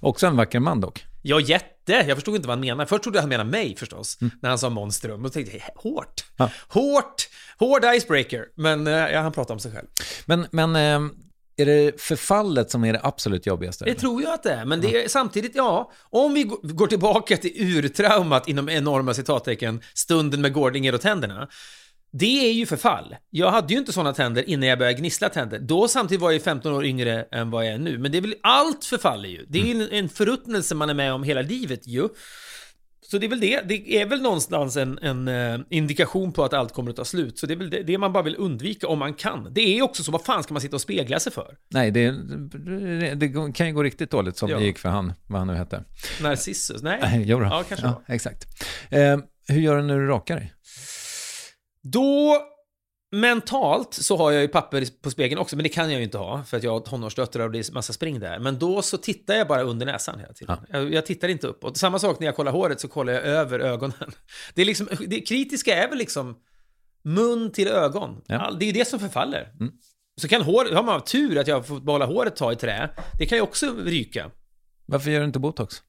Också 0.00 0.26
en 0.26 0.36
vacker 0.36 0.60
man 0.60 0.80
dock. 0.80 1.04
Ja, 1.22 1.40
jätte! 1.40 1.92
Jag 1.92 2.16
förstod 2.16 2.36
inte 2.36 2.48
vad 2.48 2.56
han 2.56 2.60
menade. 2.66 2.86
Först 2.88 3.02
trodde 3.02 3.16
jag 3.18 3.22
han 3.22 3.28
menade 3.28 3.50
mig 3.50 3.76
förstås, 3.76 4.18
när 4.42 4.48
han 4.48 4.58
sa 4.58 4.70
monstrum. 4.70 5.24
Och 5.24 5.32
tänkte 5.32 5.56
jag, 5.56 5.82
hårt! 5.82 6.24
Ja. 6.36 6.50
Hårt! 6.68 7.28
Hård 7.58 7.84
icebreaker! 7.94 8.44
Men 8.54 8.86
eh, 8.86 8.92
ja, 8.92 9.20
han 9.20 9.32
pratade 9.32 9.52
om 9.52 9.60
sig 9.60 9.72
själv. 9.72 9.86
Men, 10.26 10.46
men 10.50 10.76
eh, 10.76 11.10
är 11.56 11.66
det 11.66 12.00
förfallet 12.00 12.70
som 12.70 12.84
är 12.84 12.92
det 12.92 13.00
absolut 13.02 13.46
jobbigaste? 13.46 13.84
Det 13.84 13.94
tror 13.94 14.22
jag 14.22 14.32
att 14.34 14.42
det 14.42 14.52
är, 14.52 14.64
men 14.64 14.80
det 14.80 15.04
är 15.04 15.08
samtidigt, 15.08 15.52
ja, 15.54 15.92
om 16.10 16.34
vi 16.34 16.42
gå- 16.42 16.60
går 16.62 16.86
tillbaka 16.86 17.36
till 17.36 17.52
urtraumat 17.56 18.48
inom 18.48 18.68
enorma 18.68 19.14
citattecken, 19.14 19.80
stunden 19.94 20.40
med 20.40 20.52
Gårdinger 20.52 20.94
och 20.94 21.00
tänderna. 21.00 21.48
Det 22.12 22.48
är 22.48 22.52
ju 22.52 22.66
förfall. 22.66 23.16
Jag 23.30 23.50
hade 23.50 23.72
ju 23.72 23.78
inte 23.78 23.92
sådana 23.92 24.12
tänder 24.12 24.48
innan 24.48 24.68
jag 24.68 24.78
började 24.78 24.98
gnissla 24.98 25.28
tänder. 25.28 25.58
Då 25.58 25.88
samtidigt 25.88 26.20
var 26.22 26.28
jag 26.30 26.34
ju 26.34 26.40
15 26.40 26.72
år 26.72 26.84
yngre 26.84 27.26
än 27.32 27.50
vad 27.50 27.66
jag 27.66 27.72
är 27.74 27.78
nu. 27.78 27.98
Men 27.98 28.12
det 28.12 28.18
är 28.18 28.22
väl, 28.22 28.34
allt 28.42 28.84
förfaller 28.84 29.28
ju. 29.28 29.46
Det 29.48 29.60
är 29.60 29.64
ju 29.64 29.82
en, 29.82 29.90
en 29.90 30.08
förruttnelse 30.08 30.74
man 30.74 30.90
är 30.90 30.94
med 30.94 31.12
om 31.12 31.22
hela 31.22 31.42
livet 31.42 31.86
ju. 31.86 32.08
Så 33.10 33.18
det 33.18 33.26
är 33.26 33.28
väl 33.30 33.40
det. 33.40 33.60
Det 33.68 34.00
är 34.00 34.06
väl 34.06 34.22
någonstans 34.22 34.76
en, 34.76 34.98
en 34.98 35.28
eh, 35.28 35.58
indikation 35.70 36.32
på 36.32 36.44
att 36.44 36.52
allt 36.54 36.72
kommer 36.72 36.90
att 36.90 36.96
ta 36.96 37.04
slut. 37.04 37.38
Så 37.38 37.46
det 37.46 37.54
är 37.54 37.56
väl 37.56 37.70
det, 37.70 37.82
det 37.82 37.98
man 37.98 38.12
bara 38.12 38.22
vill 38.22 38.36
undvika 38.38 38.88
om 38.88 38.98
man 38.98 39.14
kan. 39.14 39.48
Det 39.52 39.60
är 39.60 39.82
också 39.82 40.02
så, 40.02 40.12
vad 40.12 40.24
fan 40.24 40.42
ska 40.42 40.54
man 40.54 40.60
sitta 40.60 40.76
och 40.76 40.80
spegla 40.82 41.20
sig 41.20 41.32
för? 41.32 41.54
Nej, 41.70 41.90
det, 41.90 42.10
det 43.14 43.52
kan 43.54 43.66
ju 43.66 43.72
gå 43.72 43.82
riktigt 43.82 44.10
dåligt 44.10 44.36
som 44.36 44.50
Ja. 44.50 44.58
det 44.58 44.64
gick 44.64 44.78
för 44.78 44.88
han, 44.88 45.12
vad 45.26 45.38
han 45.38 45.46
nu 45.48 45.54
hette. 45.54 45.84
Narcissus? 46.22 46.82
Nej? 46.82 46.98
Nej, 47.02 47.22
jo 47.26 47.38
då. 47.38 47.44
Ja, 47.44 47.64
kanske 47.68 47.86
ja, 47.86 48.02
Exakt. 48.08 48.44
Eh, 48.90 49.18
hur 49.48 49.60
gör 49.60 49.76
du 49.76 49.82
när 49.82 49.98
du 49.98 50.06
rakar 50.06 50.36
dig? 50.36 50.52
Då, 51.92 52.42
mentalt, 53.12 53.94
så 53.94 54.16
har 54.16 54.32
jag 54.32 54.42
ju 54.42 54.48
papper 54.48 55.02
på 55.02 55.10
spegeln 55.10 55.40
också, 55.40 55.56
men 55.56 55.62
det 55.62 55.68
kan 55.68 55.90
jag 55.90 55.98
ju 55.98 56.04
inte 56.04 56.18
ha, 56.18 56.44
för 56.44 56.56
att 56.56 56.62
jag 56.62 56.70
har 56.70 56.80
tonårsdöttrar 56.80 57.44
och 57.44 57.52
det 57.52 57.58
är 57.58 57.72
massa 57.72 57.92
spring 57.92 58.20
där. 58.20 58.38
Men 58.38 58.58
då 58.58 58.82
så 58.82 58.96
tittar 58.96 59.34
jag 59.34 59.48
bara 59.48 59.62
under 59.62 59.86
näsan 59.86 60.18
hela 60.18 60.32
tiden. 60.32 60.58
Jag, 60.68 60.94
jag 60.94 61.06
tittar 61.06 61.28
inte 61.28 61.46
uppåt. 61.46 61.76
Samma 61.76 61.98
sak 61.98 62.20
när 62.20 62.26
jag 62.26 62.36
kollar 62.36 62.52
håret, 62.52 62.80
så 62.80 62.88
kollar 62.88 63.12
jag 63.12 63.22
över 63.22 63.58
ögonen. 63.58 64.12
Det, 64.54 64.62
är 64.62 64.66
liksom, 64.66 64.88
det 65.06 65.20
kritiska 65.20 65.84
är 65.84 65.88
väl 65.88 65.98
liksom 65.98 66.36
mun 67.02 67.52
till 67.52 67.68
ögon. 67.68 68.22
Ja. 68.26 68.50
Det 68.58 68.64
är 68.64 68.66
ju 68.66 68.72
det 68.72 68.88
som 68.88 69.00
förfaller. 69.00 69.52
Så 70.20 70.28
kan 70.28 70.42
hår, 70.42 70.74
har 70.74 70.82
man 70.82 71.04
tur 71.04 71.38
att 71.38 71.46
jag 71.46 71.66
får 71.66 71.80
behålla 71.80 72.06
håret 72.06 72.36
tag 72.36 72.52
i 72.52 72.56
trä, 72.56 72.90
det 73.18 73.26
kan 73.26 73.38
ju 73.38 73.42
också 73.42 73.74
ryka. 73.84 74.30
Varför 74.86 75.10
gör 75.10 75.20
du 75.20 75.26
inte 75.26 75.38
botox? 75.38 75.82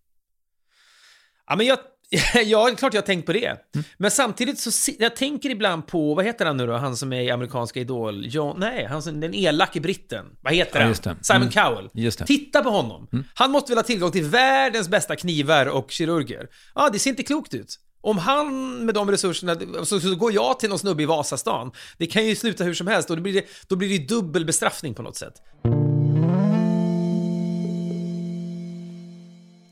Ja, 1.47 1.55
men 1.55 1.65
jag, 1.65 1.79
ja, 2.45 2.69
klart 2.77 2.93
jag 2.93 3.01
har 3.01 3.05
tänkt 3.05 3.25
på 3.25 3.33
det. 3.33 3.57
Men 3.97 4.11
samtidigt 4.11 4.59
så 4.59 4.91
jag 4.99 5.15
tänker 5.15 5.49
ibland 5.49 5.87
på, 5.87 6.13
vad 6.13 6.25
heter 6.25 6.45
han 6.45 6.57
nu 6.57 6.67
då, 6.67 6.73
han 6.73 6.97
som 6.97 7.13
är 7.13 7.21
i 7.21 7.29
amerikanska 7.31 7.79
Idol? 7.79 8.25
John, 8.27 8.55
nej, 8.59 8.85
han 8.89 9.01
som, 9.01 9.19
den 9.19 9.33
elake 9.35 9.79
britten. 9.79 10.25
Vad 10.41 10.53
heter 10.53 10.79
Ja, 10.79 10.85
han? 10.85 10.93
det. 11.17 11.25
Simon 11.25 11.41
Mm. 11.41 11.51
Cowell. 11.51 11.89
Det. 11.93 12.11
Titta 12.11 12.63
på 12.63 12.69
honom. 12.69 13.07
Han 13.33 13.51
måste 13.51 13.71
väl 13.71 13.77
ha 13.77 13.83
tillgång 13.83 14.11
till 14.11 14.23
världens 14.23 14.89
bästa 14.89 15.15
knivar 15.15 15.65
och 15.65 15.91
kirurger. 15.91 16.47
Ja, 16.75 16.89
det 16.93 16.99
ser 16.99 17.09
inte 17.09 17.23
klokt 17.23 17.53
ut. 17.53 17.75
Om 18.01 18.17
han 18.17 18.75
med 18.85 18.95
de 18.95 19.11
resurserna, 19.11 19.55
så, 19.85 19.99
så 19.99 20.15
går 20.15 20.33
jag 20.33 20.59
till 20.59 20.69
någon 20.69 20.79
snubbe 20.79 21.03
i 21.03 21.05
Vasastan. 21.05 21.71
Det 21.97 22.07
kan 22.07 22.25
ju 22.25 22.35
sluta 22.35 22.63
hur 22.63 22.73
som 22.73 22.87
helst 22.87 23.09
och 23.09 23.15
då 23.15 23.21
blir 23.23 23.33
det, 23.33 23.45
då 23.67 23.75
blir 23.75 23.99
det 23.99 24.07
dubbel 24.07 24.45
bestraffning 24.45 24.93
på 24.93 25.01
något 25.01 25.15
sätt. 25.15 25.33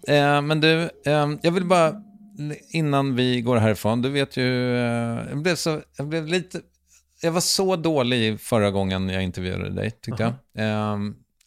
Eh, 0.08 0.42
men 0.42 0.62
du, 0.62 0.82
eh, 1.06 1.30
jag 1.42 1.52
vill 1.52 1.66
bara, 1.66 1.94
innan 2.70 3.16
vi 3.16 3.42
går 3.42 3.58
härifrån, 3.58 4.02
du 4.02 4.10
vet 4.10 4.38
ju, 4.38 4.76
eh, 4.78 5.20
jag 5.30 5.38
blev 5.42 5.56
så, 5.56 5.82
jag 5.98 6.08
blev 6.08 6.28
lite, 6.28 6.62
jag 7.22 7.32
var 7.32 7.42
så 7.42 7.76
dålig 7.76 8.40
förra 8.42 8.72
gången 8.72 9.10
jag 9.10 9.24
intervjuade 9.24 9.70
dig, 9.70 9.92
tyckte 9.92 10.24
jag. 10.56 10.66
Eh, 10.94 10.98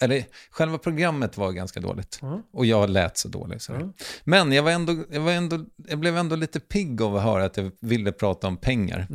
eller 0.00 0.24
själva 0.50 0.78
programmet 0.78 1.36
var 1.36 1.52
ganska 1.52 1.80
dåligt. 1.80 2.18
Och 2.52 2.66
jag 2.66 2.90
lät 2.90 3.18
så 3.18 3.28
dålig. 3.28 3.62
Så. 3.62 3.72
Men 4.24 4.52
jag, 4.52 4.62
var 4.62 4.70
ändå, 4.70 4.96
jag, 5.10 5.20
var 5.20 5.32
ändå, 5.32 5.64
jag 5.88 5.98
blev 5.98 6.16
ändå 6.16 6.36
lite 6.36 6.60
pigg 6.60 7.02
av 7.02 7.16
att 7.16 7.22
höra 7.22 7.44
att 7.44 7.56
jag 7.56 7.70
ville 7.80 8.12
prata 8.12 8.46
om 8.46 8.56
pengar. 8.56 9.06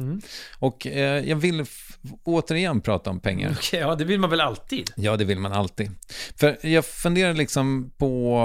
Och 0.59 0.87
eh, 0.87 1.29
jag 1.29 1.35
vill 1.35 1.59
f- 1.61 1.97
återigen 2.23 2.81
prata 2.81 3.09
om 3.09 3.19
pengar. 3.19 3.51
Okej, 3.57 3.79
ja, 3.79 3.95
det 3.95 4.05
vill 4.05 4.19
man 4.19 4.29
väl 4.29 4.41
alltid. 4.41 4.91
Ja, 4.95 5.17
det 5.17 5.25
vill 5.25 5.39
man 5.39 5.53
alltid. 5.53 5.91
För 6.39 6.65
jag 6.67 6.85
funderar 6.85 7.33
liksom 7.33 7.91
på... 7.97 8.39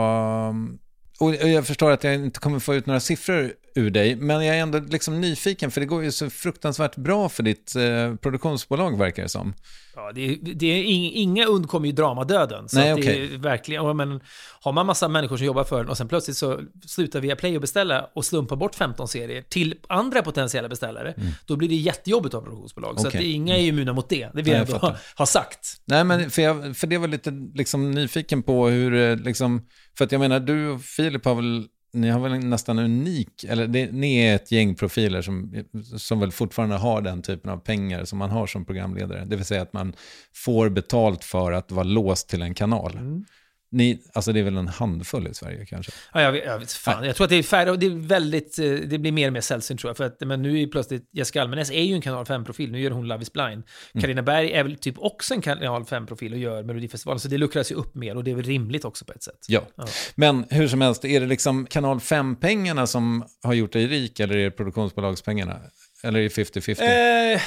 Och 1.20 1.34
jag 1.34 1.66
förstår 1.66 1.90
att 1.90 2.04
jag 2.04 2.14
inte 2.14 2.40
kommer 2.40 2.58
få 2.58 2.74
ut 2.74 2.86
några 2.86 3.00
siffror 3.00 3.52
ur 3.74 3.90
dig, 3.90 4.16
men 4.16 4.46
jag 4.46 4.56
är 4.56 4.62
ändå 4.62 4.78
liksom 4.78 5.20
nyfiken, 5.20 5.70
för 5.70 5.80
det 5.80 5.86
går 5.86 6.04
ju 6.04 6.12
så 6.12 6.30
fruktansvärt 6.30 6.96
bra 6.96 7.28
för 7.28 7.42
ditt 7.42 7.76
eh, 7.76 8.14
produktionsbolag, 8.14 8.98
verkar 8.98 9.22
det 9.22 9.28
som. 9.28 9.54
Ja, 9.94 10.12
det 10.14 10.38
det 10.54 10.66
är 10.66 10.82
ing, 10.82 11.12
inga 11.14 11.46
undkommer 11.46 11.86
ju 11.86 11.92
dramadöden. 11.92 12.68
Så 12.68 12.78
Nej, 12.78 12.90
att 12.90 12.96
det 12.96 13.02
okej. 13.02 13.34
är 13.34 13.38
verkligen, 13.38 13.96
men 13.96 14.20
har 14.60 14.72
man 14.72 14.86
massa 14.86 15.08
människor 15.08 15.36
som 15.36 15.46
jobbar 15.46 15.64
för 15.64 15.78
den 15.78 15.88
och 15.88 15.96
sen 15.96 16.08
plötsligt 16.08 16.36
så 16.36 16.60
slutar 16.86 17.20
via 17.20 17.36
Play 17.36 17.54
och 17.54 17.60
beställa 17.60 18.10
och 18.14 18.24
slumpa 18.24 18.56
bort 18.56 18.74
15 18.74 19.08
serier 19.08 19.42
till 19.42 19.74
andra 19.88 20.22
potentiella 20.22 20.68
beställare, 20.68 21.14
då 21.46 21.56
blir 21.56 21.68
det 21.68 21.74
jättejobbigt 21.74 22.34
att 22.34 22.40
ha 22.40 22.44
produktionsbolag. 22.44 23.00
Så 23.00 23.08
att 23.08 23.14
Mm. 23.14 23.26
Det, 23.26 23.32
inga 23.32 23.56
är 23.56 23.62
immuna 23.62 23.92
mot 23.92 24.08
det. 24.08 24.28
Det 24.34 24.42
vill 24.42 24.44
Nej, 24.44 24.52
jag 24.52 24.60
jag 24.60 24.74
ändå 24.74 24.86
ha, 24.86 24.96
ha 25.16 25.26
sagt. 25.26 25.80
Nej, 25.84 26.04
men 26.04 26.30
för, 26.30 26.42
jag, 26.42 26.76
för 26.76 26.86
det 26.86 26.98
var 26.98 27.08
lite 27.08 27.30
liksom 27.54 27.90
nyfiken 27.90 28.42
på 28.42 28.68
hur, 28.68 28.94
eh, 28.94 29.16
liksom, 29.16 29.66
för 29.99 30.05
att 30.05 30.12
jag 30.12 30.18
menar, 30.18 30.40
du 30.40 30.68
och 30.68 30.82
Filip 30.82 31.24
har 31.24 31.34
väl, 31.34 31.66
ni 31.92 32.09
har 32.09 32.20
väl 32.20 32.38
nästan 32.38 32.78
unik, 32.78 33.44
eller 33.44 33.66
det, 33.66 33.92
ni 33.92 34.16
är 34.18 34.34
ett 34.34 34.53
gäng 34.53 34.74
profiler 34.74 35.22
som, 35.22 35.64
som 35.99 36.20
väl 36.20 36.32
fortfarande 36.32 36.76
har 36.76 37.01
den 37.01 37.22
typen 37.22 37.51
av 37.51 37.59
pengar 37.59 38.05
som 38.05 38.18
man 38.18 38.30
har 38.30 38.46
som 38.46 38.64
programledare. 38.64 39.24
Det 39.24 39.36
vill 39.36 39.44
säga 39.44 39.62
att 39.62 39.72
man 39.72 39.92
får 40.34 40.68
betalt 40.68 41.24
för 41.24 41.53
att 41.53 41.72
vara 41.72 41.84
låst 41.84 42.28
till 42.28 42.42
en 42.42 42.55
kanal. 42.55 42.92
Mm. 42.92 43.24
Ni, 43.70 44.02
alltså 44.12 44.32
det 44.32 44.40
är 44.40 44.44
väl 44.44 44.56
en 44.56 44.68
handfull 44.68 45.26
i 45.26 45.34
Sverige 45.34 45.66
kanske? 45.66 45.92
Ja, 46.14 46.22
jag, 46.22 46.32
vet- 46.32 46.44
jag, 46.44 46.58
vet, 46.58 46.72
fan, 46.72 47.04
jag 47.04 47.16
tror 47.16 47.24
att 47.24 47.30
det 47.30 47.36
är 47.36 47.42
färre 47.42 47.70
och 47.70 47.78
det 47.78 47.86
är 47.86 47.90
väldigt, 47.90 48.58
eh, 48.58 48.70
det 48.70 48.98
blir 48.98 49.12
mer 49.12 49.26
och 49.26 49.32
mer 49.32 49.40
sällsynt 49.40 49.80
tror 49.80 49.88
jag. 49.88 49.96
För 49.96 50.04
att, 50.04 50.20
men 50.20 50.42
nu 50.42 50.52
är 50.52 50.58
ju 50.58 50.68
plötsligt, 50.68 51.08
Jessica 51.12 51.42
Almenäs 51.42 51.70
är 51.70 51.82
ju 51.82 51.94
en 51.94 52.00
kanal 52.00 52.24
5-profil, 52.24 52.72
nu 52.72 52.80
gör 52.80 52.90
hon 52.90 53.08
Love 53.08 53.22
is 53.22 53.32
blind. 53.32 53.62
Carina 54.00 54.22
Berg 54.22 54.52
är 54.52 54.62
väl 54.64 54.76
typ 54.76 54.94
också 54.98 55.34
en 55.34 55.42
kanal 55.42 55.82
5-profil 55.82 56.32
och 56.32 56.38
gör 56.38 56.62
Melodifestivalen, 56.62 57.20
så 57.20 57.28
det 57.28 57.38
luckras 57.38 57.70
ju 57.70 57.74
upp 57.74 57.94
mer 57.94 58.16
och 58.16 58.24
det 58.24 58.30
är 58.30 58.34
väl 58.34 58.44
rimligt 58.44 58.84
också 58.84 59.04
på 59.04 59.12
ett 59.12 59.22
sätt. 59.22 59.46
Ja. 59.48 59.62
Men 60.14 60.44
hur 60.50 60.68
som 60.68 60.80
helst, 60.80 61.04
är 61.04 61.20
det 61.20 61.26
liksom 61.26 61.66
kanal 61.66 61.98
5-pengarna 61.98 62.86
som 62.86 63.24
har 63.42 63.54
gjort 63.54 63.72
dig 63.72 63.86
rik 63.86 64.20
eller 64.20 64.36
är 64.36 64.44
det 64.44 64.50
produktionsbolagspengarna? 64.50 65.60
Eller 66.02 66.18
är 66.18 66.22
det 66.22 66.28
50-50? 66.28 67.34
Eh, 67.34 67.40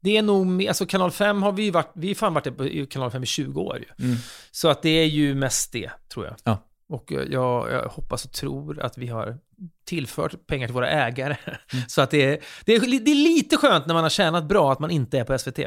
det 0.00 0.16
är 0.16 0.22
nog, 0.22 0.66
alltså 0.66 0.86
kanal 0.86 1.10
5 1.10 1.42
har 1.42 1.52
vi 1.52 1.62
ju 1.62 1.70
varit, 1.70 1.92
vi 1.94 2.08
har 2.08 2.14
fan 2.14 2.34
varit 2.34 2.56
på 2.56 2.86
kanal 2.90 3.10
5 3.10 3.22
i 3.22 3.26
20 3.26 3.60
år 3.60 3.78
ju. 3.78 4.16
Så 4.50 4.68
att 4.68 4.82
det 4.82 4.88
är 4.88 5.06
ju 5.06 5.34
mest 5.34 5.72
det, 5.72 5.90
tror 6.12 6.26
jag. 6.26 6.36
Ja. 6.44 6.66
Och 6.88 7.12
jag, 7.12 7.70
jag 7.70 7.88
hoppas 7.88 8.24
och 8.24 8.32
tror 8.32 8.80
att 8.80 8.98
vi 8.98 9.06
har 9.06 9.38
tillfört 9.86 10.46
pengar 10.46 10.66
till 10.66 10.74
våra 10.74 10.90
ägare. 10.90 11.36
Så 11.88 12.02
att 12.02 12.10
det 12.10 12.22
är, 12.22 12.38
det, 12.64 12.74
är, 12.74 12.80
det 13.04 13.10
är 13.10 13.14
lite 13.14 13.56
skönt 13.56 13.86
när 13.86 13.94
man 13.94 14.02
har 14.02 14.10
tjänat 14.10 14.44
bra 14.44 14.72
att 14.72 14.78
man 14.78 14.90
inte 14.90 15.18
är 15.18 15.24
på 15.24 15.38
SVT. 15.38 15.58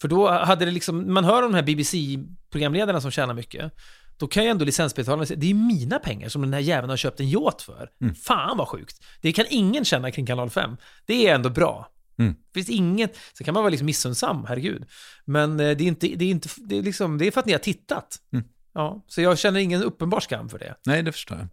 För 0.00 0.08
då 0.08 0.30
hade 0.30 0.64
det 0.64 0.70
liksom, 0.70 1.14
man 1.14 1.24
hör 1.24 1.42
om 1.42 1.52
de 1.52 1.56
här 1.56 1.62
BBC-programledarna 1.62 3.00
som 3.00 3.10
tjänar 3.10 3.34
mycket. 3.34 3.72
Då 4.16 4.26
kan 4.26 4.44
ju 4.44 4.50
ändå 4.50 4.64
licensbetalarna 4.64 5.26
säga, 5.26 5.40
det 5.40 5.50
är 5.50 5.54
mina 5.54 5.98
pengar 5.98 6.28
som 6.28 6.42
den 6.42 6.52
här 6.52 6.60
jäveln 6.60 6.90
har 6.90 6.96
köpt 6.96 7.20
en 7.20 7.28
yacht 7.28 7.62
för. 7.62 7.90
Fan 8.14 8.56
vad 8.56 8.68
sjukt. 8.68 9.04
Det 9.20 9.32
kan 9.32 9.46
ingen 9.50 9.84
känna 9.84 10.10
kring 10.10 10.26
kanal 10.26 10.50
5. 10.50 10.76
Det 11.06 11.28
är 11.28 11.34
ändå 11.34 11.50
bra. 11.50 11.88
Mm. 12.22 12.34
Det 12.52 12.60
finns 12.64 12.68
inget, 12.78 13.16
så 13.38 13.44
kan 13.44 13.54
man 13.54 13.62
vara 13.62 13.70
liksom 13.70 13.86
missunnsam, 13.86 14.44
herregud. 14.48 14.84
Men 15.24 15.60
eh, 15.60 15.76
det 15.76 15.84
är 15.84 15.88
inte, 15.88 16.06
det 16.06 16.24
är 16.24 16.30
inte, 16.30 16.48
det 16.56 16.78
är 16.78 16.82
liksom, 16.82 17.18
det 17.18 17.26
är 17.26 17.30
för 17.30 17.40
att 17.40 17.46
ni 17.46 17.52
har 17.52 17.58
tittat. 17.58 18.16
Mm. 18.32 18.44
Ja, 18.74 19.04
så 19.08 19.20
jag 19.20 19.38
känner 19.38 19.60
ingen 19.60 19.82
uppenbar 19.82 20.20
skam 20.20 20.48
för 20.48 20.58
det. 20.58 20.74
Nej, 20.86 21.02
det 21.02 21.12
förstår 21.12 21.38
jag. 21.38 21.48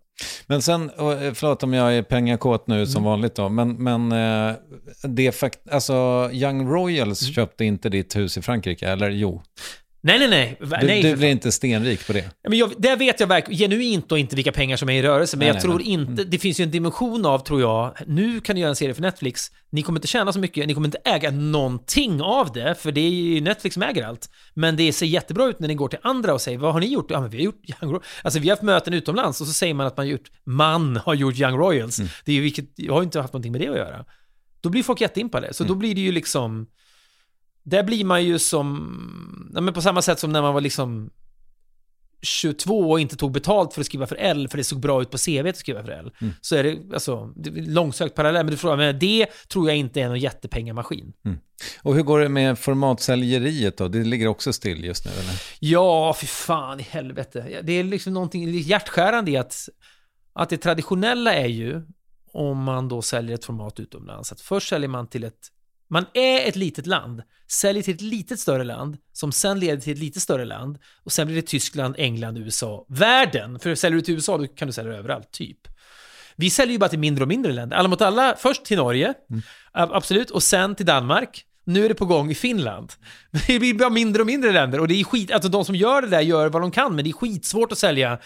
Men 0.47 0.61
sen, 0.61 0.89
eh, 0.89 1.34
förlåt 1.34 1.63
om 1.63 1.74
jag 1.74 1.93
är 1.97 2.03
pengakåt 2.03 2.67
nu 2.67 2.86
som 2.86 2.95
Mm. 3.01 3.09
vanligt 3.09 3.36
då, 3.36 3.49
men, 3.49 3.84
men 3.84 4.11
eh, 4.11 4.55
det 5.03 5.32
fakt 5.32 5.70
alltså 5.70 6.30
Young 6.34 6.67
Royals 6.70 7.22
Mm. 7.24 7.34
köpte 7.34 7.65
inte 7.65 7.89
ditt 7.89 8.15
hus 8.15 8.38
i 8.38 8.41
Frankrike, 8.41 8.88
eller 8.89 9.09
jo? 9.09 9.41
Nej, 10.02 10.20
nej, 10.20 10.30
nej. 10.30 10.58
Du, 10.60 10.88
nej 10.88 11.02
du 11.02 11.16
blir 11.16 11.28
inte 11.30 11.52
stenrik 11.52 12.08
på 12.08 12.14
det. 12.14 12.30
men 12.50 12.58
jag, 12.58 12.72
det 12.78 12.95
vet 12.95 13.20
jag 13.20 13.28
verkligen 13.28 13.60
genuint 13.60 14.12
och 14.12 14.20
inte 14.20 14.36
vilka 14.36 14.52
pengar 14.52 14.78
som 14.78 14.89
är 14.89 14.93
i 14.93 15.02
rörelse, 15.02 15.38
men 15.38 15.39
Nej, 15.39 15.47
jag 15.47 15.54
nej, 15.56 15.62
tror 15.62 15.80
nej. 15.80 15.93
Mm. 15.93 16.10
inte, 16.10 16.24
det 16.24 16.38
finns 16.39 16.60
ju 16.60 16.64
en 16.64 16.72
dimension 16.72 17.26
av, 17.26 17.39
tror 17.39 17.62
jag, 17.62 17.93
nu 18.08 18.41
kan 18.41 18.56
du 18.56 18.60
göra 18.62 18.70
en 18.70 18.76
serie 18.76 18.93
för 18.93 19.02
Netflix, 19.02 19.52
ni 19.72 19.82
kommer 19.82 20.00
inte 20.00 20.08
tjäna 20.08 20.34
så 20.34 20.39
mycket, 20.39 20.68
ni 20.68 20.74
kommer 20.74 20.88
inte 20.88 21.02
äga 21.06 21.32
någonting 21.32 22.22
av 22.22 22.52
det, 22.54 22.76
för 22.76 22.91
det 22.91 23.02
är 23.02 23.10
ju 23.10 23.41
Netflix 23.41 23.74
som 23.74 23.84
äger 23.84 24.06
allt. 24.06 24.30
Men 24.54 24.76
det 24.76 24.93
ser 24.93 25.06
jättebra 25.06 25.45
ut 25.45 25.60
när 25.60 25.68
ni 25.68 25.76
går 25.76 25.88
till 25.88 26.00
andra 26.02 26.34
och 26.34 26.41
säger, 26.41 26.58
vad 26.58 26.74
har 26.74 26.80
ni 26.80 26.88
gjort? 26.88 27.12
Ja, 27.12 27.22
men 27.22 27.30
vi 27.30 27.38
har 27.38 27.43
gjort 27.43 27.62
Young 27.82 27.91
Royals. 27.91 28.06
Alltså 28.24 28.39
vi 28.39 28.50
har 28.50 28.56
haft 28.56 28.64
möten 28.64 28.93
utomlands 28.93 29.41
och 29.41 29.47
så 29.47 29.54
säger 29.54 29.74
man 29.74 29.88
att 29.88 29.97
man 29.97 30.06
har 30.06 30.12
gjort, 30.12 30.32
man 30.45 30.97
har 30.97 31.14
gjort 31.14 31.36
Young 31.39 31.58
Royals. 31.58 32.00
Mm. 32.00 32.10
Det 32.26 32.32
är 32.32 32.36
ju 32.36 32.41
vilket, 32.41 32.66
jag 32.76 32.93
har 32.93 33.02
ju 33.02 33.06
inte 33.06 33.22
haft 33.22 33.34
någonting 33.34 33.52
med 33.52 33.62
det 33.62 33.68
att 33.68 33.78
göra. 33.78 34.06
Då 34.62 34.70
blir 34.70 34.84
folk 34.84 35.02
jätteimpade, 35.02 35.54
så 35.54 35.64
då 35.64 35.68
Mm. 35.74 35.80
blir 35.80 35.95
det 35.95 36.02
ju 36.02 36.12
liksom, 36.12 36.68
där 37.70 37.84
blir 37.84 38.05
man 38.05 38.24
ju 38.24 38.39
som, 38.39 39.51
ja, 39.55 39.61
men 39.61 39.74
på 39.74 39.82
samma 39.82 40.01
sätt 40.01 40.20
som 40.20 40.32
när 40.32 40.41
man 40.41 40.53
var 40.53 40.61
liksom 40.61 41.09
22 42.22 42.91
och 42.91 42.99
inte 42.99 43.15
tog 43.15 43.32
betalt 43.32 43.74
för 43.74 43.82
att 43.82 43.86
skriva 43.86 44.07
för 44.07 44.15
L, 44.15 44.47
för 44.47 44.57
det 44.57 44.63
såg 44.63 44.80
bra 44.80 45.01
ut 45.01 45.11
på 45.11 45.17
CV 45.17 45.47
att 45.47 45.57
skriva 45.57 45.84
för 45.84 45.91
L. 45.91 46.11
Mm. 46.22 46.34
Så 46.41 46.55
är 46.55 46.63
det, 46.63 46.93
alltså, 46.93 47.34
det 47.36 47.49
är 47.49 47.53
långsökt 47.53 48.15
parallell, 48.15 48.45
men 48.45 48.51
du 48.51 48.57
frågar, 48.57 48.78
men 48.78 48.99
det 48.99 49.28
tror 49.47 49.67
jag 49.67 49.78
inte 49.78 50.01
är 50.01 50.07
någon 50.07 50.20
jättepengamaskin. 50.20 51.13
Och 51.82 51.95
hur 51.95 52.03
går 52.03 52.20
det 52.20 52.30
med 52.30 52.59
formatsäljeriet 52.59 53.78
då? 53.78 53.88
Det 53.88 54.03
ligger 54.03 54.28
också 54.28 54.53
still 54.53 54.84
just 54.84 55.05
nu, 55.05 55.11
eller? 55.11 55.41
Ja, 55.59 56.13
för 56.13 56.26
fan 56.26 56.80
i 56.80 56.84
helvete. 56.84 57.61
Det 57.63 57.74
är 57.74 57.84
liksom 57.84 58.13
någonting 58.13 58.59
hjärtskärande 58.59 59.32
i 59.32 59.38
att, 59.38 59.70
att 60.34 60.49
det 60.49 60.57
traditionella 60.57 61.34
är 61.34 61.47
ju, 61.47 61.82
om 62.34 62.63
man 62.63 62.88
då 62.88 63.01
säljer 63.01 63.36
ett 63.36 63.45
format 63.45 63.80
utomlands, 63.80 64.32
att 64.32 64.41
först 64.41 64.70
säljer 64.70 64.89
man 64.89 65.07
till 65.07 65.24
ett 65.24 65.47
man 65.90 66.06
är 66.14 66.48
ett 66.48 66.56
litet 66.56 66.88
land, 66.88 67.22
säljer 67.52 67.84
till 67.84 67.96
ett 67.96 68.02
litet 68.02 68.40
större 68.40 68.64
land, 68.64 68.98
som 69.14 69.32
sen 69.32 69.60
leder 69.60 69.82
till 69.82 69.94
ett 69.94 70.00
lite 70.00 70.20
större 70.20 70.46
land, 70.46 70.78
och 71.04 71.12
sen 71.12 71.28
blir 71.28 71.36
det 71.36 71.42
Tyskland, 71.42 71.96
England, 71.98 72.38
USA, 72.38 72.86
världen. 72.90 73.60
För 73.60 73.76
säljer 73.76 73.96
du 73.96 74.02
till 74.02 74.14
USA, 74.14 74.38
då 74.38 74.48
kan 74.48 74.68
du 74.68 74.74
sälja 74.74 74.94
överallt, 74.94 75.32
typ. 75.32 75.58
Vi 76.36 76.50
säljer 76.50 76.72
ju 76.72 76.80
bara 76.80 76.90
till 76.90 77.00
mindre 77.00 77.24
och 77.24 77.28
mindre 77.28 77.52
länder. 77.52 77.78
Alla 77.78 77.90
mot 77.90 78.02
alla, 78.02 78.36
först 78.38 78.66
till 78.66 78.78
Norge, 78.78 79.14
ab- 79.72 79.92
absolut, 79.94 80.32
och 80.32 80.44
sen 80.44 80.76
till 80.76 80.86
Danmark. 80.86 81.46
Nu 81.64 81.86
är 81.86 81.90
det 81.90 81.96
på 81.96 82.06
gång 82.06 82.32
i 82.32 82.36
Finland. 82.36 82.94
Det 83.48 83.60
blir 83.60 83.74
bara 83.74 83.90
mindre 83.90 84.22
och 84.22 84.28
mindre 84.28 84.52
länder 84.52 84.80
och 84.80 84.88
det 84.88 85.00
är 85.00 85.04
skit, 85.04 85.32
alltså 85.32 85.50
de 85.50 85.66
som 85.66 85.76
gör 85.76 86.02
det 86.02 86.08
där 86.08 86.22
gör 86.22 86.50
vad 86.50 86.62
de 86.62 86.72
kan, 86.72 86.96
men 86.96 87.04
det 87.04 87.10
är 87.10 87.14
skitsvårt 87.14 87.72
att 87.72 87.78
sälja 87.78 88.20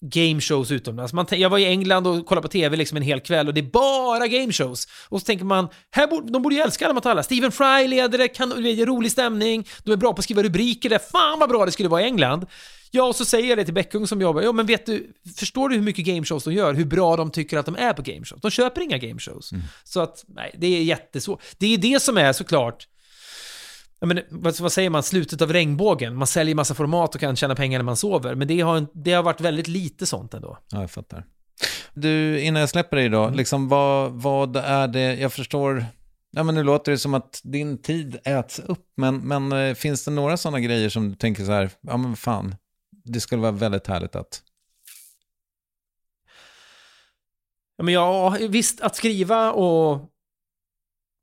game 0.00 0.40
shows 0.40 0.70
utomlands. 0.70 1.12
Man, 1.12 1.26
jag 1.30 1.50
var 1.50 1.58
i 1.58 1.64
England 1.64 2.06
och 2.06 2.26
kollade 2.26 2.42
på 2.42 2.52
tv 2.52 2.76
liksom 2.76 2.96
en 2.96 3.02
hel 3.02 3.20
kväll 3.20 3.48
och 3.48 3.54
det 3.54 3.60
är 3.60 3.70
bara 3.70 4.26
game 4.26 4.52
shows. 4.52 4.88
Och 5.08 5.20
så 5.20 5.24
tänker 5.24 5.44
man, 5.44 5.68
här 5.90 6.06
borde, 6.06 6.32
de 6.32 6.42
borde 6.42 6.54
ju 6.54 6.60
älska 6.60 6.84
alla 6.84 6.94
mot 6.94 7.06
alla. 7.06 7.22
Stephen 7.22 7.52
Fry 7.52 7.88
leder 7.88 8.18
det, 8.18 8.28
kan, 8.28 8.62
det 8.62 8.70
är 8.70 8.86
rolig 8.86 9.12
stämning, 9.12 9.68
de 9.84 9.92
är 9.92 9.96
bra 9.96 10.12
på 10.12 10.18
att 10.18 10.24
skriva 10.24 10.42
rubriker 10.42 10.88
där. 10.88 10.98
Fan 10.98 11.38
vad 11.38 11.48
bra 11.48 11.64
det 11.64 11.72
skulle 11.72 11.88
vara 11.88 12.02
i 12.02 12.04
England. 12.04 12.46
Ja, 12.90 13.04
och 13.04 13.16
så 13.16 13.24
säger 13.24 13.48
jag 13.48 13.58
det 13.58 13.64
till 13.64 13.74
Bäckung 13.74 14.06
som 14.06 14.20
jobbar. 14.20 14.42
Ja, 14.42 14.52
men 14.52 14.66
vet 14.66 14.86
du, 14.86 15.12
förstår 15.36 15.68
du 15.68 15.74
hur 15.74 15.82
mycket 15.82 16.04
gameshows 16.04 16.44
de 16.44 16.54
gör? 16.54 16.74
Hur 16.74 16.84
bra 16.84 17.16
de 17.16 17.30
tycker 17.30 17.58
att 17.58 17.66
de 17.66 17.76
är 17.76 17.92
på 17.92 18.02
gameshows? 18.02 18.42
De 18.42 18.50
köper 18.50 18.80
inga 18.80 18.98
gameshows. 18.98 19.50
Så 19.84 20.00
att, 20.00 20.24
nej, 20.28 20.54
det 20.58 20.66
är 20.66 20.82
jättesvårt. 20.82 21.42
Det 21.58 21.74
är 21.74 21.78
det 21.78 22.02
som 22.02 22.16
är 22.16 22.32
såklart 22.32 22.86
men, 24.06 24.20
vad, 24.30 24.72
säger 24.72 24.90
man? 24.90 25.02
Slutet 25.02 25.42
av 25.42 25.52
regnbågen. 25.52 26.16
Man 26.16 26.26
säljer 26.26 26.54
massa 26.54 26.74
format 26.74 27.14
och 27.14 27.20
kan 27.20 27.36
tjäna 27.36 27.54
pengar 27.54 27.78
när 27.78 27.84
man 27.84 27.96
sover. 27.96 28.34
Men 28.34 28.48
det 28.48 28.60
har, 28.60 28.86
det 28.94 29.12
har 29.12 29.22
varit 29.22 29.40
väldigt 29.40 29.68
lite 29.68 30.06
sånt 30.06 30.34
ändå. 30.34 30.58
Ja, 30.70 30.80
jag 30.80 30.90
fattar. 30.90 31.24
Du, 31.94 32.40
innan 32.40 32.60
jag 32.60 32.68
släpper 32.68 32.96
dig 32.96 33.08
då, 33.08 33.28
liksom 33.28 33.68
vad, 33.68 34.12
vad 34.12 34.56
är 34.56 34.88
det, 34.88 35.14
jag 35.14 35.32
förstår, 35.32 35.84
ja 36.30 36.42
men 36.42 36.54
nu 36.54 36.62
låter 36.62 36.92
det 36.92 36.98
som 36.98 37.14
att 37.14 37.40
din 37.44 37.82
tid 37.82 38.18
äts 38.24 38.58
upp, 38.58 38.86
men, 38.96 39.16
men 39.16 39.52
eh, 39.52 39.74
finns 39.74 40.04
det 40.04 40.10
några 40.10 40.36
sådana 40.36 40.60
grejer 40.60 40.88
som 40.88 41.08
du 41.08 41.14
tänker 41.14 41.44
så 41.44 41.52
här, 41.52 41.70
ja 41.80 41.96
men 41.96 42.16
fan, 42.16 42.54
det 43.04 43.20
skulle 43.20 43.42
vara 43.42 43.52
väldigt 43.52 43.86
härligt 43.86 44.16
att, 44.16 44.42
Ja, 47.80 47.84
men 47.84 47.94
ja, 47.94 48.36
visst, 48.48 48.80
att 48.80 48.96
skriva 48.96 49.52
och, 49.52 50.09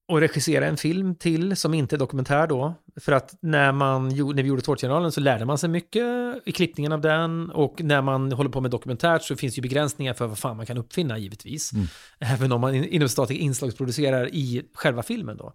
och 0.07 0.19
regissera 0.19 0.65
en 0.65 0.77
film 0.77 1.15
till 1.15 1.55
som 1.55 1.73
inte 1.73 1.95
är 1.95 1.97
dokumentär 1.97 2.47
då. 2.47 2.75
För 2.99 3.11
att 3.11 3.35
när, 3.41 3.71
man, 3.71 4.09
när 4.09 4.43
vi 4.43 4.49
gjorde 4.49 4.61
Tårtgeneralen 4.61 5.11
så 5.11 5.21
lärde 5.21 5.45
man 5.45 5.57
sig 5.57 5.69
mycket 5.69 6.03
i 6.45 6.51
klippningen 6.51 6.91
av 6.91 7.01
den. 7.01 7.49
Och 7.49 7.81
när 7.81 8.01
man 8.01 8.31
håller 8.31 8.49
på 8.49 8.61
med 8.61 8.71
dokumentärt 8.71 9.23
så 9.23 9.35
finns 9.35 9.57
ju 9.57 9.61
begränsningar 9.61 10.13
för 10.13 10.27
vad 10.27 10.37
fan 10.37 10.57
man 10.57 10.65
kan 10.65 10.77
uppfinna 10.77 11.17
givetvis. 11.17 11.71
Även 12.19 12.51
om 12.51 12.61
man 12.61 12.75
in- 12.75 12.83
inom 12.83 13.09
statliga 13.09 13.39
inslagsproducerar 13.39 14.29
i 14.33 14.63
själva 14.73 15.03
filmen 15.03 15.37
då. 15.37 15.53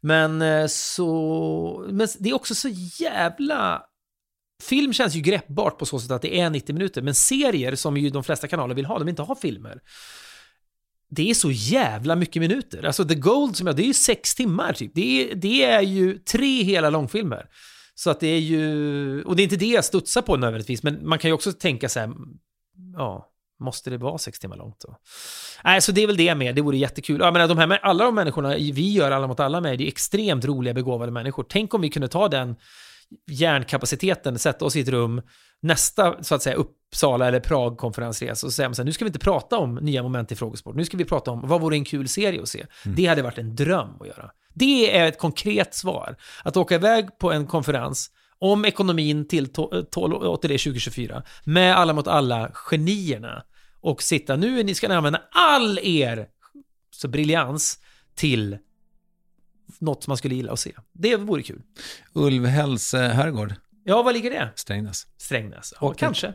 Men 0.00 0.42
eh, 0.42 0.66
så... 0.66 1.86
Men 1.90 2.08
det 2.18 2.30
är 2.30 2.34
också 2.34 2.54
så 2.54 2.68
jävla... 3.00 3.82
Film 4.62 4.92
känns 4.92 5.14
ju 5.14 5.20
greppbart 5.20 5.78
på 5.78 5.86
så 5.86 6.00
sätt 6.00 6.10
att 6.10 6.22
det 6.22 6.40
är 6.40 6.50
90 6.50 6.72
minuter, 6.72 7.02
men 7.02 7.14
serier 7.14 7.74
som 7.74 7.96
ju 7.96 8.10
de 8.10 8.24
flesta 8.24 8.48
kanaler 8.48 8.74
vill 8.74 8.84
ha, 8.84 8.98
de 8.98 9.04
vill 9.04 9.12
inte 9.12 9.22
ha 9.22 9.34
filmer 9.36 9.80
det 11.10 11.30
är 11.30 11.34
så 11.34 11.50
jävla 11.50 12.16
mycket 12.16 12.40
minuter. 12.40 12.86
Alltså 12.86 13.04
The 13.04 13.14
Gold, 13.14 13.56
som 13.56 13.66
jag, 13.66 13.76
det 13.76 13.82
är 13.82 13.86
ju 13.86 13.94
sex 13.94 14.34
timmar 14.34 14.72
typ. 14.72 14.92
Det 14.94 15.30
är, 15.30 15.34
det 15.34 15.64
är 15.64 15.80
ju 15.80 16.18
tre 16.18 16.62
hela 16.62 16.90
långfilmer. 16.90 17.46
Så 17.94 18.10
att 18.10 18.20
det 18.20 18.26
är 18.26 18.38
ju, 18.38 19.22
och 19.22 19.36
det 19.36 19.42
är 19.42 19.44
inte 19.44 19.56
det 19.56 19.66
jag 19.66 19.84
studsar 19.84 20.22
på 20.22 20.36
nödvändigtvis, 20.36 20.82
men 20.82 21.08
man 21.08 21.18
kan 21.18 21.28
ju 21.28 21.34
också 21.34 21.52
tänka 21.52 21.88
så 21.88 22.00
här, 22.00 22.12
ja, 22.96 23.26
måste 23.60 23.90
det 23.90 23.96
vara 23.96 24.18
sex 24.18 24.38
timmar 24.38 24.56
långt 24.56 24.80
då? 24.80 24.96
Nej, 25.64 25.80
så 25.80 25.92
det 25.92 26.02
är 26.02 26.06
väl 26.06 26.16
det 26.16 26.34
med, 26.34 26.54
det 26.54 26.62
vore 26.62 26.76
jättekul. 26.76 27.20
Jag 27.20 27.32
menar, 27.32 27.48
de 27.48 27.58
här, 27.58 27.78
alla 27.82 28.04
de 28.04 28.14
människorna 28.14 28.54
vi 28.54 28.92
gör 28.92 29.10
alla 29.10 29.26
mot 29.26 29.40
alla 29.40 29.60
med, 29.60 29.78
det 29.78 29.84
är 29.84 29.88
extremt 29.88 30.44
roliga, 30.44 30.74
begåvade 30.74 31.12
människor. 31.12 31.46
Tänk 31.48 31.74
om 31.74 31.80
vi 31.80 31.90
kunde 31.90 32.08
ta 32.08 32.28
den 32.28 32.56
hjärnkapaciteten, 33.30 34.38
sätta 34.38 34.64
oss 34.64 34.76
i 34.76 34.80
ett 34.80 34.88
rum, 34.88 35.22
nästa, 35.60 36.22
så 36.22 36.34
att 36.34 36.42
säga, 36.42 36.56
Uppsala 36.56 37.28
eller 37.28 37.40
Prag-konferensresa 37.40 38.46
och 38.46 38.52
säga 38.52 38.74
så 38.74 38.82
här, 38.82 38.84
nu 38.86 38.92
ska 38.92 39.04
vi 39.04 39.08
inte 39.08 39.18
prata 39.18 39.58
om 39.58 39.74
nya 39.74 40.02
moment 40.02 40.32
i 40.32 40.36
frågesport, 40.36 40.76
nu 40.76 40.84
ska 40.84 40.96
vi 40.96 41.04
prata 41.04 41.30
om 41.30 41.48
vad 41.48 41.60
vore 41.60 41.76
en 41.76 41.84
kul 41.84 42.08
serie 42.08 42.42
att 42.42 42.48
se. 42.48 42.66
Det 42.84 43.06
hade 43.06 43.22
varit 43.22 43.38
en 43.38 43.56
dröm 43.56 44.00
att 44.00 44.06
göra. 44.06 44.30
Det 44.54 44.96
är 44.96 45.06
ett 45.06 45.18
konkret 45.18 45.74
svar. 45.74 46.16
Att 46.44 46.56
åka 46.56 46.74
iväg 46.74 47.18
på 47.18 47.32
en 47.32 47.46
konferens 47.46 48.10
om 48.38 48.64
ekonomin 48.64 49.28
till, 49.28 49.46
to- 49.46 50.36
till 50.40 50.50
det 50.50 50.58
2024 50.58 51.22
med 51.44 51.76
alla 51.76 51.92
mot 51.92 52.08
alla 52.08 52.50
genierna 52.54 53.42
och 53.80 54.02
sitta, 54.02 54.36
nu 54.36 54.62
ni 54.62 54.74
ska 54.74 54.94
använda 54.94 55.22
all 55.32 55.78
er 55.78 56.26
så 56.90 57.08
briljans 57.08 57.78
till 58.14 58.58
något 59.78 60.06
man 60.06 60.16
skulle 60.16 60.34
gilla 60.34 60.52
att 60.52 60.60
se. 60.60 60.72
Det 60.92 61.16
vore 61.16 61.42
kul. 61.42 61.62
Ulvhälls 62.12 62.92
herrgård, 62.94 63.54
Ja, 63.84 64.02
var 64.02 64.12
ligger 64.12 64.30
det? 64.30 64.48
Strängnäs. 64.56 65.06
Strängnäs? 65.18 65.74
Ja, 65.80 65.86
Okej. 65.86 65.96
kanske. 65.98 66.34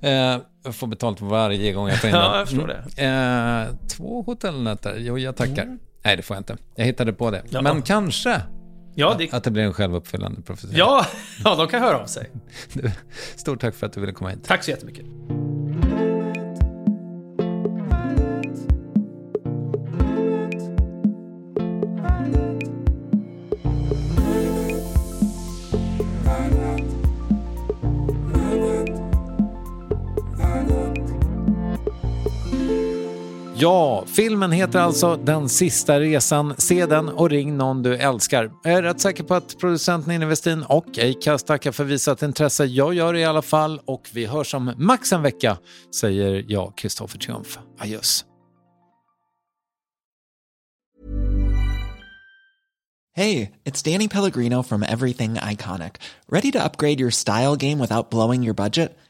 Eh, 0.00 0.38
jag 0.64 0.74
får 0.74 0.86
betalt 0.86 1.20
varje 1.20 1.72
gång 1.72 1.88
jag 1.88 2.00
får 2.00 2.08
in 2.10 2.14
Ja, 2.16 2.28
den. 2.28 2.38
jag 2.38 2.48
förstår 2.48 2.66
det. 2.96 3.02
Eh, 3.04 3.86
två 3.88 4.22
hotellnätter, 4.22 4.96
jo 4.98 5.18
jag 5.18 5.36
tackar. 5.36 5.78
Nej, 6.04 6.16
det 6.16 6.22
får 6.22 6.36
jag 6.36 6.40
inte. 6.40 6.56
Jag 6.76 6.84
hittade 6.84 7.12
på 7.12 7.30
det. 7.30 7.38
Mm. 7.38 7.50
Ja. 7.52 7.62
Men 7.62 7.82
kanske 7.82 8.42
Ja, 8.94 9.14
det, 9.18 9.32
att 9.32 9.44
det 9.44 9.50
blir 9.50 9.62
en 9.62 9.72
självuppfyllande 9.72 10.42
profetia. 10.42 10.78
ja, 10.78 11.06
ja, 11.44 11.54
de 11.56 11.68
kan 11.68 11.82
höra 11.82 11.98
av 11.98 12.06
sig. 12.06 12.30
Stort 13.36 13.60
tack 13.60 13.74
för 13.74 13.86
att 13.86 13.92
du 13.92 14.00
ville 14.00 14.12
komma 14.12 14.30
hit. 14.30 14.44
Tack 14.44 14.64
så 14.64 14.70
jättemycket. 14.70 15.04
Ja, 33.62 34.04
filmen 34.06 34.52
heter 34.52 34.80
alltså 34.80 35.16
Den 35.16 35.48
sista 35.48 36.00
resan. 36.00 36.54
Se 36.58 36.86
den 36.86 37.08
och 37.08 37.30
ring 37.30 37.56
någon 37.56 37.82
du 37.82 37.96
älskar. 37.96 38.52
Jag 38.64 38.72
är 38.72 38.82
rätt 38.82 39.00
säker 39.00 39.24
på 39.24 39.34
att 39.34 39.58
producenten 39.58 40.28
Westin 40.28 40.62
och 40.62 40.98
Acast 40.98 41.46
tackar 41.46 41.72
för 41.72 41.84
visat 41.84 42.22
intresse. 42.22 42.64
Jag 42.64 42.94
gör 42.94 43.12
det 43.12 43.20
i 43.20 43.24
alla 43.24 43.42
fall 43.42 43.80
och 43.84 44.08
vi 44.12 44.26
hörs 44.26 44.54
om 44.54 44.72
max 44.76 45.12
en 45.12 45.22
vecka, 45.22 45.58
säger 46.00 46.44
jag, 46.48 46.72
Kristoffer 46.76 47.18
Triumf. 47.18 47.58
Adjöss. 47.78 48.24
det 53.16 53.46
är 53.66 53.92
Danny 53.92 54.08
Pellegrino 54.08 54.62
from 54.62 54.82
Everything 54.82 55.36
Iconic. 55.52 55.92
Ready 56.32 56.52
to 56.52 56.58
upgrade 56.58 57.00
your 57.00 57.10
style 57.10 57.56
game 57.56 57.78
without 57.78 58.10
blowing 58.10 58.44
your 58.44 58.54
budget? 58.54 58.96